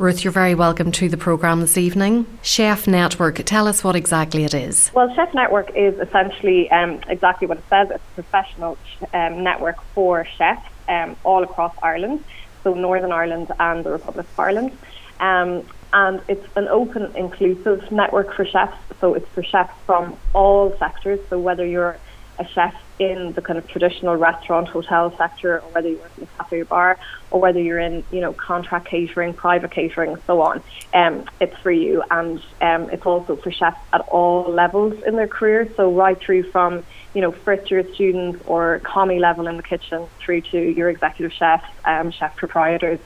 Ruth, 0.00 0.24
you're 0.24 0.32
very 0.32 0.54
welcome 0.54 0.90
to 0.92 1.10
the 1.10 1.18
programme 1.18 1.60
this 1.60 1.76
evening. 1.76 2.24
Chef 2.40 2.86
Network, 2.86 3.34
tell 3.44 3.68
us 3.68 3.84
what 3.84 3.94
exactly 3.94 4.44
it 4.44 4.54
is. 4.54 4.90
Well, 4.94 5.14
Chef 5.14 5.34
Network 5.34 5.76
is 5.76 5.98
essentially 5.98 6.70
um, 6.70 7.02
exactly 7.06 7.46
what 7.46 7.58
it 7.58 7.64
says. 7.68 7.90
It's 7.90 8.02
a 8.12 8.22
professional 8.22 8.78
um, 9.12 9.44
network 9.44 9.78
for 9.94 10.24
chefs 10.24 10.66
um, 10.88 11.16
all 11.22 11.42
across 11.42 11.74
Ireland, 11.82 12.24
so 12.64 12.72
Northern 12.72 13.12
Ireland 13.12 13.52
and 13.60 13.84
the 13.84 13.90
Republic 13.90 14.26
of 14.26 14.40
Ireland. 14.40 14.78
Um, 15.20 15.66
and 15.92 16.22
it's 16.28 16.46
an 16.56 16.68
open, 16.68 17.14
inclusive 17.14 17.92
network 17.92 18.32
for 18.34 18.46
chefs. 18.46 18.78
So 19.02 19.12
it's 19.12 19.28
for 19.34 19.42
chefs 19.42 19.74
from 19.84 20.16
all 20.32 20.74
sectors. 20.78 21.20
So 21.28 21.38
whether 21.38 21.66
you're 21.66 21.98
a 22.40 22.48
chef 22.48 22.74
in 22.98 23.32
the 23.32 23.42
kind 23.42 23.58
of 23.58 23.66
traditional 23.68 24.16
restaurant 24.16 24.68
hotel 24.68 25.14
sector 25.16 25.60
or 25.60 25.72
whether 25.72 25.88
you 25.88 25.98
work 25.98 26.12
in 26.16 26.24
a 26.24 26.26
cafe 26.38 26.60
or 26.60 26.64
bar 26.64 26.98
or 27.30 27.40
whether 27.40 27.60
you're 27.60 27.78
in 27.78 28.02
you 28.10 28.20
know 28.20 28.32
contract 28.32 28.86
catering 28.86 29.32
private 29.34 29.70
catering 29.70 30.16
so 30.26 30.40
on. 30.40 30.62
Um, 30.94 31.24
it's 31.40 31.56
for 31.58 31.70
you 31.70 32.02
and 32.10 32.42
um, 32.60 32.90
it's 32.90 33.04
also 33.06 33.36
for 33.36 33.52
chefs 33.52 33.80
at 33.92 34.00
all 34.02 34.50
levels 34.50 35.02
in 35.06 35.16
their 35.16 35.28
career. 35.28 35.70
So 35.76 35.92
right 35.92 36.18
through 36.18 36.44
from 36.50 36.82
you 37.14 37.20
know 37.20 37.30
first 37.30 37.70
year 37.70 37.84
students 37.94 38.42
or 38.46 38.80
commis 38.80 39.20
level 39.20 39.46
in 39.46 39.56
the 39.56 39.62
kitchen 39.62 40.06
through 40.18 40.40
to 40.52 40.58
your 40.58 40.88
executive 40.88 41.32
chefs 41.32 41.66
um, 41.84 42.10
chef 42.10 42.36
proprietors. 42.36 43.00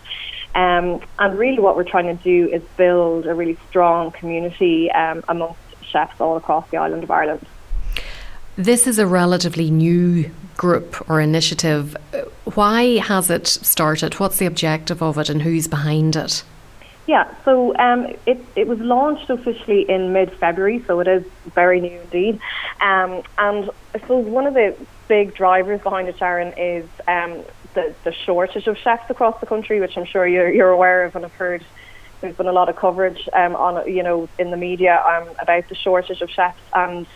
Um, 0.54 1.00
and 1.18 1.36
really 1.36 1.58
what 1.58 1.76
we're 1.76 1.82
trying 1.82 2.16
to 2.16 2.22
do 2.22 2.48
is 2.48 2.62
build 2.76 3.26
a 3.26 3.34
really 3.34 3.58
strong 3.68 4.12
community 4.12 4.88
um, 4.92 5.24
amongst 5.28 5.58
chefs 5.82 6.20
all 6.20 6.36
across 6.36 6.70
the 6.70 6.76
island 6.76 7.02
of 7.02 7.10
Ireland 7.10 7.44
this 8.56 8.86
is 8.86 8.98
a 8.98 9.06
relatively 9.06 9.70
new 9.70 10.30
group 10.56 11.08
or 11.10 11.20
initiative. 11.20 11.96
Why 12.54 12.98
has 12.98 13.30
it 13.30 13.46
started? 13.46 14.14
What's 14.14 14.38
the 14.38 14.46
objective 14.46 15.02
of 15.02 15.18
it 15.18 15.28
and 15.28 15.42
who's 15.42 15.66
behind 15.66 16.16
it? 16.16 16.44
Yeah, 17.06 17.32
so 17.44 17.76
um, 17.76 18.06
it, 18.24 18.42
it 18.56 18.66
was 18.66 18.78
launched 18.78 19.28
officially 19.28 19.82
in 19.90 20.14
mid 20.14 20.32
February, 20.32 20.82
so 20.86 21.00
it 21.00 21.08
is 21.08 21.24
very 21.54 21.80
new 21.80 22.00
indeed. 22.00 22.40
Um, 22.80 23.22
and 23.36 23.70
I 23.94 23.98
suppose 23.98 24.26
one 24.26 24.46
of 24.46 24.54
the 24.54 24.74
big 25.06 25.34
drivers 25.34 25.82
behind 25.82 26.08
it, 26.08 26.16
Sharon, 26.16 26.54
is 26.56 26.88
um, 27.06 27.42
the, 27.74 27.94
the 28.04 28.12
shortage 28.12 28.66
of 28.66 28.78
chefs 28.78 29.10
across 29.10 29.38
the 29.40 29.46
country, 29.46 29.80
which 29.80 29.98
I'm 29.98 30.06
sure 30.06 30.26
you're, 30.26 30.50
you're 30.50 30.70
aware 30.70 31.04
of 31.04 31.14
and 31.14 31.24
have 31.24 31.34
heard. 31.34 31.64
There's 32.22 32.36
been 32.36 32.46
a 32.46 32.52
lot 32.52 32.70
of 32.70 32.76
coverage 32.76 33.28
um, 33.34 33.54
on, 33.54 33.86
you 33.86 34.02
know, 34.02 34.30
in 34.38 34.50
the 34.50 34.56
media 34.56 35.02
um, 35.06 35.28
about 35.38 35.68
the 35.68 35.74
shortage 35.74 36.22
of 36.22 36.30
chefs, 36.30 36.58
and 36.72 37.06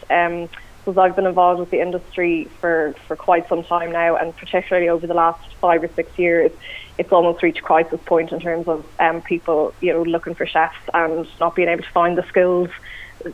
I've 0.96 1.16
been 1.16 1.27
involved 1.27 1.61
with 1.61 1.70
the 1.70 1.81
industry 1.81 2.48
for, 2.61 2.94
for 3.07 3.16
quite 3.16 3.48
some 3.48 3.64
time 3.64 3.92
now, 3.92 4.16
and 4.16 4.35
particularly 4.37 4.88
over 4.88 5.07
the 5.07 5.14
last 5.14 5.55
five 5.57 5.83
or 5.83 5.88
six 5.94 6.18
years, 6.18 6.53
it's 6.96 7.12
almost 7.12 7.42
reached 7.42 7.62
crisis 7.62 8.01
point 8.07 8.33
in 8.33 8.40
terms 8.40 8.66
of 8.68 8.87
um, 8.98 9.22
people, 9.22 9.74
you 9.81 9.92
know, 9.92 10.03
looking 10.03 10.35
for 10.35 10.46
chefs 10.46 10.77
and 10.94 11.29
not 11.40 11.55
being 11.55 11.68
able 11.68 11.83
to 11.83 11.90
find 11.90 12.16
the 12.16 12.27
skills 12.29 12.70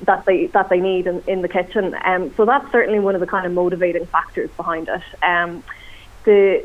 that 0.02 0.24
they 0.24 0.46
that 0.46 0.70
they 0.70 0.80
need 0.80 1.06
in, 1.06 1.22
in 1.26 1.42
the 1.42 1.48
kitchen. 1.48 1.94
Um, 2.04 2.34
so 2.36 2.44
that's 2.44 2.70
certainly 2.72 3.00
one 3.00 3.14
of 3.14 3.20
the 3.20 3.26
kind 3.26 3.46
of 3.46 3.52
motivating 3.52 4.06
factors 4.06 4.50
behind 4.56 4.88
it. 4.88 5.02
Um, 5.22 5.62
the 6.24 6.64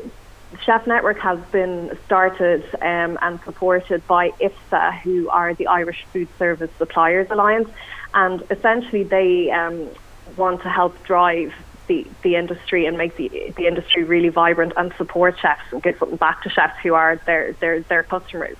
Chef 0.64 0.86
Network 0.86 1.18
has 1.20 1.38
been 1.52 1.96
started 2.06 2.64
um, 2.82 3.18
and 3.22 3.40
supported 3.44 4.06
by 4.06 4.30
IFSA, 4.30 5.00
who 5.00 5.28
are 5.28 5.54
the 5.54 5.68
Irish 5.68 6.04
Food 6.12 6.28
Service 6.38 6.70
Suppliers 6.76 7.28
Alliance, 7.30 7.68
and 8.14 8.42
essentially 8.50 9.04
they 9.04 9.50
um, 9.50 9.88
want 10.36 10.62
to 10.62 10.68
help 10.68 11.02
drive 11.04 11.52
the, 11.86 12.06
the 12.22 12.36
industry 12.36 12.86
and 12.86 12.96
make 12.96 13.16
the, 13.16 13.52
the 13.56 13.66
industry 13.66 14.04
really 14.04 14.28
vibrant 14.28 14.72
and 14.76 14.92
support 14.96 15.36
chefs 15.40 15.72
and 15.72 15.82
give 15.82 15.98
something 15.98 16.16
back 16.16 16.42
to 16.44 16.48
chefs 16.48 16.78
who 16.82 16.94
are 16.94 17.20
their, 17.26 17.52
their, 17.54 17.80
their 17.80 18.04
customers. 18.04 18.56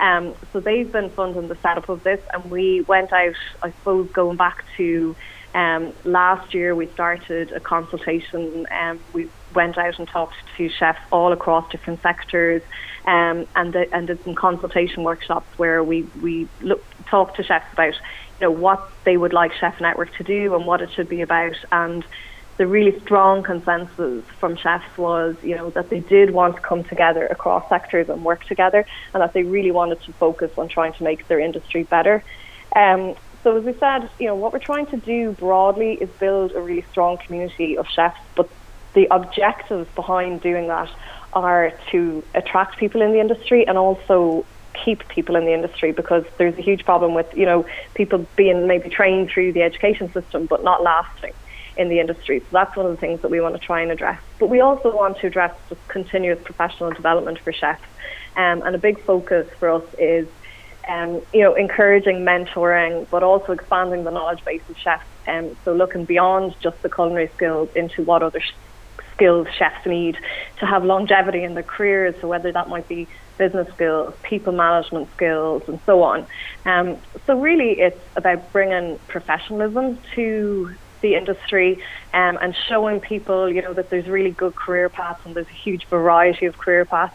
Um, 0.00 0.34
so 0.52 0.58
they've 0.58 0.90
been 0.90 1.10
funding 1.10 1.46
the 1.46 1.54
setup 1.56 1.88
of 1.88 2.02
this, 2.02 2.20
and 2.34 2.50
we 2.50 2.80
went 2.80 3.12
out, 3.12 3.36
I 3.62 3.70
suppose, 3.70 4.10
going 4.10 4.36
back 4.36 4.64
to 4.78 5.14
um, 5.54 5.92
last 6.04 6.54
year, 6.54 6.74
we 6.74 6.86
started 6.88 7.52
a 7.52 7.60
consultation. 7.60 8.66
Um, 8.70 8.98
we 9.12 9.28
went 9.54 9.76
out 9.76 9.98
and 9.98 10.08
talked 10.08 10.34
to 10.56 10.68
chefs 10.68 11.00
all 11.10 11.32
across 11.32 11.70
different 11.70 12.00
sectors, 12.02 12.62
um, 13.04 13.46
and, 13.54 13.72
the, 13.72 13.94
and 13.94 14.06
did 14.06 14.24
some 14.24 14.34
consultation 14.34 15.02
workshops 15.02 15.46
where 15.58 15.84
we 15.84 16.02
we 16.22 16.48
look, 16.62 16.82
talked 17.06 17.36
to 17.36 17.42
chefs 17.42 17.70
about 17.74 17.94
know 18.42 18.50
what 18.50 18.90
they 19.04 19.16
would 19.16 19.32
like 19.32 19.52
Chef 19.54 19.80
Network 19.80 20.14
to 20.16 20.24
do 20.24 20.54
and 20.54 20.66
what 20.66 20.80
it 20.82 20.90
should 20.92 21.08
be 21.08 21.22
about. 21.22 21.56
And 21.70 22.04
the 22.58 22.66
really 22.66 22.98
strong 23.00 23.42
consensus 23.42 24.24
from 24.38 24.56
chefs 24.56 24.98
was, 24.98 25.36
you 25.42 25.56
know, 25.56 25.70
that 25.70 25.88
they 25.88 26.00
did 26.00 26.30
want 26.30 26.56
to 26.56 26.60
come 26.60 26.84
together 26.84 27.26
across 27.26 27.68
sectors 27.68 28.08
and 28.08 28.24
work 28.24 28.44
together, 28.44 28.84
and 29.14 29.22
that 29.22 29.32
they 29.32 29.42
really 29.42 29.70
wanted 29.70 30.00
to 30.02 30.12
focus 30.12 30.50
on 30.58 30.68
trying 30.68 30.92
to 30.94 31.02
make 31.02 31.26
their 31.28 31.40
industry 31.40 31.84
better. 31.84 32.22
Um, 32.76 33.14
so 33.42 33.56
as 33.56 33.64
we 33.64 33.72
said, 33.74 34.08
you 34.18 34.26
know, 34.26 34.34
what 34.34 34.52
we're 34.52 34.60
trying 34.60 34.86
to 34.86 34.96
do 34.96 35.32
broadly 35.32 35.94
is 35.94 36.08
build 36.10 36.52
a 36.52 36.60
really 36.60 36.84
strong 36.90 37.18
community 37.18 37.76
of 37.76 37.88
chefs, 37.88 38.20
but 38.36 38.48
the 38.94 39.08
objectives 39.10 39.88
behind 39.94 40.42
doing 40.42 40.68
that 40.68 40.90
are 41.32 41.72
to 41.90 42.22
attract 42.34 42.76
people 42.76 43.00
in 43.02 43.12
the 43.12 43.20
industry 43.20 43.66
and 43.66 43.78
also 43.78 44.44
keep 44.84 45.06
people 45.08 45.36
in 45.36 45.44
the 45.44 45.52
industry 45.52 45.92
because 45.92 46.24
there's 46.38 46.56
a 46.58 46.62
huge 46.62 46.84
problem 46.84 47.14
with 47.14 47.26
you 47.34 47.46
know 47.46 47.66
people 47.94 48.26
being 48.36 48.66
maybe 48.66 48.88
trained 48.88 49.30
through 49.30 49.52
the 49.52 49.62
education 49.62 50.12
system 50.12 50.46
but 50.46 50.64
not 50.64 50.82
lasting 50.82 51.32
in 51.76 51.88
the 51.88 52.00
industry. 52.00 52.40
So 52.40 52.46
that's 52.52 52.76
one 52.76 52.86
of 52.86 52.92
the 52.92 52.98
things 52.98 53.22
that 53.22 53.30
we 53.30 53.40
want 53.40 53.54
to 53.54 53.58
try 53.58 53.80
and 53.80 53.90
address. 53.90 54.20
But 54.38 54.50
we 54.50 54.60
also 54.60 54.94
want 54.94 55.18
to 55.20 55.26
address 55.26 55.54
just 55.68 55.86
continuous 55.88 56.42
professional 56.42 56.90
development 56.90 57.38
for 57.38 57.52
chefs, 57.52 57.82
um, 58.36 58.62
and 58.62 58.74
a 58.74 58.78
big 58.78 59.02
focus 59.04 59.48
for 59.58 59.70
us 59.70 59.84
is. 59.98 60.28
Um, 60.88 61.22
you 61.32 61.42
know, 61.42 61.54
encouraging 61.54 62.24
mentoring, 62.24 63.08
but 63.08 63.22
also 63.22 63.52
expanding 63.52 64.02
the 64.02 64.10
knowledge 64.10 64.44
base 64.44 64.62
of 64.68 64.76
chefs. 64.76 65.06
Um, 65.28 65.56
so 65.64 65.72
looking 65.72 66.04
beyond 66.04 66.56
just 66.60 66.82
the 66.82 66.90
culinary 66.90 67.30
skills 67.36 67.68
into 67.76 68.02
what 68.02 68.24
other 68.24 68.40
sh- 68.40 68.50
skills 69.12 69.46
chefs 69.56 69.86
need 69.86 70.16
to 70.58 70.66
have 70.66 70.84
longevity 70.84 71.44
in 71.44 71.54
their 71.54 71.62
careers. 71.62 72.16
So 72.20 72.26
whether 72.26 72.50
that 72.50 72.68
might 72.68 72.88
be 72.88 73.08
business 73.38 73.68
skills, 73.74 74.14
people 74.22 74.52
management 74.52 75.08
skills, 75.14 75.62
and 75.68 75.78
so 75.86 76.02
on. 76.02 76.26
Um, 76.64 76.98
so 77.26 77.40
really, 77.40 77.80
it's 77.80 78.00
about 78.16 78.52
bringing 78.52 78.98
professionalism 79.08 79.98
to 80.14 80.74
the 81.00 81.14
industry 81.16 81.82
um, 82.14 82.38
and 82.40 82.54
showing 82.68 83.00
people, 83.00 83.50
you 83.50 83.60
know, 83.60 83.72
that 83.72 83.90
there's 83.90 84.06
really 84.06 84.30
good 84.30 84.54
career 84.54 84.88
paths 84.88 85.20
and 85.24 85.34
there's 85.34 85.48
a 85.48 85.50
huge 85.50 85.86
variety 85.86 86.46
of 86.46 86.56
career 86.56 86.84
paths 86.84 87.14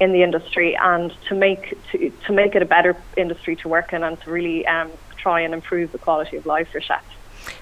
in 0.00 0.12
the 0.12 0.22
industry, 0.22 0.76
and 0.76 1.12
to 1.28 1.34
make 1.34 1.76
to, 1.90 2.10
to 2.26 2.32
make 2.32 2.54
it 2.54 2.62
a 2.62 2.66
better 2.66 2.96
industry 3.16 3.56
to 3.56 3.68
work 3.68 3.92
in 3.92 4.02
and 4.02 4.20
to 4.20 4.30
really 4.30 4.66
um, 4.66 4.90
try 5.16 5.40
and 5.40 5.54
improve 5.54 5.90
the 5.92 5.98
quality 5.98 6.36
of 6.36 6.46
life 6.46 6.68
for 6.70 6.80
chefs. 6.80 7.04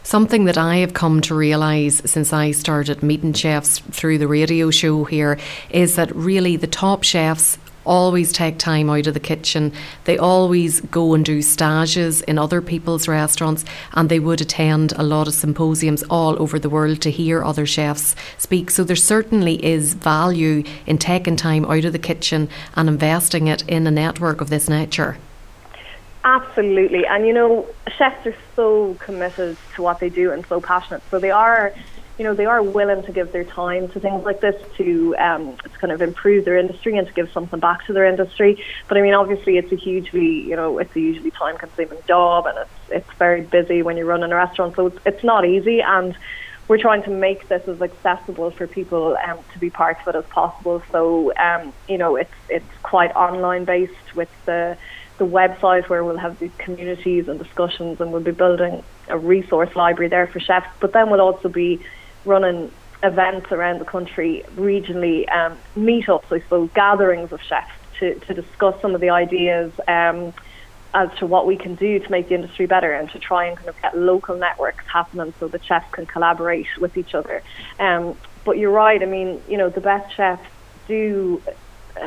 Something 0.03 0.45
that 0.45 0.59
I 0.59 0.77
have 0.77 0.95
come 0.95 1.21
to 1.23 1.35
realise 1.35 2.03
since 2.05 2.33
I 2.33 2.51
started 2.51 3.03
meeting 3.03 3.33
chefs 3.33 3.79
through 3.79 4.19
the 4.19 4.29
radio 4.29 4.71
show 4.71 5.05
here 5.05 5.39
is 5.71 5.97
that 5.97 6.15
really 6.15 6.57
the 6.57 6.67
top 6.67 7.03
chefs 7.05 7.59
always 7.87 8.33
take 8.33 8.59
time 8.59 8.91
out 8.91 9.07
of 9.07 9.15
the 9.15 9.21
kitchen. 9.21 9.73
They 10.05 10.19
always 10.19 10.81
go 10.81 11.15
and 11.15 11.25
do 11.25 11.41
stages 11.41 12.21
in 12.23 12.39
other 12.39 12.61
people's 12.61 13.09
restaurants 13.09 13.65
and 13.95 14.09
they 14.09 14.21
would 14.21 14.41
attend 14.41 14.93
a 14.93 15.03
lot 15.03 15.29
of 15.29 15.35
symposiums 15.35 16.03
all 16.11 16.41
over 16.43 16.59
the 16.59 16.69
world 16.69 17.01
to 17.03 17.11
hear 17.11 17.43
other 17.43 17.67
chefs 17.67 18.15
speak. 18.39 18.71
So 18.71 18.85
there 18.85 18.97
certainly 18.97 19.65
is 19.65 19.95
value 19.95 20.65
in 20.87 20.99
taking 20.99 21.37
time 21.37 21.65
out 21.65 21.85
of 21.85 21.93
the 21.93 21.99
kitchen 21.99 22.49
and 22.75 22.89
investing 22.89 23.47
it 23.47 23.63
in 23.69 23.87
a 23.87 23.91
network 23.91 24.41
of 24.41 24.51
this 24.51 24.69
nature. 24.69 25.17
Absolutely. 26.25 27.07
And 27.07 27.25
you 27.25 27.33
know, 27.33 27.67
chefs 27.97 28.27
are 28.27 28.35
so 28.57 28.95
committed 28.95 29.57
to 29.77 29.83
what 29.83 30.01
they 30.01 30.09
do 30.09 30.33
and 30.33 30.45
so 30.47 30.61
passionate. 30.61 31.03
So 31.09 31.21
they 31.21 31.31
are 31.31 31.73
you 32.19 32.25
know, 32.25 32.35
they 32.35 32.47
are 32.47 32.63
willing 32.63 33.03
to 33.03 33.13
give 33.13 33.33
their 33.33 33.45
time 33.45 33.89
to 33.89 34.01
things 34.01 34.25
like 34.25 34.41
this 34.41 34.57
to, 34.77 35.15
um, 35.17 35.57
to 35.59 35.69
kind 35.69 35.93
of 35.93 36.01
improve 36.01 36.45
their 36.45 36.57
industry 36.57 36.97
and 36.97 37.07
to 37.07 37.13
give 37.13 37.31
something 37.31 37.61
back 37.61 37.85
to 37.87 37.93
their 37.93 38.07
industry. 38.07 38.63
But 38.89 38.97
I 38.97 39.03
mean, 39.03 39.15
obviously, 39.15 39.59
it's 39.59 39.71
a 39.71 39.77
hugely, 39.77 40.49
you 40.49 40.57
know, 40.57 40.79
it's 40.79 40.95
a 40.97 40.99
hugely 40.99 41.31
time-consuming 41.31 41.99
job, 42.09 42.47
and 42.47 42.59
it's 42.59 42.71
it's 42.89 43.19
very 43.19 43.43
busy 43.43 43.83
when 43.83 43.97
you're 43.97 44.07
running 44.07 44.33
a 44.33 44.37
restaurant, 44.37 44.77
so 44.77 44.87
it's, 44.87 44.99
it's 45.05 45.25
not 45.25 45.45
easy. 45.45 45.81
And 45.81 46.17
we're 46.69 46.79
trying 46.79 47.03
to 47.05 47.11
make 47.11 47.49
this 47.49 47.67
as 47.69 47.81
accessible 47.81 48.51
for 48.51 48.67
people 48.67 49.17
um, 49.25 49.39
to 49.53 49.59
be 49.59 49.71
part 49.71 49.99
of 50.01 50.15
it 50.15 50.19
as 50.19 50.25
possible. 50.27 50.83
So 50.91 51.33
um, 51.37 51.73
you 51.89 51.99
know, 51.99 52.17
it's 52.17 52.35
it's 52.49 52.79
quite 52.83 53.15
online 53.15 53.65
based 53.65 54.15
with 54.15 54.31
the 54.47 54.79
the 55.19 55.27
website 55.27 55.89
where 55.89 56.05
we'll 56.05 56.19
have 56.19 56.39
these 56.39 56.53
communities 56.59 57.29
and 57.29 57.39
discussions, 57.39 58.01
and 58.01 58.13
we'll 58.13 58.23
be 58.23 58.33
building 58.33 58.83
a 59.09 59.19
resource 59.19 59.75
library 59.77 60.09
there 60.09 60.27
for 60.27 60.41
chefs. 60.41 60.69
But 60.81 60.93
then 60.93 61.11
we'll 61.11 61.21
also 61.21 61.49
be 61.49 61.81
running 62.27 62.71
events 63.03 63.53
around 63.53 63.81
the 63.81 63.85
country, 63.85 64.45
regionally, 64.57 65.31
um, 65.33 65.57
meetups, 65.77 66.31
I 66.31 66.41
suppose, 66.41 66.71
gatherings 66.75 67.33
of 67.33 67.41
chefs 67.43 67.73
to, 68.01 68.15
to 68.15 68.35
discuss 68.35 68.81
some 68.83 68.95
of 68.95 69.01
the 69.01 69.11
ideas 69.11 69.73
um, 69.87 70.33
as 70.93 71.11
to 71.19 71.27
what 71.27 71.47
we 71.47 71.57
can 71.57 71.75
do 71.75 71.99
to 71.99 72.11
make 72.11 72.29
the 72.29 72.35
industry 72.35 72.67
better 72.67 72.93
and 72.93 73.11
to 73.11 73.19
try 73.19 73.47
and 73.47 73.57
kind 73.57 73.69
of 73.69 73.81
get 73.83 73.97
local 73.97 74.37
networks 74.37 74.85
happening 74.87 75.33
so 75.39 75.49
the 75.49 75.63
chefs 75.63 75.91
can 75.93 76.07
collaborate 76.07 76.67
with 76.81 76.97
each 76.97 77.15
other. 77.15 77.43
Um, 77.79 78.17
but 78.45 78.59
you're 78.59 78.71
right, 78.71 79.03
I 79.03 79.07
mean, 79.07 79.43
you 79.49 79.57
know, 79.57 79.69
the 79.69 79.81
best 79.81 80.15
chefs 80.15 80.47
do 80.89 81.43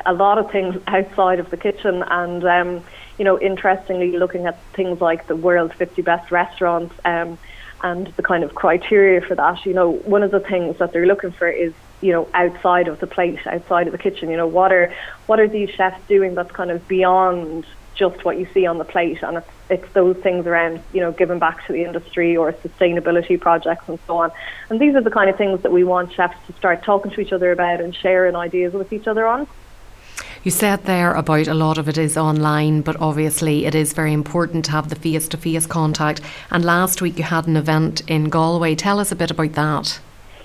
a 0.06 0.14
lot 0.14 0.38
of 0.38 0.52
things 0.52 0.82
outside 0.88 1.40
of 1.40 1.50
the 1.50 1.58
kitchen 1.58 2.04
and 2.04 2.44
um, 2.46 2.84
you 3.18 3.26
know 3.26 3.40
interestingly 3.40 4.18
looking 4.18 4.46
at 4.46 4.62
things 4.74 5.02
like 5.02 5.28
the 5.28 5.36
world's 5.36 5.74
50 5.74 6.02
best 6.02 6.32
restaurants 6.32 6.94
um, 7.06 7.38
and 7.82 8.08
the 8.18 8.24
kind 8.24 8.44
of 8.44 8.56
criteria 8.56 9.22
for 9.22 9.36
that 9.36 9.66
you 9.66 9.74
know 9.74 9.92
one 9.92 10.24
of 10.24 10.32
the 10.32 10.40
things 10.40 10.78
that 10.78 10.92
they're 10.92 11.06
looking 11.06 11.32
for 11.32 11.50
is 11.50 11.74
you 12.02 12.12
know 12.12 12.28
outside 12.34 12.88
of 12.88 13.00
the 13.00 13.08
plate 13.08 13.40
outside 13.46 13.88
of 13.88 13.92
the 13.92 13.98
kitchen 13.98 14.30
you 14.30 14.38
know 14.38 14.48
what 14.48 14.72
are 14.72 14.94
what 15.28 15.40
are 15.40 15.48
these 15.48 15.70
chefs 15.70 16.00
doing 16.08 16.36
that's 16.36 16.52
kind 16.52 16.72
of 16.72 16.88
beyond 16.88 17.66
just 18.00 18.24
what 18.24 18.40
you 18.40 18.48
see 18.54 18.66
on 18.66 18.78
the 18.78 18.86
plate? 18.86 19.22
And 19.22 19.38
it's 19.38 19.50
it's 19.70 19.94
those 19.94 20.18
things 20.18 20.48
around 20.48 20.82
you 20.94 21.02
know 21.02 21.12
giving 21.12 21.38
back 21.38 21.68
to 21.68 21.74
the 21.74 21.84
industry 21.84 22.36
or 22.36 22.54
sustainability 22.54 23.40
projects 23.40 23.88
and 23.88 24.00
so 24.08 24.18
on. 24.18 24.32
And 24.70 24.80
these 24.80 24.96
are 24.96 25.02
the 25.02 25.12
kind 25.12 25.30
of 25.30 25.38
things 25.38 25.62
that 25.62 25.72
we 25.72 25.84
want 25.84 26.14
chefs 26.14 26.38
to 26.48 26.54
start 26.54 26.84
talking 26.84 27.12
to 27.12 27.22
each 27.22 27.34
other 27.34 27.52
about 27.52 27.82
and 27.82 27.94
sharing 27.94 28.36
ideas 28.36 28.74
with 28.74 28.94
each 28.94 29.08
other 29.08 29.28
on 29.28 29.48
you 30.44 30.52
said 30.52 30.84
there 30.86 31.14
about 31.14 31.48
a 31.48 31.54
lot 31.54 31.78
of 31.78 31.90
it 31.90 31.98
is 31.98 32.18
online, 32.18 32.82
but 32.82 33.00
obviously 33.02 33.66
it 33.66 33.76
is 33.76 33.94
very 33.94 34.14
important 34.14 34.66
to 34.66 34.72
have 34.72 34.90
the 34.90 34.96
face 34.96 35.28
to 35.30 35.38
face 35.38 35.66
contact. 35.66 36.22
And 36.50 36.64
last 36.64 37.02
week 37.02 37.18
you 37.18 37.24
had 37.24 37.48
an 37.48 37.58
event 37.58 38.02
in 38.08 38.30
Galway. 38.30 38.76
Tell 38.76 39.00
us 39.00 39.12
a 39.12 39.16
bit 39.16 39.32
about 39.32 39.54
that. 39.54 40.00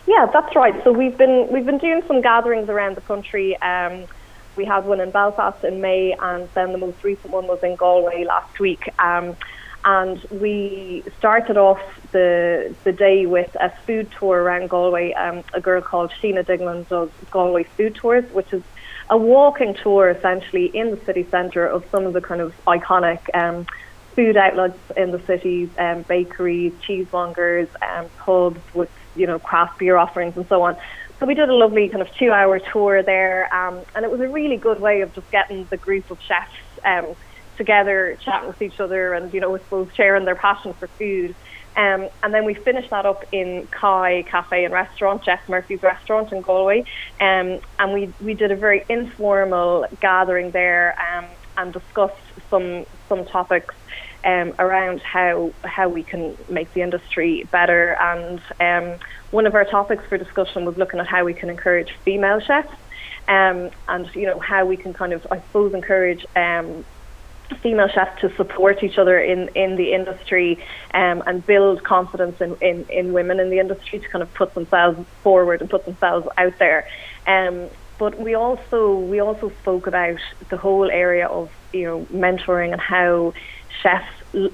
Yeah, 0.06 0.26
that's 0.32 0.54
right. 0.56 0.74
So 0.84 0.92
we've 0.92 1.16
been 1.16 1.48
we've 1.50 1.64
been 1.64 1.78
doing 1.78 2.02
some 2.06 2.20
gatherings 2.20 2.68
around 2.68 2.96
the 2.96 3.00
country. 3.02 3.56
Um, 3.62 4.04
we 4.56 4.64
had 4.64 4.84
one 4.84 5.00
in 5.00 5.10
Belfast 5.10 5.64
in 5.64 5.80
May, 5.80 6.12
and 6.12 6.48
then 6.54 6.72
the 6.72 6.78
most 6.78 7.02
recent 7.02 7.32
one 7.32 7.46
was 7.46 7.62
in 7.62 7.76
Galway 7.76 8.24
last 8.24 8.58
week. 8.60 8.88
Um, 8.98 9.36
and 9.84 10.22
we 10.30 11.04
started 11.18 11.56
off 11.56 11.80
the 12.12 12.74
the 12.84 12.92
day 12.92 13.26
with 13.26 13.54
a 13.60 13.70
food 13.86 14.10
tour 14.18 14.42
around 14.42 14.70
Galway. 14.70 15.12
Um, 15.12 15.42
a 15.52 15.60
girl 15.60 15.80
called 15.80 16.10
Sheena 16.10 16.44
Dignam 16.44 16.84
does 16.88 17.10
Galway 17.30 17.64
food 17.64 17.94
tours, 17.94 18.24
which 18.32 18.52
is 18.52 18.62
a 19.10 19.16
walking 19.16 19.74
tour 19.74 20.08
essentially 20.10 20.66
in 20.66 20.90
the 20.90 21.04
city 21.04 21.26
centre 21.30 21.66
of 21.66 21.84
some 21.90 22.06
of 22.06 22.12
the 22.12 22.20
kind 22.20 22.40
of 22.40 22.54
iconic 22.66 23.20
um, 23.34 23.66
food 24.14 24.36
outlets 24.36 24.78
in 24.96 25.10
the 25.10 25.20
cities, 25.26 25.68
um, 25.78 26.02
bakeries, 26.02 26.72
cheesemongers, 26.86 27.68
um, 27.82 28.08
pubs 28.18 28.60
with 28.74 28.90
you 29.16 29.26
know 29.26 29.38
craft 29.38 29.78
beer 29.78 29.96
offerings 29.96 30.36
and 30.36 30.46
so 30.48 30.62
on. 30.62 30.76
So 31.20 31.26
we 31.26 31.34
did 31.34 31.48
a 31.48 31.54
lovely 31.54 31.88
kind 31.88 32.02
of 32.02 32.12
two-hour 32.16 32.58
tour 32.72 33.02
there, 33.02 33.54
um, 33.54 33.80
and 33.94 34.04
it 34.04 34.10
was 34.10 34.20
a 34.20 34.28
really 34.28 34.56
good 34.56 34.80
way 34.80 35.02
of 35.02 35.14
just 35.14 35.30
getting 35.30 35.64
the 35.70 35.76
group 35.76 36.10
of 36.10 36.20
chefs 36.20 36.50
um, 36.84 37.06
together, 37.56 38.18
chatting 38.20 38.48
with 38.48 38.60
each 38.62 38.80
other, 38.80 39.14
and 39.14 39.32
you 39.32 39.40
know, 39.40 39.54
I 39.54 39.58
suppose 39.58 39.88
sharing 39.94 40.24
their 40.24 40.34
passion 40.34 40.74
for 40.74 40.88
food. 40.88 41.34
Um, 41.76 42.08
and 42.22 42.32
then 42.32 42.44
we 42.44 42.54
finished 42.54 42.90
that 42.90 43.04
up 43.04 43.24
in 43.32 43.66
Kai 43.70 44.22
Cafe 44.28 44.64
and 44.64 44.72
Restaurant, 44.72 45.22
Jess 45.24 45.40
Murphy's 45.48 45.82
restaurant 45.82 46.32
in 46.32 46.40
Galway. 46.40 46.84
Um, 47.20 47.60
and 47.78 47.92
we, 47.92 48.12
we 48.20 48.34
did 48.34 48.52
a 48.52 48.56
very 48.56 48.84
informal 48.88 49.86
gathering 50.00 50.52
there 50.52 50.96
um, 51.00 51.26
and 51.56 51.72
discussed 51.72 52.14
some 52.50 52.86
some 53.08 53.24
topics 53.26 53.74
um, 54.24 54.54
around 54.58 55.00
how 55.02 55.52
how 55.64 55.88
we 55.88 56.02
can 56.02 56.36
make 56.48 56.72
the 56.74 56.82
industry 56.82 57.46
better. 57.50 57.96
And 58.00 58.40
um, 58.60 58.98
one 59.30 59.46
of 59.46 59.54
our 59.54 59.64
topics 59.64 60.04
for 60.06 60.16
discussion 60.16 60.64
was 60.64 60.76
looking 60.76 61.00
at 61.00 61.06
how 61.06 61.24
we 61.24 61.34
can 61.34 61.50
encourage 61.50 61.92
female 62.04 62.40
chefs. 62.40 62.72
Um, 63.26 63.70
and 63.88 64.14
you 64.14 64.26
know 64.26 64.38
how 64.38 64.66
we 64.66 64.76
can 64.76 64.92
kind 64.92 65.12
of, 65.12 65.26
I 65.30 65.38
suppose, 65.38 65.72
encourage 65.72 66.26
um, 66.36 66.84
female 67.60 67.88
chefs 67.88 68.20
to 68.20 68.34
support 68.36 68.82
each 68.82 68.98
other 68.98 69.18
in, 69.18 69.48
in 69.48 69.76
the 69.76 69.92
industry 69.92 70.58
um, 70.92 71.22
and 71.26 71.44
build 71.46 71.84
confidence 71.84 72.40
in, 72.40 72.56
in, 72.60 72.84
in 72.88 73.12
women 73.12 73.38
in 73.40 73.50
the 73.50 73.58
industry 73.58 73.98
to 73.98 74.08
kind 74.08 74.22
of 74.22 74.32
put 74.34 74.54
themselves 74.54 75.06
forward 75.22 75.60
and 75.60 75.70
put 75.70 75.84
themselves 75.84 76.26
out 76.36 76.58
there. 76.58 76.86
Um, 77.26 77.68
but 77.98 78.18
we 78.18 78.34
also 78.34 78.98
we 78.98 79.20
also 79.20 79.50
spoke 79.60 79.86
about 79.86 80.18
the 80.48 80.56
whole 80.56 80.90
area 80.90 81.26
of 81.26 81.50
you 81.72 81.84
know 81.84 82.06
mentoring 82.12 82.72
and 82.72 82.80
how 82.80 83.34
chefs 83.82 84.10
l- 84.34 84.50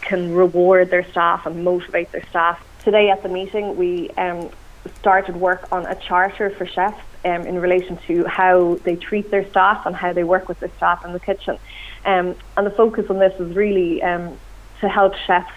can 0.00 0.34
reward 0.34 0.90
their 0.90 1.08
staff 1.10 1.46
and 1.46 1.64
motivate 1.64 2.10
their 2.12 2.26
staff. 2.30 2.60
Today 2.82 3.10
at 3.10 3.22
the 3.22 3.28
meeting, 3.28 3.76
we 3.76 4.10
um, 4.10 4.50
started 4.98 5.36
work 5.36 5.68
on 5.70 5.86
a 5.86 5.94
charter 5.94 6.50
for 6.50 6.66
chefs 6.66 7.00
um, 7.24 7.46
in 7.46 7.58
relation 7.60 7.98
to 8.08 8.24
how 8.24 8.78
they 8.82 8.96
treat 8.96 9.30
their 9.30 9.48
staff 9.50 9.86
and 9.86 9.94
how 9.94 10.12
they 10.12 10.24
work 10.24 10.48
with 10.48 10.58
their 10.60 10.70
staff 10.76 11.04
in 11.04 11.12
the 11.12 11.20
kitchen. 11.20 11.58
Um, 12.04 12.34
and 12.56 12.66
the 12.66 12.70
focus 12.70 13.08
on 13.10 13.18
this 13.18 13.38
is 13.38 13.54
really 13.54 14.02
um, 14.02 14.36
to 14.80 14.88
help 14.88 15.14
chefs 15.26 15.52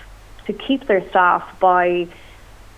to 0.46 0.54
keep 0.54 0.86
their 0.88 1.08
staff 1.10 1.60
by 1.60 2.08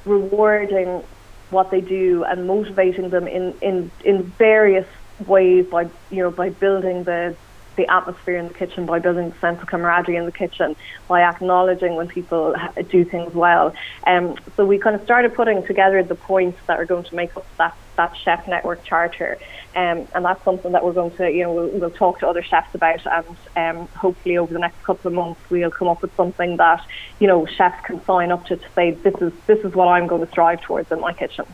rewarding 0.05 1.03
what 1.49 1.72
they 1.72 1.82
do 1.82 2.24
and 2.24 2.47
motivating 2.47 3.09
them 3.09 3.28
in, 3.28 3.53
in, 3.61 3.91
in 4.03 4.24
various 4.24 4.88
ways 5.26 5.65
by 5.65 5.84
you 6.11 6.22
know 6.24 6.30
by 6.30 6.49
building 6.49 7.03
the 7.03 7.36
the 7.78 7.91
atmosphere 7.91 8.38
in 8.38 8.47
the 8.47 8.53
kitchen 8.53 8.86
by 8.86 8.99
building 8.99 9.30
the 9.30 9.38
sense 9.38 9.61
of 9.61 9.68
camaraderie 9.68 10.15
in 10.15 10.26
the 10.26 10.32
kitchen 10.32 10.76
by 11.07 11.22
acknowledging 11.22 11.95
when 11.95 12.07
people 12.07 12.55
do 12.89 13.05
things 13.05 13.34
well. 13.34 13.74
Um, 14.05 14.36
so 14.55 14.65
we 14.65 14.80
kind 14.80 14.95
of 14.95 15.03
started 15.03 15.36
putting 15.36 15.65
together 15.65 16.01
the 16.03 16.15
points 16.15 16.59
that 16.65 16.80
are 16.80 16.86
going 16.86 17.03
to 17.05 17.15
make 17.15 17.38
up 17.38 17.45
that 17.57 17.76
that 17.95 18.15
chef 18.18 18.47
network 18.47 18.84
charter. 18.84 19.38
Um, 19.78 20.07
and 20.15 20.25
that's 20.25 20.43
something 20.43 20.71
that 20.71 20.84
we're 20.84 20.93
going 20.93 21.15
to, 21.17 21.32
you 21.32 21.43
know, 21.43 21.53
we'll, 21.53 21.67
we'll 21.67 21.91
talk 21.91 22.17
to 22.21 22.28
other 22.28 22.41
chefs 22.41 22.73
about, 22.73 23.05
and 23.05 23.78
um, 23.78 23.88
hopefully 23.89 24.36
over 24.36 24.51
the 24.51 24.57
next 24.57 24.84
couple 24.84 25.09
of 25.09 25.13
months 25.13 25.39
we'll 25.51 25.69
come 25.69 25.88
up 25.88 26.01
with 26.01 26.15
something 26.15 26.57
that, 26.57 26.84
you 27.19 27.28
know, 27.28 27.45
chefs 27.45 27.86
can 27.86 28.03
sign 28.03 28.32
up 28.32 28.43
to 28.47 28.55
to 28.55 28.69
say 28.73 28.89
this 28.91 29.13
is 29.21 29.32
this 29.45 29.59
is 29.59 29.75
what 29.75 29.88
I'm 29.88 30.07
going 30.07 30.25
to 30.25 30.32
strive 30.32 30.61
towards 30.61 30.91
in 30.91 30.99
my 30.99 31.13
kitchen. 31.13 31.45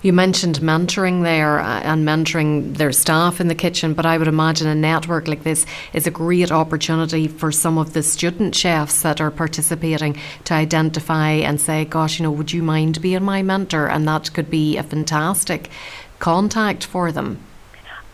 You 0.00 0.14
mentioned 0.14 0.60
mentoring 0.60 1.24
there 1.24 1.60
uh, 1.60 1.80
and 1.80 2.08
mentoring 2.08 2.78
their 2.78 2.90
staff 2.90 3.38
in 3.38 3.48
the 3.48 3.54
kitchen, 3.54 3.92
but 3.92 4.06
I 4.06 4.16
would 4.16 4.28
imagine 4.28 4.66
a 4.66 4.74
network 4.74 5.28
like 5.28 5.42
this 5.42 5.66
is 5.92 6.06
a 6.06 6.10
great 6.10 6.50
opportunity 6.50 7.28
for 7.28 7.52
some 7.52 7.76
of 7.76 7.92
the 7.92 8.02
student 8.02 8.54
chefs 8.54 9.02
that 9.02 9.20
are 9.20 9.30
participating 9.30 10.16
to 10.44 10.54
identify 10.54 11.32
and 11.32 11.60
say, 11.60 11.84
Gosh, 11.84 12.18
you 12.18 12.22
know, 12.22 12.30
would 12.30 12.50
you 12.50 12.62
mind 12.62 13.02
being 13.02 13.24
my 13.24 13.42
mentor? 13.42 13.90
And 13.90 14.08
that 14.08 14.32
could 14.32 14.48
be 14.48 14.78
a 14.78 14.82
fantastic 14.82 15.68
contact 16.18 16.86
for 16.86 17.12
them. 17.12 17.40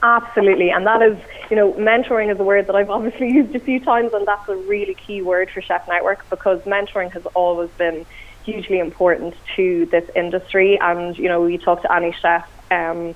Absolutely, 0.04 0.68
and 0.68 0.86
that 0.86 1.00
is, 1.00 1.16
you 1.48 1.56
know, 1.56 1.72
mentoring 1.72 2.30
is 2.30 2.38
a 2.38 2.44
word 2.44 2.66
that 2.66 2.76
I've 2.76 2.90
obviously 2.90 3.28
used 3.32 3.54
a 3.54 3.58
few 3.58 3.80
times, 3.80 4.12
and 4.12 4.26
that's 4.26 4.46
a 4.50 4.54
really 4.54 4.94
key 4.94 5.22
word 5.22 5.50
for 5.50 5.62
Chef 5.62 5.88
Network 5.88 6.28
because 6.28 6.60
mentoring 6.64 7.10
has 7.14 7.24
always 7.34 7.70
been 7.70 8.04
hugely 8.42 8.80
important 8.80 9.34
to 9.56 9.86
this 9.86 10.04
industry. 10.14 10.78
And 10.78 11.16
you 11.16 11.26
know, 11.26 11.40
we 11.40 11.56
talk 11.56 11.80
to 11.82 11.90
any 11.90 12.12
Chef, 12.20 12.46
um, 12.70 13.14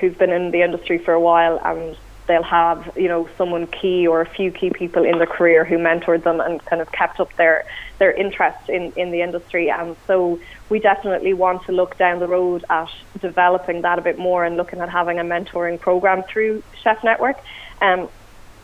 who's 0.00 0.16
been 0.16 0.30
in 0.30 0.50
the 0.50 0.62
industry 0.62 0.98
for 0.98 1.14
a 1.14 1.20
while, 1.20 1.60
and 1.64 1.96
they'll 2.26 2.42
have 2.42 2.90
you 2.96 3.06
know 3.06 3.28
someone 3.38 3.68
key 3.68 4.08
or 4.08 4.20
a 4.20 4.26
few 4.28 4.50
key 4.50 4.70
people 4.70 5.04
in 5.04 5.18
their 5.18 5.28
career 5.28 5.64
who 5.64 5.78
mentored 5.78 6.24
them 6.24 6.40
and 6.40 6.64
kind 6.64 6.82
of 6.82 6.90
kept 6.90 7.20
up 7.20 7.32
their 7.36 7.64
their 7.98 8.12
interest 8.12 8.68
in 8.68 8.92
in 8.96 9.10
the 9.10 9.22
industry. 9.22 9.70
And 9.70 9.96
so 10.06 10.38
we 10.68 10.78
definitely 10.78 11.34
want 11.34 11.64
to 11.66 11.72
look 11.72 11.96
down 11.96 12.18
the 12.18 12.28
road 12.28 12.64
at 12.70 12.90
developing 13.20 13.82
that 13.82 13.98
a 13.98 14.02
bit 14.02 14.18
more 14.18 14.44
and 14.44 14.56
looking 14.56 14.80
at 14.80 14.88
having 14.88 15.18
a 15.18 15.24
mentoring 15.24 15.78
program 15.78 16.22
through 16.24 16.62
Chef 16.82 17.02
Network. 17.04 17.38
Um, 17.80 18.08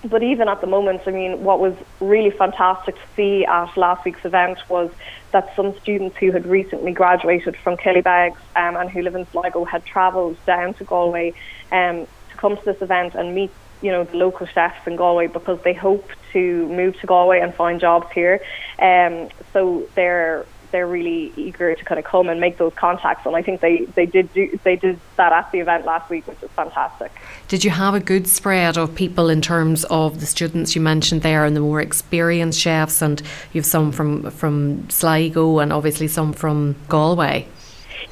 but 0.04 0.22
even 0.22 0.48
at 0.48 0.60
the 0.60 0.66
moment, 0.66 1.02
I 1.06 1.12
mean, 1.12 1.44
what 1.44 1.60
was 1.60 1.74
really 2.00 2.30
fantastic 2.30 2.96
to 2.96 3.00
see 3.14 3.44
at 3.44 3.76
last 3.76 4.04
week's 4.04 4.24
event 4.24 4.58
was 4.68 4.90
that 5.30 5.54
some 5.54 5.78
students 5.78 6.16
who 6.16 6.32
had 6.32 6.44
recently 6.44 6.92
graduated 6.92 7.56
from 7.56 7.76
Killybegs 7.76 8.38
um, 8.56 8.76
and 8.76 8.90
who 8.90 9.02
live 9.02 9.14
in 9.14 9.26
Sligo 9.28 9.64
had 9.64 9.84
travelled 9.84 10.36
down 10.44 10.74
to 10.74 10.84
Galway 10.84 11.34
um, 11.70 12.06
to 12.30 12.36
come 12.36 12.56
to 12.56 12.64
this 12.64 12.82
event 12.82 13.14
and 13.14 13.34
meet, 13.34 13.52
you 13.82 13.90
know, 13.90 14.04
the 14.04 14.16
local 14.16 14.46
chefs 14.46 14.86
in 14.86 14.96
Galway 14.96 15.26
because 15.26 15.60
they 15.62 15.74
hope 15.74 16.08
to 16.32 16.68
move 16.68 16.98
to 17.00 17.06
Galway 17.06 17.40
and 17.40 17.54
find 17.54 17.80
jobs 17.80 18.10
here. 18.12 18.40
Um, 18.78 19.28
so 19.52 19.88
they're 19.94 20.46
they're 20.72 20.86
really 20.86 21.32
eager 21.36 21.74
to 21.74 21.84
kind 21.84 21.98
of 21.98 22.04
come 22.04 22.28
and 22.30 22.40
make 22.40 22.56
those 22.56 22.72
contacts. 22.74 23.26
And 23.26 23.36
I 23.36 23.42
think 23.42 23.60
they, 23.60 23.84
they 23.94 24.06
did 24.06 24.32
do 24.32 24.58
they 24.64 24.76
did 24.76 24.98
that 25.16 25.32
at 25.32 25.52
the 25.52 25.60
event 25.60 25.84
last 25.84 26.10
week, 26.10 26.26
which 26.26 26.40
was 26.40 26.50
fantastic. 26.52 27.12
Did 27.46 27.62
you 27.62 27.70
have 27.70 27.94
a 27.94 28.00
good 28.00 28.26
spread 28.26 28.76
of 28.76 28.94
people 28.94 29.28
in 29.28 29.40
terms 29.42 29.84
of 29.84 30.20
the 30.20 30.26
students 30.26 30.74
you 30.74 30.80
mentioned 30.80 31.22
there 31.22 31.44
and 31.44 31.54
the 31.54 31.60
more 31.60 31.80
experienced 31.80 32.58
chefs, 32.58 33.02
and 33.02 33.22
you've 33.52 33.66
some 33.66 33.92
from 33.92 34.30
from 34.30 34.88
Sligo 34.90 35.58
and 35.58 35.72
obviously 35.72 36.08
some 36.08 36.32
from 36.32 36.74
Galway? 36.88 37.46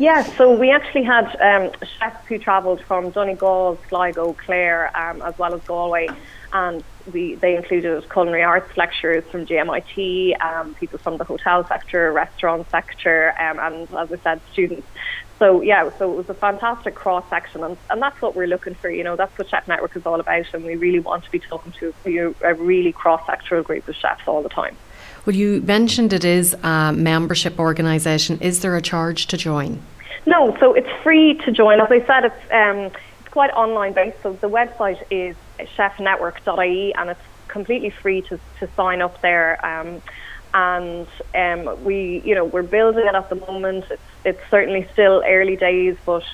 Yes, 0.01 0.35
so 0.39 0.51
we 0.51 0.71
actually 0.71 1.03
had 1.03 1.27
um, 1.43 1.73
chefs 1.99 2.27
who 2.27 2.39
travelled 2.39 2.81
from 2.89 3.11
Donegal, 3.11 3.79
Sligo, 3.91 4.33
Clare, 4.33 4.91
um, 4.97 5.21
as 5.21 5.37
well 5.37 5.53
as 5.53 5.61
Galway, 5.65 6.09
and 6.55 6.83
we, 7.13 7.35
they 7.35 7.55
included 7.55 8.09
culinary 8.09 8.43
arts 8.43 8.75
lecturers 8.79 9.25
from 9.31 9.45
GMIT, 9.45 10.43
um, 10.43 10.75
people 10.77 10.99
from 11.01 11.19
the 11.19 11.25
hotel 11.25 11.69
sector, 11.69 12.11
restaurant 12.15 12.67
sector, 12.71 13.35
um, 13.39 13.59
and 13.59 13.95
as 13.99 14.11
I 14.11 14.17
said, 14.23 14.41
students. 14.55 14.87
So 15.39 15.61
yeah, 15.61 15.91
so 15.99 16.11
it 16.11 16.17
was 16.17 16.31
a 16.31 16.35
fantastic 16.35 16.95
cross 16.95 17.29
section, 17.29 17.63
and, 17.63 17.77
and 17.91 18.01
that's 18.01 18.23
what 18.23 18.35
we're 18.35 18.47
looking 18.47 18.77
for. 18.77 18.89
You 18.89 19.05
know, 19.05 19.17
that's 19.17 19.37
what 19.37 19.51
Chef 19.51 19.69
Network 19.69 19.95
is 19.97 20.07
all 20.07 20.19
about, 20.19 20.47
and 20.55 20.65
we 20.65 20.77
really 20.77 21.01
want 21.01 21.25
to 21.25 21.31
be 21.31 21.41
talking 21.41 21.73
to 21.73 22.35
a 22.41 22.55
really 22.55 22.93
cross 22.93 23.21
sectoral 23.29 23.63
group 23.63 23.87
of 23.87 23.95
chefs 23.97 24.27
all 24.27 24.43
the 24.43 24.49
time. 24.49 24.79
Well, 25.27 25.37
you 25.37 25.61
mentioned 25.63 26.13
it 26.13 26.25
is 26.25 26.55
a 26.63 26.93
membership 26.93 27.59
organisation. 27.59 28.39
Is 28.41 28.61
there 28.61 28.77
a 28.77 28.83
charge 28.83 29.27
to 29.27 29.37
join? 29.37 29.83
No, 30.27 30.57
so 30.59 30.75
it's 30.75 30.91
free 31.03 31.35
to 31.45 31.53
join. 31.53 31.81
As 31.81 31.91
I 31.91 32.05
said, 32.07 32.25
it's 32.27 32.53
um, 32.53 32.93
it's 33.21 33.29
quite 33.31 33.51
online 33.51 33.93
based. 33.93 34.23
So 34.23 34.33
the 34.33 34.49
website 34.49 35.03
is 35.11 35.37
chefnetwork.ie, 35.59 36.95
and 36.95 37.11
it's 37.11 37.21
completely 37.49 37.91
free 37.91 38.23
to 38.23 38.39
to 38.61 38.69
sign 38.77 39.03
up 39.03 39.21
there. 39.21 39.65
Um, 39.65 40.03
and 40.53 41.07
um, 41.35 41.85
we, 41.85 42.23
you 42.25 42.35
know, 42.35 42.45
we're 42.45 42.63
building 42.63 43.07
it 43.07 43.15
at 43.15 43.29
the 43.29 43.37
moment. 43.37 43.85
It's 43.91 44.03
it's 44.25 44.51
certainly 44.51 44.89
still 44.93 45.23
early 45.27 45.57
days, 45.57 45.97
but 46.05 46.25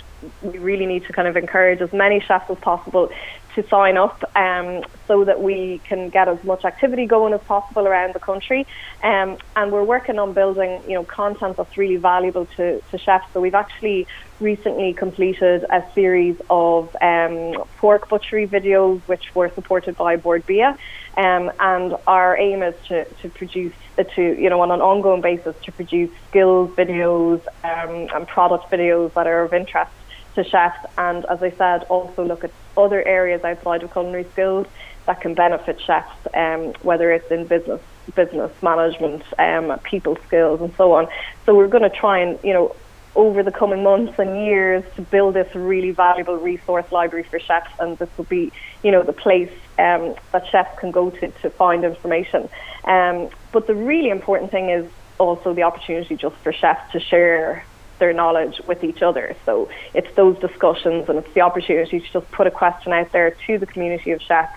we 0.43 0.59
really 0.59 0.87
need 0.87 1.05
to 1.07 1.13
kind 1.13 1.29
of 1.29 1.37
encourage 1.37 1.81
as 1.81 1.93
many 1.93 2.21
chefs 2.21 2.51
as 2.51 2.59
possible 2.59 3.11
to 3.57 3.67
sign 3.69 3.97
up 3.97 4.23
um, 4.37 4.85
so 5.09 5.25
that 5.25 5.43
we 5.43 5.81
can 5.85 6.11
get 6.11 6.29
as 6.29 6.43
much 6.45 6.65
activity 6.65 7.07
going 7.07 7.33
as 7.33 7.41
possible 7.41 7.89
around 7.89 8.15
the 8.15 8.21
country. 8.21 8.67
Um, 9.03 9.39
and 9.57 9.73
we're 9.73 9.83
working 9.83 10.19
on 10.19 10.35
building, 10.35 10.83
you 10.87 10.95
know, 10.95 11.05
content 11.05 11.57
that's 11.57 11.77
really 11.77 11.97
valuable 11.97 12.47
to, 12.57 12.81
to 12.91 12.99
chefs. 12.99 13.27
So 13.33 13.41
we've 13.41 13.55
actually 13.55 14.07
recently 14.41 14.93
completed 14.93 15.65
a 15.71 15.83
series 15.95 16.37
of 16.51 16.95
um, 17.01 17.65
pork 17.79 18.09
butchery 18.11 18.47
videos, 18.47 19.01
which 19.07 19.35
were 19.35 19.51
supported 19.55 19.97
by 19.97 20.17
Bord 20.17 20.47
Bia. 20.47 20.79
Um, 21.17 21.51
and 21.59 21.97
our 22.07 22.37
aim 22.37 22.63
is 22.63 22.75
to, 22.89 23.07
to 23.23 23.31
produce, 23.31 23.73
uh, 23.99 24.05
to 24.17 24.23
you 24.23 24.51
know, 24.51 24.61
on 24.61 24.71
an 24.71 24.83
ongoing 24.83 25.23
basis, 25.23 25.57
to 25.65 25.73
produce 25.73 26.11
skills 26.29 26.71
videos 26.77 27.41
um, 27.65 28.09
and 28.15 28.29
product 28.29 28.71
videos 28.71 29.15
that 29.15 29.27
are 29.27 29.45
of 29.45 29.55
interest 29.55 29.91
to 30.37 30.45
chefs. 30.45 30.79
And 30.97 31.27
as 31.27 31.43
I 31.43 31.51
said, 31.51 31.83
also 31.85 32.25
look 32.25 32.45
at 32.45 32.53
other 32.77 33.07
areas 33.07 33.43
outside 33.45 33.83
of 33.83 33.93
culinary 33.93 34.25
skills 34.33 34.67
that 35.07 35.21
can 35.21 35.35
benefit 35.35 35.81
chefs, 35.81 36.15
um, 36.35 36.73
whether 36.83 37.13
it's 37.13 37.31
in 37.31 37.47
business, 37.47 37.81
business 38.15 38.53
management, 38.63 39.23
um, 39.39 39.79
people 39.81 40.17
skills, 40.27 40.61
and 40.61 40.75
so 40.77 40.93
on. 40.93 41.09
So 41.45 41.55
we're 41.55 41.69
going 41.69 41.89
to 41.91 41.97
try 41.97 42.21
and, 42.21 42.39
you 42.43 42.53
know, 42.53 42.75
over 43.15 43.43
the 43.43 43.51
coming 43.51 43.83
months 43.83 44.19
and 44.19 44.45
years 44.47 44.85
to 44.95 45.03
build 45.03 45.35
this 45.35 45.53
really 45.55 45.91
valuable 45.91 46.37
resource 46.37 46.91
library 46.93 47.25
for 47.25 47.39
chefs, 47.41 47.71
and 47.81 47.97
this 47.99 48.11
will 48.17 48.27
be, 48.27 48.53
you 48.83 48.91
know, 48.91 49.03
the 49.03 49.13
place 49.13 49.51
um, 49.79 50.15
that 50.33 50.47
chefs 50.51 50.79
can 50.79 50.91
go 50.91 51.11
to 51.11 51.29
to 51.43 51.51
find 51.51 51.85
information. 51.85 52.49
Um, 52.85 53.31
but 53.53 53.67
the 53.67 53.75
really 53.75 54.11
important 54.11 54.51
thing 54.51 54.69
is 54.69 54.91
also 55.19 55.55
the 55.55 55.63
opportunity 55.63 56.15
just 56.17 56.37
for 56.37 56.53
chefs 56.53 56.93
to 56.93 57.01
share 57.01 57.65
their 57.99 58.13
knowledge 58.13 58.61
with 58.67 58.83
each 58.85 59.03
other. 59.03 59.37
So 59.45 59.69
it's 59.95 60.09
those 60.17 60.39
discussions 60.39 61.09
and 61.09 61.19
it's 61.19 61.35
the 61.35 61.41
opportunity 61.41 62.01
to 62.01 62.13
just 62.13 62.31
put 62.33 62.47
a 62.47 62.51
question 62.51 62.93
out 62.93 63.13
there 63.13 63.37
to 63.47 63.59
the 63.59 63.67
community 63.67 64.13
of 64.13 64.21
chefs. 64.23 64.53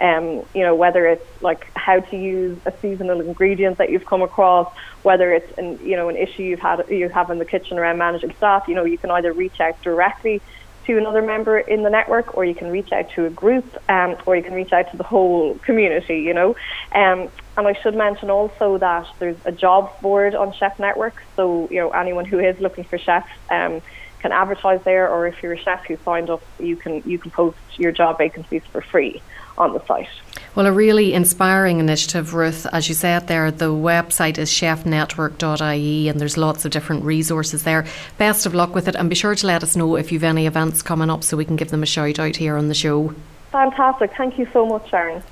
Um, 0.00 0.44
you 0.52 0.62
know, 0.62 0.74
whether 0.74 1.06
it's 1.06 1.26
like 1.42 1.70
how 1.76 2.00
to 2.00 2.16
use 2.16 2.58
a 2.66 2.72
seasonal 2.80 3.20
ingredient 3.20 3.78
that 3.78 3.90
you've 3.90 4.06
come 4.06 4.22
across, 4.22 4.66
whether 5.02 5.32
it's 5.32 5.52
an 5.58 5.78
you 5.80 5.96
know 5.96 6.08
an 6.08 6.16
issue 6.16 6.42
you've 6.42 6.60
had 6.60 6.82
you 6.88 7.08
have 7.08 7.30
in 7.30 7.38
the 7.38 7.44
kitchen 7.44 7.78
around 7.78 7.98
managing 7.98 8.34
staff, 8.36 8.64
you 8.66 8.74
know, 8.74 8.84
you 8.84 8.98
can 8.98 9.10
either 9.12 9.32
reach 9.32 9.60
out 9.60 9.80
directly 9.82 10.42
to 10.86 10.98
another 10.98 11.22
member 11.22 11.58
in 11.58 11.82
the 11.82 11.90
network, 11.90 12.36
or 12.36 12.44
you 12.44 12.54
can 12.54 12.70
reach 12.70 12.92
out 12.92 13.10
to 13.14 13.26
a 13.26 13.30
group, 13.30 13.64
um, 13.88 14.16
or 14.26 14.36
you 14.36 14.42
can 14.42 14.54
reach 14.54 14.72
out 14.72 14.90
to 14.90 14.96
the 14.96 15.04
whole 15.04 15.58
community. 15.60 16.20
You 16.20 16.34
know, 16.34 16.50
um, 16.92 17.28
and 17.56 17.68
I 17.68 17.74
should 17.82 17.94
mention 17.94 18.30
also 18.30 18.78
that 18.78 19.06
there's 19.18 19.36
a 19.44 19.52
jobs 19.52 19.92
board 20.00 20.34
on 20.34 20.52
Chef 20.52 20.78
Network, 20.78 21.22
so 21.36 21.68
you 21.70 21.78
know 21.78 21.90
anyone 21.90 22.24
who 22.24 22.38
is 22.38 22.58
looking 22.60 22.84
for 22.84 22.98
chefs 22.98 23.30
um, 23.50 23.82
can 24.20 24.32
advertise 24.32 24.80
there, 24.84 25.08
or 25.08 25.26
if 25.26 25.42
you're 25.42 25.52
a 25.52 25.58
chef 25.58 25.84
who 25.86 25.98
signed 26.04 26.30
up, 26.30 26.42
you 26.58 26.76
can 26.76 27.02
you 27.04 27.18
can 27.18 27.30
post 27.30 27.58
your 27.76 27.92
job 27.92 28.18
vacancies 28.18 28.62
for 28.70 28.80
free 28.80 29.22
on 29.58 29.72
the 29.72 29.84
site. 29.86 30.08
Well, 30.54 30.66
a 30.66 30.72
really 30.72 31.14
inspiring 31.14 31.78
initiative, 31.78 32.34
Ruth. 32.34 32.66
As 32.72 32.88
you 32.88 32.94
said 32.94 33.26
there, 33.26 33.50
the 33.50 33.70
website 33.70 34.36
is 34.36 34.50
chefnetwork.ie 34.50 36.08
and 36.08 36.20
there's 36.20 36.36
lots 36.36 36.64
of 36.64 36.70
different 36.70 37.04
resources 37.04 37.62
there. 37.62 37.86
Best 38.18 38.44
of 38.44 38.54
luck 38.54 38.74
with 38.74 38.86
it 38.88 38.94
and 38.94 39.08
be 39.08 39.14
sure 39.14 39.34
to 39.34 39.46
let 39.46 39.62
us 39.62 39.76
know 39.76 39.96
if 39.96 40.12
you've 40.12 40.24
any 40.24 40.46
events 40.46 40.82
coming 40.82 41.10
up 41.10 41.24
so 41.24 41.36
we 41.36 41.44
can 41.44 41.56
give 41.56 41.70
them 41.70 41.82
a 41.82 41.86
shout 41.86 42.18
out 42.18 42.36
here 42.36 42.56
on 42.56 42.68
the 42.68 42.74
show. 42.74 43.14
Fantastic. 43.50 44.12
Thank 44.16 44.38
you 44.38 44.46
so 44.52 44.66
much, 44.66 44.90
Sharon. 44.90 45.22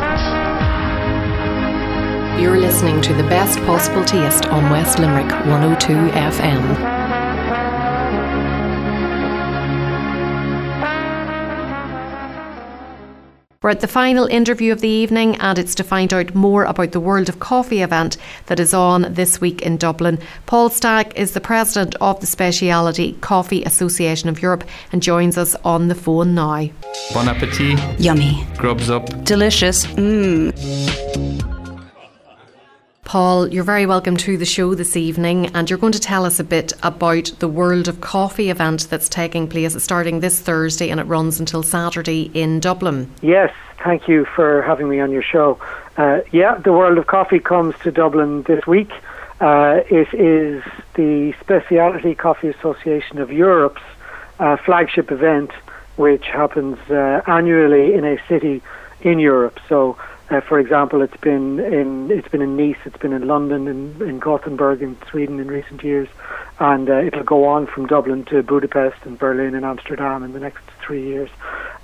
You're 2.40 2.58
listening 2.58 3.02
to 3.02 3.12
the 3.12 3.24
best 3.24 3.58
possible 3.60 4.02
taste 4.02 4.46
on 4.46 4.70
West 4.70 4.98
Limerick 4.98 5.30
102 5.30 5.92
FM. 5.92 7.19
We're 13.62 13.68
at 13.68 13.80
the 13.80 13.88
final 13.88 14.24
interview 14.24 14.72
of 14.72 14.80
the 14.80 14.88
evening, 14.88 15.36
and 15.36 15.58
it's 15.58 15.74
to 15.74 15.84
find 15.84 16.14
out 16.14 16.34
more 16.34 16.64
about 16.64 16.92
the 16.92 17.00
World 17.00 17.28
of 17.28 17.40
Coffee 17.40 17.82
event 17.82 18.16
that 18.46 18.58
is 18.58 18.72
on 18.72 19.12
this 19.12 19.38
week 19.38 19.60
in 19.60 19.76
Dublin. 19.76 20.18
Paul 20.46 20.70
Stack 20.70 21.14
is 21.14 21.32
the 21.32 21.42
president 21.42 21.94
of 22.00 22.18
the 22.20 22.26
Specialty 22.26 23.18
Coffee 23.20 23.62
Association 23.64 24.30
of 24.30 24.40
Europe 24.40 24.64
and 24.92 25.02
joins 25.02 25.36
us 25.36 25.54
on 25.56 25.88
the 25.88 25.94
phone 25.94 26.34
now. 26.34 26.70
Bon 27.12 27.28
appetit. 27.28 27.78
Yummy. 28.00 28.46
Grubs 28.56 28.88
up. 28.88 29.24
Delicious. 29.24 29.84
Mmm. 29.88 31.39
Paul, 33.10 33.48
you're 33.48 33.64
very 33.64 33.86
welcome 33.86 34.16
to 34.18 34.36
the 34.36 34.44
show 34.44 34.76
this 34.76 34.96
evening, 34.96 35.46
and 35.46 35.68
you're 35.68 35.80
going 35.80 35.94
to 35.94 35.98
tell 35.98 36.24
us 36.24 36.38
a 36.38 36.44
bit 36.44 36.72
about 36.84 37.32
the 37.40 37.48
World 37.48 37.88
of 37.88 38.00
Coffee 38.00 38.50
event 38.50 38.88
that's 38.88 39.08
taking 39.08 39.48
place 39.48 39.82
starting 39.82 40.20
this 40.20 40.38
Thursday 40.38 40.90
and 40.90 41.00
it 41.00 41.06
runs 41.08 41.40
until 41.40 41.64
Saturday 41.64 42.30
in 42.34 42.60
Dublin. 42.60 43.10
Yes, 43.20 43.52
thank 43.82 44.06
you 44.06 44.26
for 44.26 44.62
having 44.62 44.88
me 44.88 45.00
on 45.00 45.10
your 45.10 45.24
show. 45.24 45.58
Uh, 45.96 46.20
yeah, 46.30 46.54
the 46.58 46.72
World 46.72 46.98
of 46.98 47.08
Coffee 47.08 47.40
comes 47.40 47.74
to 47.82 47.90
Dublin 47.90 48.44
this 48.44 48.64
week. 48.64 48.92
Uh, 49.40 49.80
it 49.90 50.14
is 50.14 50.62
the 50.94 51.34
Specialty 51.40 52.14
Coffee 52.14 52.50
Association 52.50 53.18
of 53.18 53.32
Europe's 53.32 53.82
uh, 54.38 54.56
flagship 54.56 55.10
event, 55.10 55.50
which 55.96 56.26
happens 56.26 56.78
uh, 56.88 57.22
annually 57.26 57.92
in 57.92 58.04
a 58.04 58.24
city 58.28 58.62
in 59.00 59.18
Europe. 59.18 59.58
So 59.68 59.98
uh, 60.30 60.40
for 60.40 60.60
example, 60.60 61.02
it's 61.02 61.16
been 61.16 61.58
in 61.58 62.10
it's 62.10 62.28
been 62.28 62.40
in 62.40 62.56
Nice, 62.56 62.76
it's 62.84 62.96
been 62.96 63.12
in 63.12 63.26
London, 63.26 63.66
in, 63.66 64.00
in 64.00 64.20
Gothenburg, 64.20 64.80
in 64.80 64.96
Sweden 65.10 65.40
in 65.40 65.48
recent 65.48 65.82
years, 65.82 66.08
and 66.60 66.88
uh, 66.88 66.98
it'll 66.98 67.24
go 67.24 67.46
on 67.46 67.66
from 67.66 67.86
Dublin 67.86 68.24
to 68.26 68.42
Budapest 68.42 69.04
and 69.04 69.18
Berlin 69.18 69.56
and 69.56 69.64
Amsterdam 69.64 70.22
in 70.22 70.32
the 70.32 70.38
next 70.38 70.62
three 70.80 71.04
years. 71.04 71.30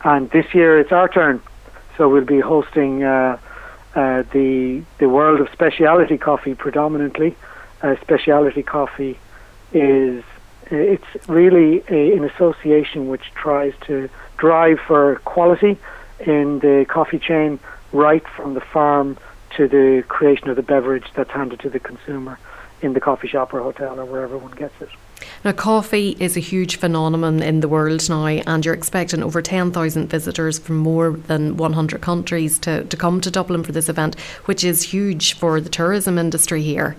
And 0.05 0.31
this 0.31 0.55
year 0.55 0.79
it's 0.79 0.93
our 0.93 1.09
turn, 1.09 1.43
so 1.97 2.09
we'll 2.09 2.25
be 2.25 2.39
hosting 2.39 3.03
uh, 3.03 3.39
uh, 3.97 4.23
the 4.33 4.83
the 4.99 5.09
world 5.09 5.41
of 5.41 5.49
specialty 5.53 6.17
coffee 6.17 6.55
predominantly. 6.55 7.35
Uh, 7.83 7.97
specialty 8.01 8.63
coffee 8.63 9.19
is 9.73 10.23
it's 10.71 11.29
really 11.29 11.83
a, 11.89 12.13
an 12.17 12.25
association 12.25 13.09
which 13.09 13.33
tries 13.35 13.73
to 13.87 14.09
drive 14.37 14.79
for 14.87 15.17
quality 15.25 15.79
in 16.21 16.61
the 16.61 16.87
coffee 16.89 17.19
chain 17.19 17.59
right 17.97 18.27
from 18.29 18.55
the 18.55 18.61
farm 18.61 19.17
to 19.57 19.67
the 19.67 20.05
creation 20.09 20.49
of 20.49 20.57
the 20.57 20.63
beverage 20.63 21.07
that's 21.15 21.31
handed 21.31 21.61
to 21.61 21.71
the 21.71 21.81
consumer 21.81 22.39
in 22.83 22.93
the 22.93 23.01
coffee 23.01 23.27
shop 23.27 23.55
or 23.55 23.63
hotel 23.63 23.99
or 23.99 24.05
wherever 24.05 24.37
one 24.37 24.53
gets 24.53 24.75
it. 24.81 24.91
Now, 25.45 25.53
coffee 25.53 26.15
is 26.21 26.37
a 26.37 26.41
huge 26.41 26.77
phenomenon 26.77 27.43
in 27.43 27.61
the 27.61 27.69
world 27.69 28.07
now, 28.11 28.27
and 28.27 28.65
you're 28.65 28.75
expecting 28.75 29.23
over 29.23 29.41
10,000 29.41 30.09
visitors 30.09 30.59
from 30.59 30.77
more 30.77 31.13
than 31.13 31.57
100 31.57 32.01
countries 32.03 32.59
to, 32.61 32.85
to 32.85 32.97
come 32.97 33.23
to 33.23 33.31
Dublin 33.31 33.65
for 33.65 33.73
this 33.73 33.89
event, 33.89 34.19
which 34.45 34.63
is 34.63 34.83
huge 34.83 35.33
for 35.33 35.59
the 35.59 35.71
tourism 35.71 36.19
industry 36.19 36.63
here. 36.63 36.97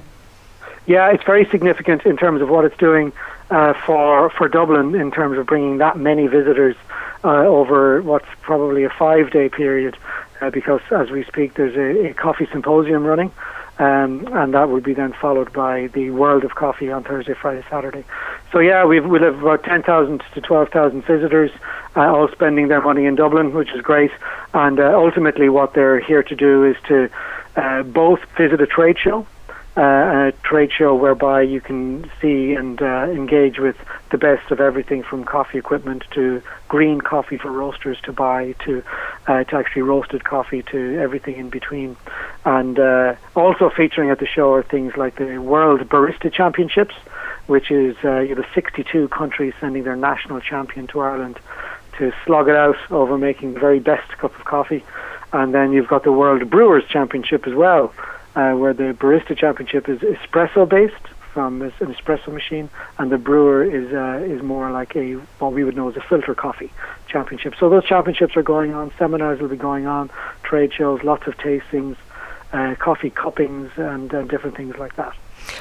Yeah, 0.88 1.12
it's 1.12 1.24
very 1.26 1.46
significant 1.46 2.06
in 2.06 2.18
terms 2.18 2.42
of 2.42 2.50
what 2.50 2.66
it's 2.66 2.78
doing 2.78 3.12
uh, 3.50 3.74
for 3.86 4.30
for 4.32 4.48
Dublin 4.48 4.96
in 4.96 5.12
terms 5.12 5.38
of 5.38 5.46
bringing 5.46 5.78
that 5.78 5.98
many 5.98 6.28
visitors 6.28 6.76
uh, 7.24 7.46
over 7.46 8.02
what's 8.02 8.28
probably 8.42 8.84
a 8.84 8.90
five 8.90 9.32
day 9.32 9.50
period 9.50 9.98
uh, 10.42 10.50
because 10.50 10.82
as 10.92 11.10
we 11.10 11.24
speak, 11.24 11.56
there's 11.56 11.76
a, 11.76 12.10
a 12.10 12.14
coffee 12.14 12.48
symposium 12.52 13.04
running, 13.04 13.32
um, 13.80 14.28
and 14.34 14.54
that 14.54 14.70
will 14.70 14.82
be 14.82 14.94
then 14.94 15.14
followed 15.14 15.54
by 15.54 15.88
the 15.88 16.10
World 16.12 16.44
of 16.44 16.56
Coffee 16.56 16.92
on 16.92 17.04
Thursday, 17.04 17.34
Friday, 17.34 17.64
Saturday. 17.70 18.04
So 18.52 18.60
yeah, 18.60 18.86
we've, 18.86 19.06
we'll 19.06 19.24
have 19.24 19.42
about 19.42 19.64
10,000 19.64 20.24
to 20.34 20.42
12,000 20.42 21.06
visitors, 21.06 21.52
uh, 21.96 22.02
all 22.02 22.28
spending 22.30 22.68
their 22.68 22.82
money 22.82 23.06
in 23.06 23.16
Dublin, 23.16 23.54
which 23.54 23.72
is 23.74 23.82
great. 23.82 24.12
And 24.54 24.80
uh, 24.80 24.94
ultimately, 24.96 25.50
what 25.50 25.74
they're 25.74 26.00
here 26.00 26.24
to 26.24 26.36
do 26.36 26.64
is 26.64 26.76
to 26.88 27.10
uh, 27.56 27.84
both 27.84 28.20
visit 28.38 28.62
a 28.62 28.68
trade 28.68 28.98
show. 28.98 29.26
Uh, 29.78 30.30
a 30.30 30.32
trade 30.42 30.72
show 30.72 30.96
whereby 30.96 31.42
you 31.42 31.62
can 31.62 32.10
see 32.20 32.54
and 32.54 32.82
uh, 32.82 33.06
engage 33.12 33.60
with 33.60 33.76
the 34.10 34.18
best 34.18 34.50
of 34.50 34.60
everything 34.60 35.04
from 35.04 35.24
coffee 35.24 35.60
equipment 35.60 36.04
to 36.12 36.42
green 36.68 37.00
coffee 37.00 37.38
for 37.38 37.52
roasters 37.52 38.00
to 38.02 38.12
buy 38.12 38.54
to 38.66 38.84
uh, 39.28 39.44
to 39.44 39.56
actually 39.56 39.84
roasted 39.84 40.24
coffee 40.24 40.64
to 40.64 40.98
everything 41.00 41.36
in 41.36 41.50
between. 41.50 41.96
And 42.44 42.80
uh, 42.80 43.16
also 43.36 43.70
featuring 43.70 44.10
at 44.10 44.20
the 44.20 44.26
show 44.26 44.52
are 44.54 44.64
things 44.64 44.98
like 44.98 45.18
the 45.18 45.38
World 45.38 45.82
Barista 45.82 46.34
Championships, 46.34 46.96
which 47.46 47.70
is 47.70 47.96
uh, 48.04 48.22
you 48.22 48.34
know 48.34 48.46
62 48.56 49.10
countries 49.10 49.54
sending 49.60 49.84
their 49.84 49.96
national 49.96 50.42
champion 50.42 50.88
to 50.88 51.02
Ireland 51.02 51.40
to 52.00 52.12
slog 52.26 52.48
it 52.50 52.56
out 52.56 52.78
over 52.90 53.16
making 53.18 53.54
the 53.54 53.60
very 53.60 53.80
best 53.80 54.10
cup 54.18 54.38
of 54.40 54.46
coffee. 54.46 54.84
And 55.34 55.54
then 55.54 55.72
you've 55.72 55.90
got 55.90 56.04
the 56.04 56.12
World 56.12 56.50
Brewers 56.50 56.86
Championship 56.88 57.46
as 57.46 57.54
well 57.54 57.94
uh, 58.38 58.54
where 58.54 58.74
the 58.74 58.94
barista 58.94 59.36
championship 59.36 59.90
is 59.90 60.00
espresso 60.02 60.70
based 60.70 60.94
from 61.34 61.62
an 61.64 61.72
espresso 61.72 62.32
machine, 62.32 62.70
and 63.00 63.12
the 63.12 63.18
brewer 63.18 63.64
is 63.64 63.92
uh, 63.92 64.24
is 64.34 64.44
more 64.44 64.70
like 64.70 64.96
a 64.96 65.14
what 65.40 65.54
we 65.54 65.64
would 65.64 65.76
know 65.76 65.90
as 65.90 65.98
a 65.98 66.02
filter 66.02 66.36
coffee 66.36 66.72
championship. 67.08 67.56
So 67.60 67.68
those 67.70 67.84
championships 67.84 68.38
are 68.38 68.44
going 68.44 68.76
on. 68.76 68.92
Seminars 69.00 69.40
will 69.42 69.48
be 69.50 69.58
going 69.58 69.88
on, 69.88 70.12
trade 70.44 70.72
shows, 70.72 71.04
lots 71.04 71.26
of 71.26 71.36
tastings, 71.38 71.98
uh, 72.54 72.76
coffee 72.76 73.10
cuppings, 73.10 73.72
and 73.78 74.10
different 74.30 74.56
things 74.56 74.78
like 74.78 74.96
that. 74.98 75.16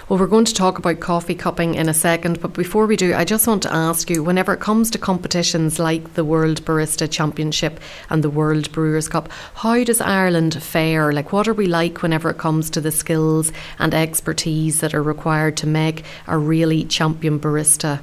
Well, 0.08 0.18
we're 0.18 0.26
going 0.26 0.44
to 0.44 0.54
talk 0.54 0.78
about 0.78 1.00
coffee 1.00 1.34
cupping 1.34 1.74
in 1.74 1.88
a 1.88 1.94
second, 1.94 2.40
but 2.40 2.52
before 2.52 2.86
we 2.86 2.96
do, 2.96 3.14
I 3.14 3.24
just 3.24 3.46
want 3.46 3.62
to 3.64 3.72
ask 3.72 4.08
you 4.08 4.22
whenever 4.22 4.52
it 4.52 4.60
comes 4.60 4.90
to 4.92 4.98
competitions 4.98 5.78
like 5.78 6.14
the 6.14 6.24
World 6.24 6.64
Barista 6.64 7.10
Championship 7.10 7.80
and 8.08 8.22
the 8.22 8.30
World 8.30 8.70
Brewers 8.72 9.08
Cup, 9.08 9.28
how 9.54 9.82
does 9.84 10.00
Ireland 10.00 10.62
fare? 10.62 11.12
Like, 11.12 11.32
what 11.32 11.48
are 11.48 11.54
we 11.54 11.66
like 11.66 12.02
whenever 12.02 12.30
it 12.30 12.38
comes 12.38 12.70
to 12.70 12.80
the 12.80 12.92
skills 12.92 13.52
and 13.78 13.94
expertise 13.94 14.80
that 14.80 14.94
are 14.94 15.02
required 15.02 15.56
to 15.58 15.66
make 15.66 16.04
a 16.26 16.38
really 16.38 16.84
champion 16.84 17.40
barista? 17.40 18.00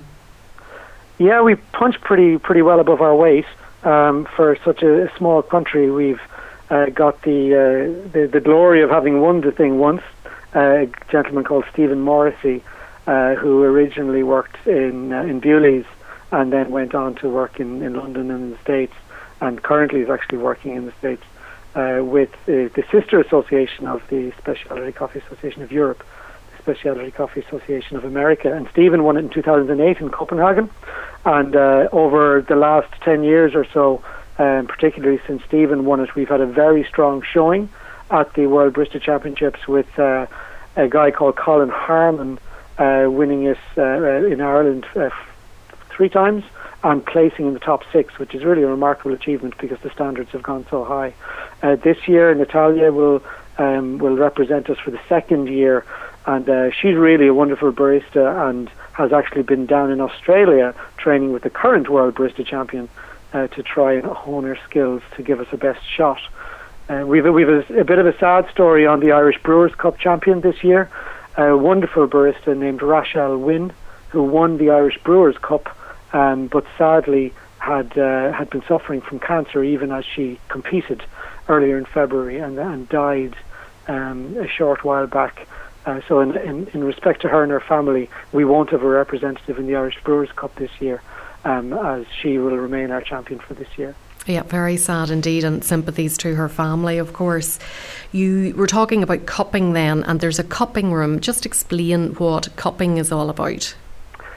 Yeah, 1.19 1.41
we 1.41 1.55
punch 1.55 2.01
pretty 2.01 2.37
pretty 2.37 2.63
well 2.63 2.79
above 2.79 3.01
our 3.01 3.15
weight 3.15 3.45
um, 3.83 4.27
for 4.35 4.57
such 4.65 4.81
a, 4.81 5.09
small 5.15 5.41
country. 5.41 5.89
We've 5.91 6.21
uh, 6.69 6.87
got 6.87 7.21
the, 7.21 7.53
uh, 7.53 8.11
the 8.11 8.27
the 8.27 8.41
glory 8.41 8.81
of 8.81 8.89
having 8.89 9.21
won 9.21 9.41
the 9.41 9.51
thing 9.51 9.77
once 9.77 10.01
a 10.53 10.89
gentleman 11.09 11.43
called 11.43 11.65
Stephen 11.71 12.01
Morrissey, 12.01 12.63
uh, 13.07 13.35
who 13.35 13.63
originally 13.63 14.23
worked 14.23 14.65
in 14.67 15.11
uh, 15.11 15.23
in 15.23 15.39
Bewley's 15.39 15.85
and 16.31 16.51
then 16.51 16.71
went 16.71 16.95
on 16.95 17.15
to 17.15 17.29
work 17.29 17.59
in, 17.59 17.83
in 17.83 17.93
London 17.93 18.31
and 18.31 18.43
in 18.43 18.51
the 18.51 18.57
States, 18.57 18.93
and 19.39 19.61
currently 19.61 20.01
is 20.01 20.09
actually 20.09 20.39
working 20.39 20.75
in 20.75 20.85
the 20.85 20.91
States 20.93 21.23
uh, 21.75 21.99
with 22.03 22.31
the 22.45 22.83
sister 22.91 23.19
association 23.19 23.87
of 23.87 24.01
the 24.09 24.31
Specialty 24.39 24.91
Coffee 24.91 25.19
Association 25.19 25.61
of 25.61 25.71
Europe, 25.71 26.03
the 26.51 26.63
Specialty 26.63 27.11
Coffee 27.11 27.41
Association 27.41 27.97
of 27.97 28.05
America. 28.05 28.51
And 28.51 28.67
Stephen 28.71 29.03
won 29.03 29.17
it 29.17 29.19
in 29.19 29.29
2008 29.29 29.97
in 29.97 30.09
Copenhagen, 30.09 30.69
and 31.25 31.55
uh, 31.55 31.89
over 31.91 32.41
the 32.41 32.55
last 32.55 32.91
10 33.01 33.23
years 33.23 33.53
or 33.53 33.65
so, 33.65 34.03
um, 34.39 34.65
particularly 34.67 35.19
since 35.27 35.43
Stephen 35.43 35.85
won 35.85 35.99
it, 35.99 36.15
we've 36.15 36.29
had 36.29 36.41
a 36.41 36.47
very 36.47 36.83
strong 36.83 37.21
showing 37.21 37.69
at 38.09 38.33
the 38.33 38.47
World 38.47 38.73
Barista 38.73 39.01
Championships 39.01 39.67
with 39.67 39.87
uh, 39.99 40.27
a 40.75 40.87
guy 40.87 41.11
called 41.11 41.35
Colin 41.35 41.69
Harmon 41.69 42.39
uh, 42.77 43.05
winning 43.09 43.43
it 43.43 43.57
uh, 43.77 43.81
uh 43.81 44.25
in 44.25 44.41
Ireland 44.41 44.85
uh, 44.95 45.09
three 45.89 46.09
times 46.09 46.43
and 46.83 47.05
placing 47.05 47.47
in 47.47 47.53
the 47.53 47.59
top 47.59 47.83
six, 47.93 48.17
which 48.19 48.35
is 48.35 48.43
really 48.43 48.63
a 48.63 48.67
remarkable 48.67 49.13
achievement 49.13 49.57
because 49.57 49.79
the 49.81 49.89
standards 49.91 50.31
have 50.31 50.43
gone 50.43 50.65
so 50.69 50.83
high. 50.83 51.13
Uh, 51.61 51.75
this 51.75 52.07
year, 52.07 52.33
Natalia 52.35 52.91
will 52.91 53.23
um, 53.57 53.99
will 53.99 54.17
represent 54.17 54.69
us 54.69 54.79
for 54.79 54.91
the 54.91 54.99
second 55.07 55.47
year, 55.47 55.85
and 56.25 56.73
she's 56.73 56.95
really 56.95 57.27
a 57.27 57.33
wonderful 57.33 57.71
barista 57.71 58.49
and 58.49 58.69
has 58.93 59.13
actually 59.13 59.43
been 59.43 59.65
down 59.65 59.91
in 59.91 60.01
Australia 60.01 60.73
training 60.97 61.31
with 61.31 61.43
the 61.43 61.49
current 61.49 61.89
World 61.89 62.15
Barista 62.15 62.45
Champion 62.45 62.89
to 63.31 63.63
try 63.63 63.93
and 63.93 64.05
hone 64.05 64.43
her 64.43 64.57
skills 64.67 65.03
to 65.15 65.23
give 65.23 65.39
us 65.39 65.47
a 65.51 65.57
best 65.57 65.81
shot. 65.87 66.19
Uh, 66.89 67.05
we've 67.05 67.23
we've 67.23 67.47
a, 67.47 67.79
a, 67.79 67.83
bit 67.85 67.97
of 67.97 68.05
a 68.05 68.17
sad 68.17 68.49
story 68.49 68.85
on 68.85 68.99
the 68.99 69.13
Irish 69.13 69.41
Brewers 69.41 69.73
Cup 69.75 69.97
champion 69.97 70.41
this 70.41 70.63
year. 70.65 70.89
A 71.37 71.55
wonderful 71.55 72.07
barista 72.07 72.55
named 72.57 72.81
Rachel 72.81 73.37
Wynne, 73.37 73.71
who 74.09 74.23
won 74.23 74.57
the 74.57 74.69
Irish 74.69 74.97
Brewers 75.01 75.37
Cup, 75.37 75.75
um, 76.13 76.47
but 76.47 76.65
sadly 76.77 77.33
had 77.59 77.97
uh, 77.97 78.33
had 78.33 78.49
been 78.49 78.63
suffering 78.67 78.99
from 78.99 79.19
cancer 79.19 79.63
even 79.63 79.93
as 79.93 80.03
she 80.03 80.39
competed 80.49 81.01
earlier 81.47 81.77
in 81.77 81.85
February 81.85 82.39
and, 82.39 82.59
and 82.59 82.89
died 82.89 83.35
um, 83.87 84.35
a 84.37 84.47
short 84.47 84.83
while 84.83 85.07
back. 85.07 85.47
Uh, 85.85 86.01
so, 86.07 86.19
in, 86.19 86.35
in, 86.37 86.67
in, 86.73 86.83
respect 86.83 87.21
to 87.21 87.29
her 87.29 87.43
and 87.43 87.51
her 87.51 87.59
family, 87.59 88.09
we 88.31 88.45
won't 88.45 88.69
have 88.69 88.83
a 88.83 88.87
representative 88.87 89.57
in 89.57 89.67
the 89.67 89.75
Irish 89.75 90.01
Brewers 90.03 90.31
Cup 90.33 90.53
this 90.55 90.71
year, 90.79 91.01
um, 91.45 91.73
as 91.73 92.05
she 92.21 92.37
will 92.37 92.57
remain 92.57 92.91
our 92.91 93.01
champion 93.01 93.39
for 93.39 93.53
this 93.53 93.67
year. 93.77 93.95
Yeah, 94.25 94.43
very 94.43 94.77
sad 94.77 95.09
indeed, 95.09 95.43
and 95.43 95.63
sympathies 95.63 96.17
to 96.19 96.35
her 96.35 96.47
family, 96.47 96.97
of 96.97 97.11
course. 97.11 97.59
You 98.13 98.53
were 98.55 98.67
talking 98.67 99.03
about 99.03 99.25
cupping 99.25 99.73
then, 99.73 100.03
and 100.03 100.19
there's 100.19 100.39
a 100.39 100.43
cupping 100.45 100.93
room. 100.93 101.19
Just 101.19 101.45
explain 101.45 102.13
what 102.15 102.55
cupping 102.55 102.97
is 102.97 103.11
all 103.11 103.29
about. 103.29 103.75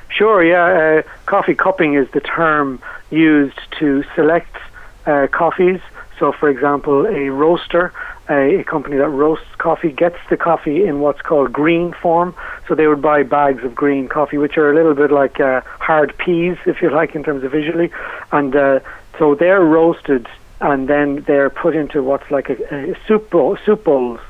Sure, 0.09 0.43
yeah. 0.43 0.65
Uh, 0.99 1.03
coffee 1.27 1.55
cupping 1.55 1.95
is 1.95 2.09
the 2.13 2.21
term 2.21 2.81
used 3.11 3.59
to 3.79 4.03
select 4.15 4.57
uh, 5.05 5.29
coffees. 5.31 5.81
So, 6.19 6.33
for 6.33 6.49
example, 6.49 7.07
a 7.07 7.29
roaster, 7.29 7.93
a, 8.29 8.61
a, 8.61 8.65
company 8.65 8.97
that 8.97 9.09
roasts 9.09 9.55
coffee, 9.59 9.93
gets 9.93 10.17
the 10.31 10.37
coffee 10.37 10.85
in 10.85 11.01
what's 11.01 11.21
called 11.21 11.53
green 11.53 11.93
form. 11.93 12.35
So, 12.67 12.75
they 12.75 12.87
would 12.87 13.03
buy 13.03 13.23
bags 13.23 13.63
of 13.63 13.75
green 13.75 14.09
coffee, 14.09 14.39
which 14.39 14.57
are 14.57 14.71
a 14.71 14.75
little 14.75 14.95
bit 14.95 15.13
like 15.13 15.39
uh, 15.39 15.61
hard 15.79 16.17
peas, 16.17 16.57
if 16.65 16.81
you 16.81 16.91
like, 16.91 17.15
in 17.15 17.23
terms 17.23 17.45
of 17.45 17.53
visually. 17.53 17.91
And 18.33 18.57
uh, 18.57 18.81
so 19.19 19.35
they're 19.35 19.61
roasted 19.61 20.27
and 20.61 20.89
then 20.89 21.23
they're 21.27 21.51
put 21.51 21.75
into 21.75 22.03
what's 22.03 22.31
like 22.31 22.49
a, 22.49 22.93
a 22.93 22.97
soup 23.07 23.31
bowl, 23.31 23.57
soup 23.65 23.85
bowls. 23.85 24.21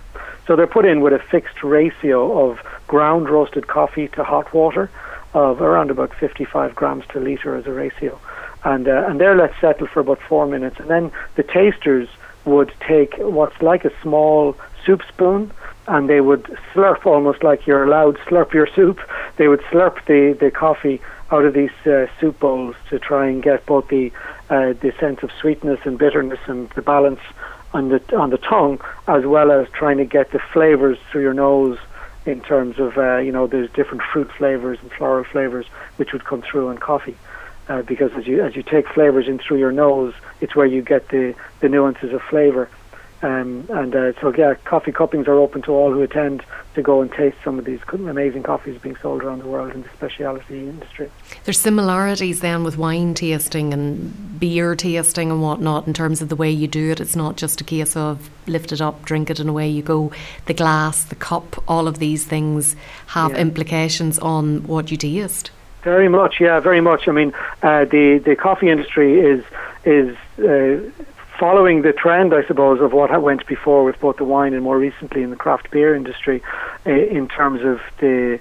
So 0.47 0.57
they're 0.57 0.67
put 0.67 0.85
in 0.85 1.01
with 1.01 1.13
a 1.13 1.19
fixed 1.19 1.63
ratio 1.63 2.49
of 2.49 2.61
ground 2.87 3.29
roasted 3.29 3.67
coffee 3.67 4.09
to 4.09 4.25
hot 4.25 4.53
water 4.53 4.91
of 5.35 5.61
around 5.61 5.91
about 5.91 6.15
55 6.15 6.75
grams 6.75 7.05
to 7.09 7.21
liter 7.21 7.57
as 7.57 7.67
a 7.67 7.73
ratio. 7.73 8.19
And, 8.65 8.89
uh, 8.89 9.07
and 9.09 9.21
they're 9.21 9.37
let 9.37 9.53
settle 9.61 9.87
for 9.87 10.01
about 10.01 10.21
four 10.21 10.47
minutes. 10.47 10.79
And 10.81 10.89
then 10.89 11.13
the 11.35 11.43
tasters 11.43 12.09
would 12.45 12.73
take 12.81 13.15
what's 13.19 13.61
like 13.61 13.85
a 13.85 13.93
small 14.03 14.57
soup 14.85 15.03
spoon 15.09 15.53
and 15.89 16.09
they 16.09 16.21
would 16.21 16.45
slurp 16.73 17.07
almost 17.07 17.43
like 17.45 17.67
you're 17.67 17.85
allowed 17.85 18.17
slurp 18.19 18.53
your 18.53 18.67
soup. 18.67 19.01
They 19.37 19.49
would 19.49 19.61
slurp 19.63 20.05
the, 20.07 20.37
the 20.39 20.51
coffee 20.51 21.01
out 21.31 21.45
of 21.45 21.55
these 21.55 21.71
uh, 21.87 22.07
soup 22.21 22.39
bowls 22.39 22.77
to 22.91 22.99
try 22.99 23.29
and 23.29 23.43
get 23.43 23.67
both 23.67 23.89
the 23.89 24.13
uh, 24.49 24.73
the 24.75 24.93
sense 25.01 25.23
of 25.23 25.31
sweetness 25.41 25.81
and 25.85 25.99
bitterness 25.99 26.39
and 26.47 26.71
the 26.71 26.83
balance 26.83 27.21
on 27.73 27.89
the 27.89 28.17
on 28.17 28.31
the 28.31 28.39
tongue, 28.39 28.81
as 29.09 29.25
well 29.25 29.51
as 29.51 29.69
trying 29.71 29.99
to 29.99 30.05
get 30.05 30.31
the 30.31 30.39
flavors 30.53 30.99
through 31.11 31.23
your 31.23 31.35
nose 31.35 31.79
in 32.25 32.41
terms 32.41 32.79
of 32.79 32.97
uh, 32.97 33.17
you 33.19 33.33
know 33.33 33.47
there's 33.47 33.71
different 33.73 34.03
fruit 34.03 34.31
flavors 34.33 34.79
and 34.83 34.91
floral 34.93 35.25
flavors 35.25 35.67
which 35.97 36.13
would 36.13 36.25
come 36.25 36.43
through 36.43 36.71
in 36.71 36.79
coffee. 36.79 37.17
Uh, 37.69 37.83
because 37.83 38.13
as 38.13 38.27
you 38.29 38.43
as 38.43 38.55
you 38.55 38.63
take 38.63 38.87
flavors 38.89 39.27
in 39.27 39.39
through 39.39 39.59
your 39.59 39.73
nose, 39.73 40.15
it's 40.41 40.55
where 40.55 40.67
you 40.67 40.83
get 40.83 41.09
the 41.09 41.35
the 41.61 41.69
nuances 41.69 42.13
of 42.13 42.23
flavor. 42.23 42.69
Um, 43.27 43.67
and 43.71 43.93
uh, 43.93 44.13
so, 44.21 44.33
yeah, 44.37 44.55
coffee 44.65 44.93
cuppings 44.93 45.27
are 45.27 45.35
open 45.35 45.61
to 45.63 45.73
all 45.73 45.93
who 45.93 46.01
attend 46.01 46.45
to 46.75 46.83
go 46.83 47.03
and 47.03 47.11
taste 47.11 47.37
some 47.43 47.59
of 47.59 47.65
these 47.65 47.81
amazing 47.93 48.45
coffees 48.45 48.81
being 48.81 48.95
sold 49.03 49.25
around 49.25 49.41
the 49.41 49.49
world 49.49 49.73
in 49.73 49.83
the 49.83 49.89
specialty 49.89 50.61
industry. 50.61 51.11
There's 51.45 51.59
similarities 51.59 52.39
then 52.39 52.63
with 52.63 52.79
wine 52.79 53.15
tasting 53.15 53.75
and 53.75 54.39
beer 54.39 54.77
tasting 54.77 55.33
and 55.33 55.43
whatnot 55.43 55.89
in 55.89 55.93
terms 55.93 56.23
of 56.23 56.29
the 56.29 56.37
way 56.37 56.53
you 56.53 56.69
do 56.69 56.93
it. 56.93 57.01
It's 57.01 57.17
not 57.17 57.37
just 57.37 57.61
a 57.61 57.65
case 57.65 57.97
of 57.97 58.31
lift 58.47 58.71
it 58.71 58.81
up, 58.81 59.05
drink 59.05 59.29
it, 59.29 59.41
and 59.41 59.51
away 59.51 59.69
you 59.69 59.83
go. 59.83 60.13
The 60.45 60.55
glass, 60.55 61.03
the 61.03 61.17
cup, 61.17 61.65
all 61.67 61.89
of 61.89 61.99
these 61.99 62.25
things 62.25 62.77
have 63.09 63.33
yeah. 63.33 63.39
implications 63.39 64.21
on 64.21 64.63
what 64.69 64.93
you 64.93 64.97
taste. 64.97 65.51
Very 65.83 66.09
much, 66.09 66.41
yeah, 66.41 66.61
very 66.61 66.81
much. 66.81 67.09
I 67.09 67.13
mean, 67.13 67.33
uh, 67.63 67.87
the 67.87 68.19
the 68.25 68.37
coffee 68.37 68.69
industry 68.69 69.19
is 69.19 69.45
is 69.85 70.17
uh, 70.39 70.79
following 71.39 71.83
the 71.83 71.93
trend, 71.93 72.35
I 72.35 72.45
suppose, 72.47 72.81
of 72.81 72.93
what 72.93 73.11
went 73.23 73.47
before 73.47 73.85
with 73.85 73.99
both 74.01 74.17
the 74.17 74.25
wine 74.25 74.55
and 74.55 74.63
more 74.63 74.79
recently 74.79 75.23
in 75.23 75.31
the 75.31 75.37
craft 75.37 75.71
beer 75.71 75.95
industry, 75.95 76.43
uh, 76.87 76.91
in 76.91 77.29
terms 77.29 77.63
of 77.63 77.81
the 77.99 78.41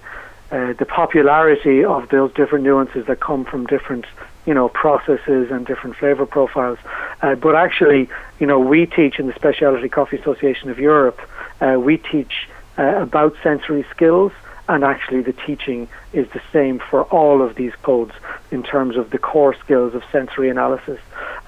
uh, 0.51 0.73
the 0.73 0.85
popularity 0.85 1.83
of 1.83 2.09
those 2.09 2.31
different 2.33 2.63
nuances 2.63 3.07
that 3.07 3.19
come 3.19 3.43
from 3.45 3.65
different, 3.65 4.05
you 4.45 4.53
know, 4.53 4.69
processes 4.69 5.49
and 5.51 5.65
different 5.65 5.95
flavor 5.95 6.25
profiles. 6.25 6.77
Uh, 7.21 7.33
but 7.33 7.55
actually, 7.55 8.07
you 8.39 8.45
know, 8.45 8.59
we 8.59 8.85
teach 8.85 9.19
in 9.19 9.25
the 9.25 9.33
Specialty 9.33 9.89
Coffee 9.89 10.17
Association 10.17 10.69
of 10.69 10.77
Europe, 10.77 11.19
we 11.77 11.97
teach 11.97 12.47
about 12.77 13.35
sensory 13.41 13.85
skills 13.89 14.31
and 14.67 14.83
actually 14.83 15.21
the 15.21 15.33
teaching 15.33 15.87
is 16.13 16.27
the 16.29 16.41
same 16.51 16.79
for 16.79 17.03
all 17.05 17.41
of 17.41 17.55
these 17.55 17.73
codes 17.83 18.13
in 18.51 18.63
terms 18.63 18.97
of 18.97 19.11
the 19.11 19.17
core 19.17 19.55
skills 19.63 19.93
of 19.93 20.03
sensory 20.11 20.49
analysis. 20.49 20.99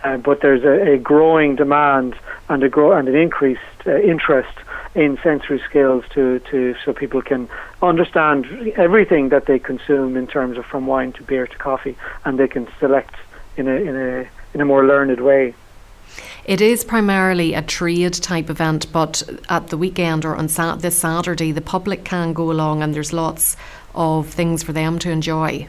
Uh, 0.03 0.17
but 0.17 0.41
there's 0.41 0.63
a, 0.63 0.93
a, 0.93 0.97
growing 0.97 1.55
demand 1.55 2.15
and 2.49 2.63
a 2.63 2.69
grow 2.69 2.91
and 2.91 3.07
an 3.07 3.15
increased 3.15 3.61
uh, 3.85 3.97
interest 3.97 4.53
in 4.93 5.17
sensory 5.23 5.61
skills 5.67 6.03
to, 6.11 6.39
to 6.39 6.75
so 6.83 6.93
people 6.93 7.21
can 7.21 7.49
understand 7.81 8.45
everything 8.75 9.29
that 9.29 9.45
they 9.45 9.59
consume 9.59 10.15
in 10.15 10.27
terms 10.27 10.57
of 10.57 10.65
from 10.65 10.87
wine 10.87 11.11
to 11.13 11.23
beer 11.23 11.47
to 11.47 11.57
coffee, 11.57 11.95
and 12.25 12.39
they 12.39 12.47
can 12.47 12.67
select 12.79 13.15
in 13.57 13.67
a 13.67 13.75
in 13.75 13.95
a 13.95 14.29
in 14.53 14.61
a 14.61 14.65
more 14.65 14.85
learned 14.85 15.19
way. 15.19 15.53
It 16.47 16.61
is 16.61 16.85
primarily 16.85 17.53
a 17.53 17.61
trade 17.61 18.13
type 18.13 18.49
event, 18.49 18.89
but 18.93 19.21
at 19.49 19.67
the 19.67 19.77
weekend 19.77 20.23
or 20.23 20.33
on 20.33 20.47
this 20.77 20.97
Saturday, 20.97 21.51
the 21.51 21.59
public 21.59 22.05
can 22.05 22.31
go 22.31 22.49
along 22.49 22.81
and 22.81 22.95
there's 22.95 23.11
lots 23.11 23.57
of 23.93 24.29
things 24.29 24.63
for 24.63 24.71
them 24.71 24.97
to 24.99 25.11
enjoy. 25.11 25.67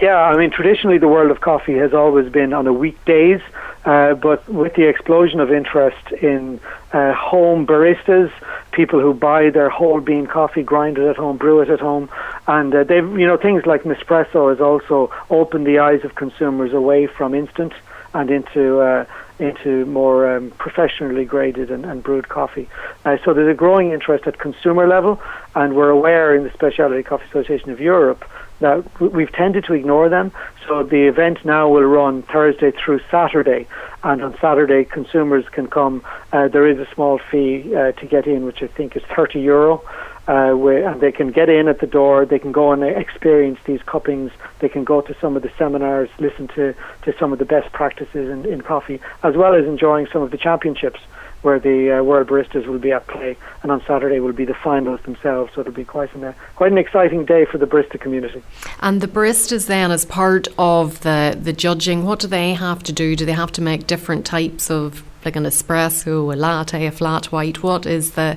Yeah, 0.00 0.14
I 0.16 0.36
mean, 0.36 0.52
traditionally 0.52 0.98
the 0.98 1.08
world 1.08 1.32
of 1.32 1.40
coffee 1.40 1.76
has 1.78 1.92
always 1.92 2.30
been 2.30 2.52
on 2.52 2.68
a 2.68 2.72
weekdays, 2.72 3.40
uh, 3.84 4.14
but 4.14 4.48
with 4.48 4.74
the 4.74 4.88
explosion 4.88 5.40
of 5.40 5.50
interest 5.50 6.12
in 6.22 6.60
uh, 6.92 7.12
home 7.12 7.66
baristas, 7.66 8.30
people 8.70 9.00
who 9.00 9.12
buy 9.12 9.50
their 9.50 9.70
whole 9.70 10.00
bean 10.00 10.28
coffee, 10.28 10.62
grind 10.62 10.98
it 10.98 11.08
at 11.08 11.16
home, 11.16 11.36
brew 11.36 11.62
it 11.62 11.68
at 11.68 11.80
home, 11.80 12.08
and 12.46 12.72
uh, 12.72 12.84
they've, 12.84 13.18
you 13.18 13.26
know, 13.26 13.36
things 13.36 13.66
like 13.66 13.82
Nespresso 13.82 14.50
has 14.50 14.60
also 14.60 15.12
opened 15.30 15.66
the 15.66 15.80
eyes 15.80 16.04
of 16.04 16.14
consumers 16.14 16.72
away 16.72 17.08
from 17.08 17.34
instant 17.34 17.72
and 18.14 18.30
into 18.30 18.78
uh, 18.78 19.04
into 19.40 19.86
more 19.86 20.36
um, 20.36 20.50
professionally 20.52 21.24
graded 21.24 21.70
and, 21.70 21.84
and 21.84 22.02
brewed 22.02 22.28
coffee. 22.28 22.68
Uh, 23.04 23.16
so 23.24 23.34
there's 23.34 23.50
a 23.50 23.56
growing 23.56 23.90
interest 23.92 24.26
at 24.26 24.38
consumer 24.38 24.86
level, 24.86 25.20
and 25.54 25.74
we're 25.74 25.90
aware 25.90 26.34
in 26.34 26.44
the 26.44 26.52
Specialty 26.52 27.02
Coffee 27.02 27.24
Association 27.28 27.70
of 27.70 27.80
Europe 27.80 28.24
that 28.60 29.00
we've 29.00 29.32
tended 29.32 29.64
to 29.64 29.72
ignore 29.72 30.08
them, 30.08 30.30
so 30.68 30.82
the 30.82 31.08
event 31.08 31.44
now 31.44 31.68
will 31.68 31.82
run 31.82 32.22
Thursday 32.22 32.70
through 32.70 33.00
Saturday, 33.10 33.66
and 34.04 34.22
on 34.22 34.36
Saturday 34.38 34.84
consumers 34.84 35.48
can 35.48 35.66
come. 35.66 36.02
Uh, 36.32 36.46
there 36.48 36.66
is 36.66 36.78
a 36.78 36.86
small 36.94 37.18
fee 37.30 37.74
uh, 37.74 37.92
to 37.92 38.06
get 38.06 38.26
in, 38.26 38.44
which 38.44 38.62
I 38.62 38.66
think 38.66 38.96
is 38.96 39.02
30 39.16 39.40
euro, 39.40 39.82
uh, 40.26 40.52
where, 40.52 40.88
and 40.88 41.00
they 41.00 41.12
can 41.12 41.30
get 41.30 41.48
in 41.48 41.68
at 41.68 41.80
the 41.80 41.86
door. 41.86 42.24
They 42.24 42.38
can 42.38 42.52
go 42.52 42.72
and 42.72 42.82
experience 42.82 43.58
these 43.64 43.82
cuppings. 43.82 44.30
They 44.60 44.68
can 44.68 44.84
go 44.84 45.00
to 45.00 45.14
some 45.20 45.36
of 45.36 45.42
the 45.42 45.50
seminars, 45.58 46.08
listen 46.18 46.48
to, 46.48 46.74
to 47.02 47.18
some 47.18 47.32
of 47.32 47.38
the 47.38 47.44
best 47.44 47.72
practices 47.72 48.28
in, 48.28 48.44
in 48.46 48.60
coffee, 48.60 49.00
as 49.22 49.36
well 49.36 49.54
as 49.54 49.64
enjoying 49.66 50.06
some 50.12 50.22
of 50.22 50.30
the 50.30 50.38
championships 50.38 51.00
where 51.42 51.58
the 51.58 51.98
uh, 51.98 52.02
World 52.02 52.28
Baristas 52.28 52.66
will 52.66 52.78
be 52.78 52.92
at 52.92 53.06
play, 53.06 53.36
and 53.62 53.72
on 53.72 53.82
Saturday 53.86 54.20
will 54.20 54.32
be 54.32 54.44
the 54.44 54.54
finals 54.54 55.00
themselves. 55.02 55.52
So 55.54 55.62
it'll 55.62 55.72
be 55.72 55.84
quite 55.84 56.14
an 56.14 56.24
uh, 56.24 56.32
quite 56.56 56.70
an 56.72 56.78
exciting 56.78 57.24
day 57.24 57.46
for 57.46 57.58
the 57.58 57.66
barista 57.66 57.98
community. 57.98 58.42
And 58.80 59.00
the 59.00 59.08
baristas 59.08 59.66
then, 59.66 59.90
as 59.90 60.04
part 60.04 60.48
of 60.58 61.00
the 61.00 61.38
the 61.40 61.52
judging, 61.52 62.04
what 62.04 62.20
do 62.20 62.26
they 62.26 62.52
have 62.54 62.82
to 62.84 62.92
do? 62.92 63.16
Do 63.16 63.24
they 63.24 63.32
have 63.32 63.52
to 63.52 63.62
make 63.62 63.86
different 63.86 64.26
types 64.26 64.70
of 64.70 65.02
like 65.24 65.36
an 65.36 65.44
espresso, 65.44 66.32
a 66.32 66.36
latte, 66.36 66.86
a 66.86 66.92
flat 66.92 67.26
white? 67.26 67.62
What 67.62 67.86
is 67.86 68.12
the 68.12 68.36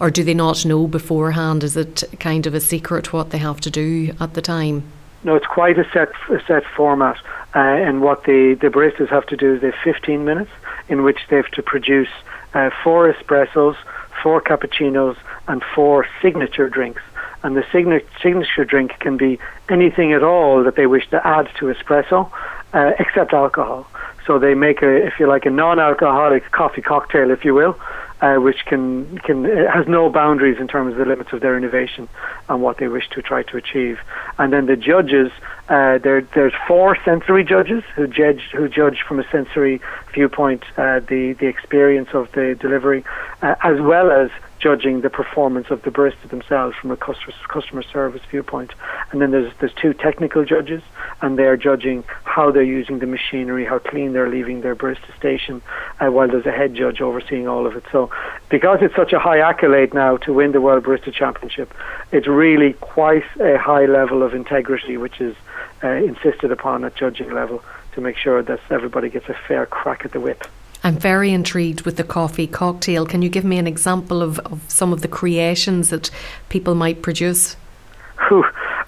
or 0.00 0.10
do 0.10 0.22
they 0.24 0.34
not 0.34 0.64
know 0.64 0.86
beforehand? 0.86 1.64
Is 1.64 1.76
it 1.76 2.04
kind 2.20 2.46
of 2.46 2.54
a 2.54 2.60
secret 2.60 3.12
what 3.12 3.30
they 3.30 3.38
have 3.38 3.60
to 3.60 3.70
do 3.70 4.14
at 4.20 4.34
the 4.34 4.42
time? 4.42 4.84
No, 5.24 5.34
it's 5.34 5.46
quite 5.46 5.78
a 5.78 5.88
set 5.92 6.10
a 6.30 6.40
set 6.46 6.64
format, 6.76 7.16
uh, 7.54 7.58
and 7.58 8.02
what 8.02 8.24
the 8.24 8.56
the 8.60 8.68
baristas 8.68 9.08
have 9.08 9.26
to 9.26 9.36
do 9.36 9.54
is 9.54 9.60
they 9.60 9.70
have 9.70 9.80
15 9.82 10.24
minutes 10.24 10.50
in 10.88 11.02
which 11.02 11.18
they 11.28 11.36
have 11.36 11.50
to 11.52 11.62
produce 11.62 12.08
uh, 12.54 12.70
four 12.82 13.12
espressos, 13.12 13.76
four 14.22 14.40
cappuccinos, 14.40 15.16
and 15.48 15.62
four 15.74 16.06
signature 16.22 16.68
drinks. 16.68 17.02
And 17.42 17.56
the 17.56 17.64
signa- 17.70 18.00
signature 18.22 18.64
drink 18.64 18.98
can 19.00 19.16
be 19.16 19.38
anything 19.68 20.12
at 20.12 20.22
all 20.22 20.64
that 20.64 20.76
they 20.76 20.86
wish 20.86 21.08
to 21.10 21.26
add 21.26 21.48
to 21.58 21.66
espresso, 21.66 22.30
uh, 22.72 22.92
except 22.98 23.32
alcohol. 23.32 23.86
So 24.26 24.38
they 24.38 24.54
make 24.54 24.82
a, 24.82 25.06
if 25.06 25.18
you 25.18 25.26
like, 25.26 25.46
a 25.46 25.50
non-alcoholic 25.50 26.50
coffee 26.50 26.82
cocktail, 26.82 27.30
if 27.30 27.44
you 27.44 27.54
will, 27.54 27.78
uh, 28.20 28.36
which 28.36 28.64
can 28.66 29.18
can 29.18 29.44
has 29.44 29.86
no 29.86 30.10
boundaries 30.10 30.58
in 30.58 30.68
terms 30.68 30.92
of 30.92 30.98
the 30.98 31.04
limits 31.04 31.32
of 31.32 31.40
their 31.40 31.56
innovation 31.56 32.08
and 32.48 32.62
what 32.62 32.78
they 32.78 32.88
wish 32.88 33.08
to 33.10 33.22
try 33.22 33.42
to 33.42 33.56
achieve. 33.56 33.98
And 34.38 34.52
then 34.52 34.66
the 34.66 34.76
judges, 34.76 35.30
uh, 35.68 35.98
there 35.98 36.22
there's 36.34 36.54
four 36.66 36.96
sensory 37.04 37.44
judges 37.44 37.84
who 37.94 38.06
judge 38.06 38.50
who 38.52 38.68
judge 38.68 39.02
from 39.06 39.20
a 39.20 39.28
sensory 39.30 39.80
viewpoint 40.12 40.64
uh, 40.76 41.00
the 41.00 41.36
the 41.38 41.46
experience 41.46 42.08
of 42.12 42.30
the 42.32 42.56
delivery, 42.58 43.04
uh, 43.42 43.54
as 43.62 43.80
well 43.80 44.10
as 44.10 44.30
judging 44.58 45.02
the 45.02 45.10
performance 45.10 45.70
of 45.70 45.82
the 45.82 45.90
barista 45.90 46.28
themselves 46.28 46.76
from 46.76 46.90
a 46.90 46.96
customer 46.96 47.32
customer 47.48 47.82
service 47.82 48.22
viewpoint. 48.30 48.72
And 49.12 49.20
then 49.20 49.30
there's 49.30 49.52
there's 49.60 49.74
two 49.74 49.94
technical 49.94 50.44
judges, 50.44 50.82
and 51.20 51.38
they're 51.38 51.56
judging 51.56 52.04
how 52.24 52.50
they're 52.50 52.62
using 52.62 52.98
the 53.00 53.06
machinery, 53.06 53.64
how 53.64 53.78
clean 53.78 54.12
they're 54.12 54.28
leaving 54.28 54.60
their 54.60 54.76
barista 54.76 55.16
station, 55.16 55.60
uh, 56.00 56.06
while 56.06 56.28
there's 56.28 56.46
a 56.46 56.52
head 56.52 56.74
judge 56.74 57.00
overseeing 57.00 57.48
all 57.48 57.66
of 57.66 57.76
it. 57.76 57.84
So, 57.90 58.10
because 58.48 58.78
it's 58.82 58.94
such 58.94 59.12
a 59.12 59.18
high 59.18 59.40
accolade 59.40 59.94
now 59.94 60.16
to 60.18 60.32
win 60.32 60.52
the 60.52 60.60
World 60.60 60.84
Barista 60.84 61.12
Championship, 61.12 61.74
it's 62.12 62.26
really 62.26 62.74
quite 62.74 63.24
a 63.40 63.58
high 63.58 63.86
level 63.86 64.22
of 64.22 64.34
integrity, 64.34 64.96
which 64.96 65.20
is 65.20 65.34
uh, 65.82 65.88
insisted 65.88 66.52
upon 66.52 66.84
at 66.84 66.94
judging 66.94 67.32
level 67.32 67.62
to 67.92 68.00
make 68.00 68.16
sure 68.16 68.42
that 68.42 68.60
everybody 68.70 69.08
gets 69.08 69.28
a 69.28 69.34
fair 69.46 69.66
crack 69.66 70.04
at 70.04 70.12
the 70.12 70.20
whip. 70.20 70.44
I'm 70.84 70.96
very 70.96 71.32
intrigued 71.32 71.82
with 71.82 71.96
the 71.96 72.04
coffee 72.04 72.46
cocktail. 72.46 73.04
Can 73.04 73.22
you 73.22 73.28
give 73.28 73.44
me 73.44 73.58
an 73.58 73.66
example 73.66 74.22
of, 74.22 74.38
of 74.40 74.62
some 74.68 74.92
of 74.92 75.02
the 75.02 75.08
creations 75.08 75.90
that 75.90 76.10
people 76.48 76.76
might 76.76 77.02
produce? 77.02 77.56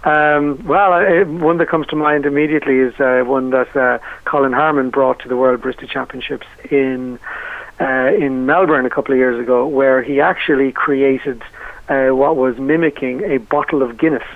Um, 0.02 0.66
well, 0.66 0.94
uh, 0.94 1.24
one 1.24 1.58
that 1.58 1.68
comes 1.68 1.86
to 1.88 1.96
mind 1.96 2.24
immediately 2.24 2.78
is 2.78 2.98
uh, 2.98 3.22
one 3.26 3.50
that 3.50 3.76
uh, 3.76 3.98
Colin 4.24 4.52
Harmon 4.52 4.88
brought 4.90 5.18
to 5.20 5.28
the 5.28 5.36
World 5.36 5.60
Barista 5.60 5.88
Championships 5.88 6.46
in 6.70 7.18
uh, 7.80 8.12
in 8.18 8.46
Melbourne 8.46 8.86
a 8.86 8.90
couple 8.90 9.12
of 9.12 9.18
years 9.18 9.40
ago, 9.40 9.66
where 9.66 10.02
he 10.02 10.20
actually 10.20 10.72
created 10.72 11.42
uh, 11.88 12.08
what 12.08 12.36
was 12.36 12.58
mimicking 12.58 13.24
a 13.24 13.38
bottle 13.38 13.82
of 13.82 13.98
Guinness. 13.98 14.26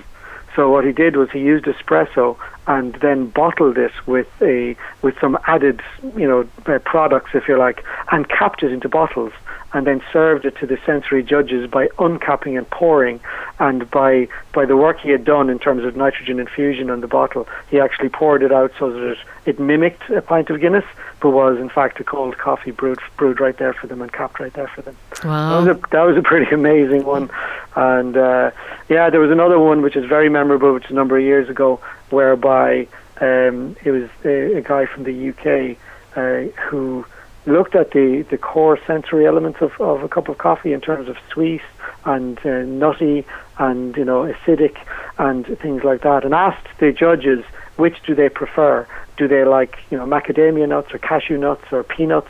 So 0.55 0.71
what 0.71 0.85
he 0.85 0.91
did 0.91 1.15
was 1.15 1.29
he 1.31 1.39
used 1.39 1.65
espresso 1.65 2.37
and 2.67 2.95
then 2.95 3.27
bottled 3.27 3.75
this 3.75 3.91
with 4.05 4.27
a 4.41 4.75
with 5.01 5.17
some 5.19 5.37
added 5.47 5.81
you 6.15 6.27
know 6.27 6.47
uh, 6.65 6.79
products 6.79 7.31
if 7.33 7.47
you 7.47 7.57
like 7.57 7.83
and 8.11 8.27
capped 8.29 8.63
it 8.63 8.71
into 8.71 8.89
bottles 8.89 9.33
and 9.75 9.85
then 9.85 10.01
served 10.13 10.45
it 10.45 10.55
to 10.55 10.65
the 10.65 10.77
sensory 10.85 11.21
judges 11.21 11.69
by 11.69 11.87
uncapping 11.99 12.57
and 12.57 12.69
pouring 12.69 13.19
and 13.59 13.89
by 13.91 14.27
by 14.53 14.65
the 14.65 14.77
work 14.77 14.99
he 14.99 15.09
had 15.09 15.25
done 15.25 15.49
in 15.49 15.59
terms 15.59 15.83
of 15.83 15.95
nitrogen 15.97 16.39
infusion 16.39 16.89
on 16.89 17.01
the 17.01 17.07
bottle 17.07 17.47
he 17.69 17.79
actually 17.79 18.09
poured 18.09 18.41
it 18.41 18.51
out 18.51 18.71
so 18.79 18.91
that 18.91 19.11
it, 19.11 19.17
it 19.45 19.59
mimicked 19.59 20.09
a 20.09 20.21
pint 20.21 20.49
of 20.49 20.61
Guinness 20.61 20.85
but 21.19 21.31
was 21.31 21.59
in 21.59 21.69
fact 21.69 21.99
a 21.99 22.03
cold 22.03 22.37
coffee 22.37 22.71
brewed 22.71 22.99
brewed 23.17 23.39
right 23.39 23.57
there 23.57 23.73
for 23.73 23.87
them 23.87 24.01
and 24.01 24.11
capped 24.13 24.39
right 24.39 24.53
there 24.53 24.67
for 24.69 24.81
them. 24.81 24.95
Wow 25.23 25.61
that 25.61 25.67
was 25.67 25.77
a, 25.77 25.87
that 25.91 26.03
was 26.03 26.17
a 26.17 26.21
pretty 26.21 26.53
amazing 26.55 27.03
one. 27.03 27.29
And 27.75 28.15
uh, 28.15 28.51
yeah 28.87 29.09
there 29.09 29.19
was 29.19 29.31
another 29.31 29.59
one 29.59 29.81
which 29.81 29.97
is 29.97 30.05
very 30.05 30.29
memorable 30.29 30.73
which 30.73 30.85
is 30.85 30.91
a 30.91 30.95
number 30.95 31.17
of 31.17 31.23
years 31.23 31.49
ago 31.49 31.81
whereby 32.09 32.87
um, 33.21 33.75
it 33.83 33.91
was 33.91 34.09
a, 34.23 34.57
a, 34.57 34.61
guy 34.61 34.85
from 34.85 35.03
the 35.03 35.29
UK 35.29 35.77
uh, 36.15 36.51
who 36.61 37.05
looked 37.45 37.75
at 37.75 37.91
the, 37.91 38.25
the 38.29 38.37
core 38.37 38.79
sensory 38.85 39.25
elements 39.25 39.61
of, 39.61 39.71
of 39.79 40.03
a 40.03 40.09
cup 40.09 40.27
of 40.27 40.37
coffee 40.37 40.73
in 40.73 40.81
terms 40.81 41.07
of 41.07 41.17
sweet 41.31 41.61
and 42.05 42.37
uh, 42.45 42.63
nutty 42.63 43.25
and 43.57 43.95
you 43.95 44.05
know 44.05 44.23
acidic 44.23 44.77
and 45.17 45.45
things 45.59 45.83
like 45.83 46.01
that, 46.01 46.25
and 46.25 46.33
asked 46.33 46.67
the 46.79 46.91
judges 46.91 47.43
which 47.77 48.01
do 48.03 48.15
they 48.15 48.29
prefer. 48.29 48.87
Do 49.17 49.27
they 49.27 49.45
like 49.45 49.77
you 49.89 49.97
know 49.97 50.05
macadamia 50.05 50.67
nuts 50.67 50.93
or 50.93 50.97
cashew 50.97 51.37
nuts 51.37 51.65
or 51.71 51.83
peanuts? 51.83 52.29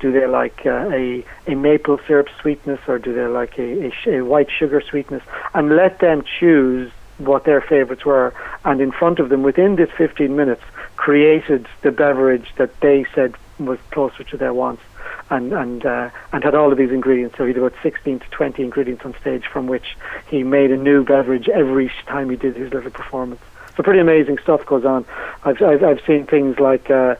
Do 0.00 0.12
they 0.12 0.26
like 0.26 0.66
uh, 0.66 0.90
a 0.90 1.24
a 1.46 1.54
maple 1.54 1.98
syrup 2.06 2.28
sweetness 2.40 2.80
or 2.88 2.98
do 2.98 3.14
they 3.14 3.26
like 3.26 3.58
a, 3.58 3.92
a, 4.06 4.18
a 4.18 4.24
white 4.24 4.50
sugar 4.50 4.80
sweetness? 4.80 5.22
And 5.54 5.76
let 5.76 6.00
them 6.00 6.24
choose 6.38 6.90
what 7.18 7.44
their 7.44 7.60
favorites 7.60 8.04
were, 8.04 8.34
and 8.64 8.80
in 8.80 8.92
front 8.92 9.18
of 9.18 9.28
them, 9.28 9.42
within 9.42 9.76
this 9.76 9.90
15 9.96 10.34
minutes, 10.34 10.62
created 10.96 11.66
the 11.82 11.92
beverage 11.92 12.52
that 12.56 12.80
they 12.80 13.04
said 13.14 13.34
was 13.58 13.78
closer 13.90 14.24
to 14.24 14.36
their 14.36 14.52
wants, 14.52 14.82
and 15.30 15.52
and 15.52 15.86
uh, 15.86 16.10
and 16.32 16.44
had 16.44 16.54
all 16.54 16.72
of 16.72 16.78
these 16.78 16.90
ingredients. 16.90 17.36
So 17.36 17.44
he 17.44 17.52
had 17.52 17.58
about 17.58 17.74
16 17.82 18.20
to 18.20 18.30
20 18.30 18.62
ingredients 18.62 19.04
on 19.04 19.14
stage, 19.20 19.46
from 19.46 19.66
which 19.66 19.96
he 20.28 20.42
made 20.42 20.70
a 20.70 20.76
new 20.76 21.04
beverage 21.04 21.48
every 21.48 21.90
time 22.06 22.30
he 22.30 22.36
did 22.36 22.56
his 22.56 22.72
little 22.72 22.90
performance. 22.90 23.40
So 23.76 23.82
pretty 23.82 24.00
amazing 24.00 24.38
stuff 24.38 24.64
goes 24.66 24.84
on. 24.84 25.04
I've 25.44 25.60
I've, 25.62 25.82
I've 25.82 26.00
seen 26.06 26.26
things 26.26 26.58
like. 26.58 26.90
Uh, 26.90 27.16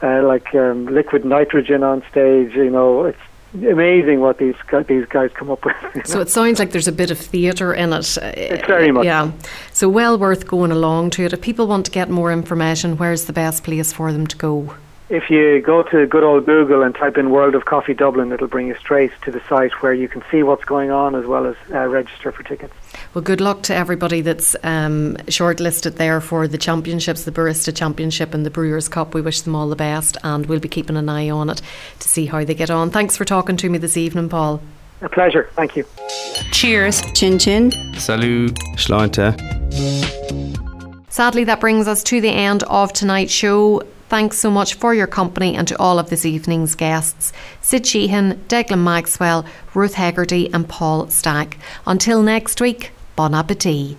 uh, 0.00 0.22
like 0.22 0.54
um, 0.54 0.86
liquid 0.86 1.24
nitrogen 1.24 1.82
on 1.82 2.04
stage, 2.08 2.54
you 2.54 2.70
know, 2.70 3.04
it's 3.04 3.18
amazing 3.54 4.20
what 4.20 4.38
these 4.38 4.54
these 4.86 5.06
guys 5.06 5.30
come 5.34 5.50
up 5.50 5.64
with. 5.64 5.74
So 6.06 6.20
it 6.20 6.28
sounds 6.28 6.58
like 6.58 6.72
there's 6.72 6.88
a 6.88 6.92
bit 6.92 7.10
of 7.10 7.18
theatre 7.18 7.72
in 7.72 7.92
it. 7.92 8.18
It's 8.18 8.66
very 8.66 8.92
much. 8.92 9.04
Yeah. 9.04 9.32
So 9.72 9.88
well 9.88 10.18
worth 10.18 10.46
going 10.46 10.70
along 10.70 11.10
to 11.10 11.24
it. 11.24 11.32
If 11.32 11.40
people 11.40 11.66
want 11.66 11.86
to 11.86 11.92
get 11.92 12.10
more 12.10 12.32
information, 12.32 12.96
where's 12.96 13.24
the 13.24 13.32
best 13.32 13.64
place 13.64 13.92
for 13.92 14.12
them 14.12 14.26
to 14.26 14.36
go? 14.36 14.74
If 15.10 15.30
you 15.30 15.62
go 15.62 15.82
to 15.84 16.06
good 16.06 16.22
old 16.22 16.44
Google 16.44 16.82
and 16.82 16.94
type 16.94 17.16
in 17.16 17.30
World 17.30 17.54
of 17.54 17.64
Coffee 17.64 17.94
Dublin, 17.94 18.30
it'll 18.30 18.46
bring 18.46 18.68
you 18.68 18.74
straight 18.74 19.10
to 19.22 19.30
the 19.30 19.40
site 19.48 19.72
where 19.82 19.94
you 19.94 20.06
can 20.06 20.22
see 20.30 20.42
what's 20.42 20.66
going 20.66 20.90
on 20.90 21.14
as 21.14 21.24
well 21.24 21.46
as 21.46 21.56
uh, 21.72 21.86
register 21.86 22.30
for 22.30 22.42
tickets. 22.42 22.74
Well, 23.14 23.24
good 23.24 23.40
luck 23.40 23.62
to 23.62 23.74
everybody 23.74 24.20
that's 24.20 24.54
um, 24.62 25.16
shortlisted 25.26 25.94
there 25.94 26.20
for 26.20 26.46
the 26.46 26.58
championships, 26.58 27.24
the 27.24 27.32
Barista 27.32 27.74
Championship 27.74 28.34
and 28.34 28.44
the 28.44 28.50
Brewers 28.50 28.86
Cup. 28.86 29.14
We 29.14 29.22
wish 29.22 29.40
them 29.40 29.54
all 29.54 29.70
the 29.70 29.76
best 29.76 30.18
and 30.22 30.44
we'll 30.44 30.60
be 30.60 30.68
keeping 30.68 30.96
an 30.98 31.08
eye 31.08 31.30
on 31.30 31.48
it 31.48 31.62
to 32.00 32.08
see 32.08 32.26
how 32.26 32.44
they 32.44 32.54
get 32.54 32.68
on. 32.68 32.90
Thanks 32.90 33.16
for 33.16 33.24
talking 33.24 33.56
to 33.56 33.70
me 33.70 33.78
this 33.78 33.96
evening, 33.96 34.28
Paul. 34.28 34.60
A 35.00 35.08
pleasure. 35.08 35.48
Thank 35.54 35.74
you. 35.74 35.86
Cheers. 36.52 37.00
Chin 37.14 37.38
chin. 37.38 37.70
Salut. 37.94 38.54
Sláinte. 38.76 39.38
Sadly, 41.10 41.44
that 41.44 41.60
brings 41.60 41.88
us 41.88 42.02
to 42.04 42.20
the 42.20 42.28
end 42.28 42.62
of 42.64 42.92
tonight's 42.92 43.32
show. 43.32 43.82
Thanks 44.08 44.38
so 44.38 44.50
much 44.50 44.74
for 44.74 44.94
your 44.94 45.06
company 45.06 45.54
and 45.54 45.68
to 45.68 45.78
all 45.78 45.98
of 45.98 46.08
this 46.08 46.24
evening's 46.24 46.74
guests 46.74 47.32
Sid 47.60 47.86
Sheehan, 47.86 48.44
Declan 48.48 48.82
Maxwell, 48.82 49.44
Ruth 49.74 49.94
Hegarty, 49.94 50.50
and 50.52 50.68
Paul 50.68 51.08
Stack. 51.10 51.58
Until 51.86 52.22
next 52.22 52.60
week, 52.60 52.92
bon 53.16 53.34
appetit. 53.34 53.98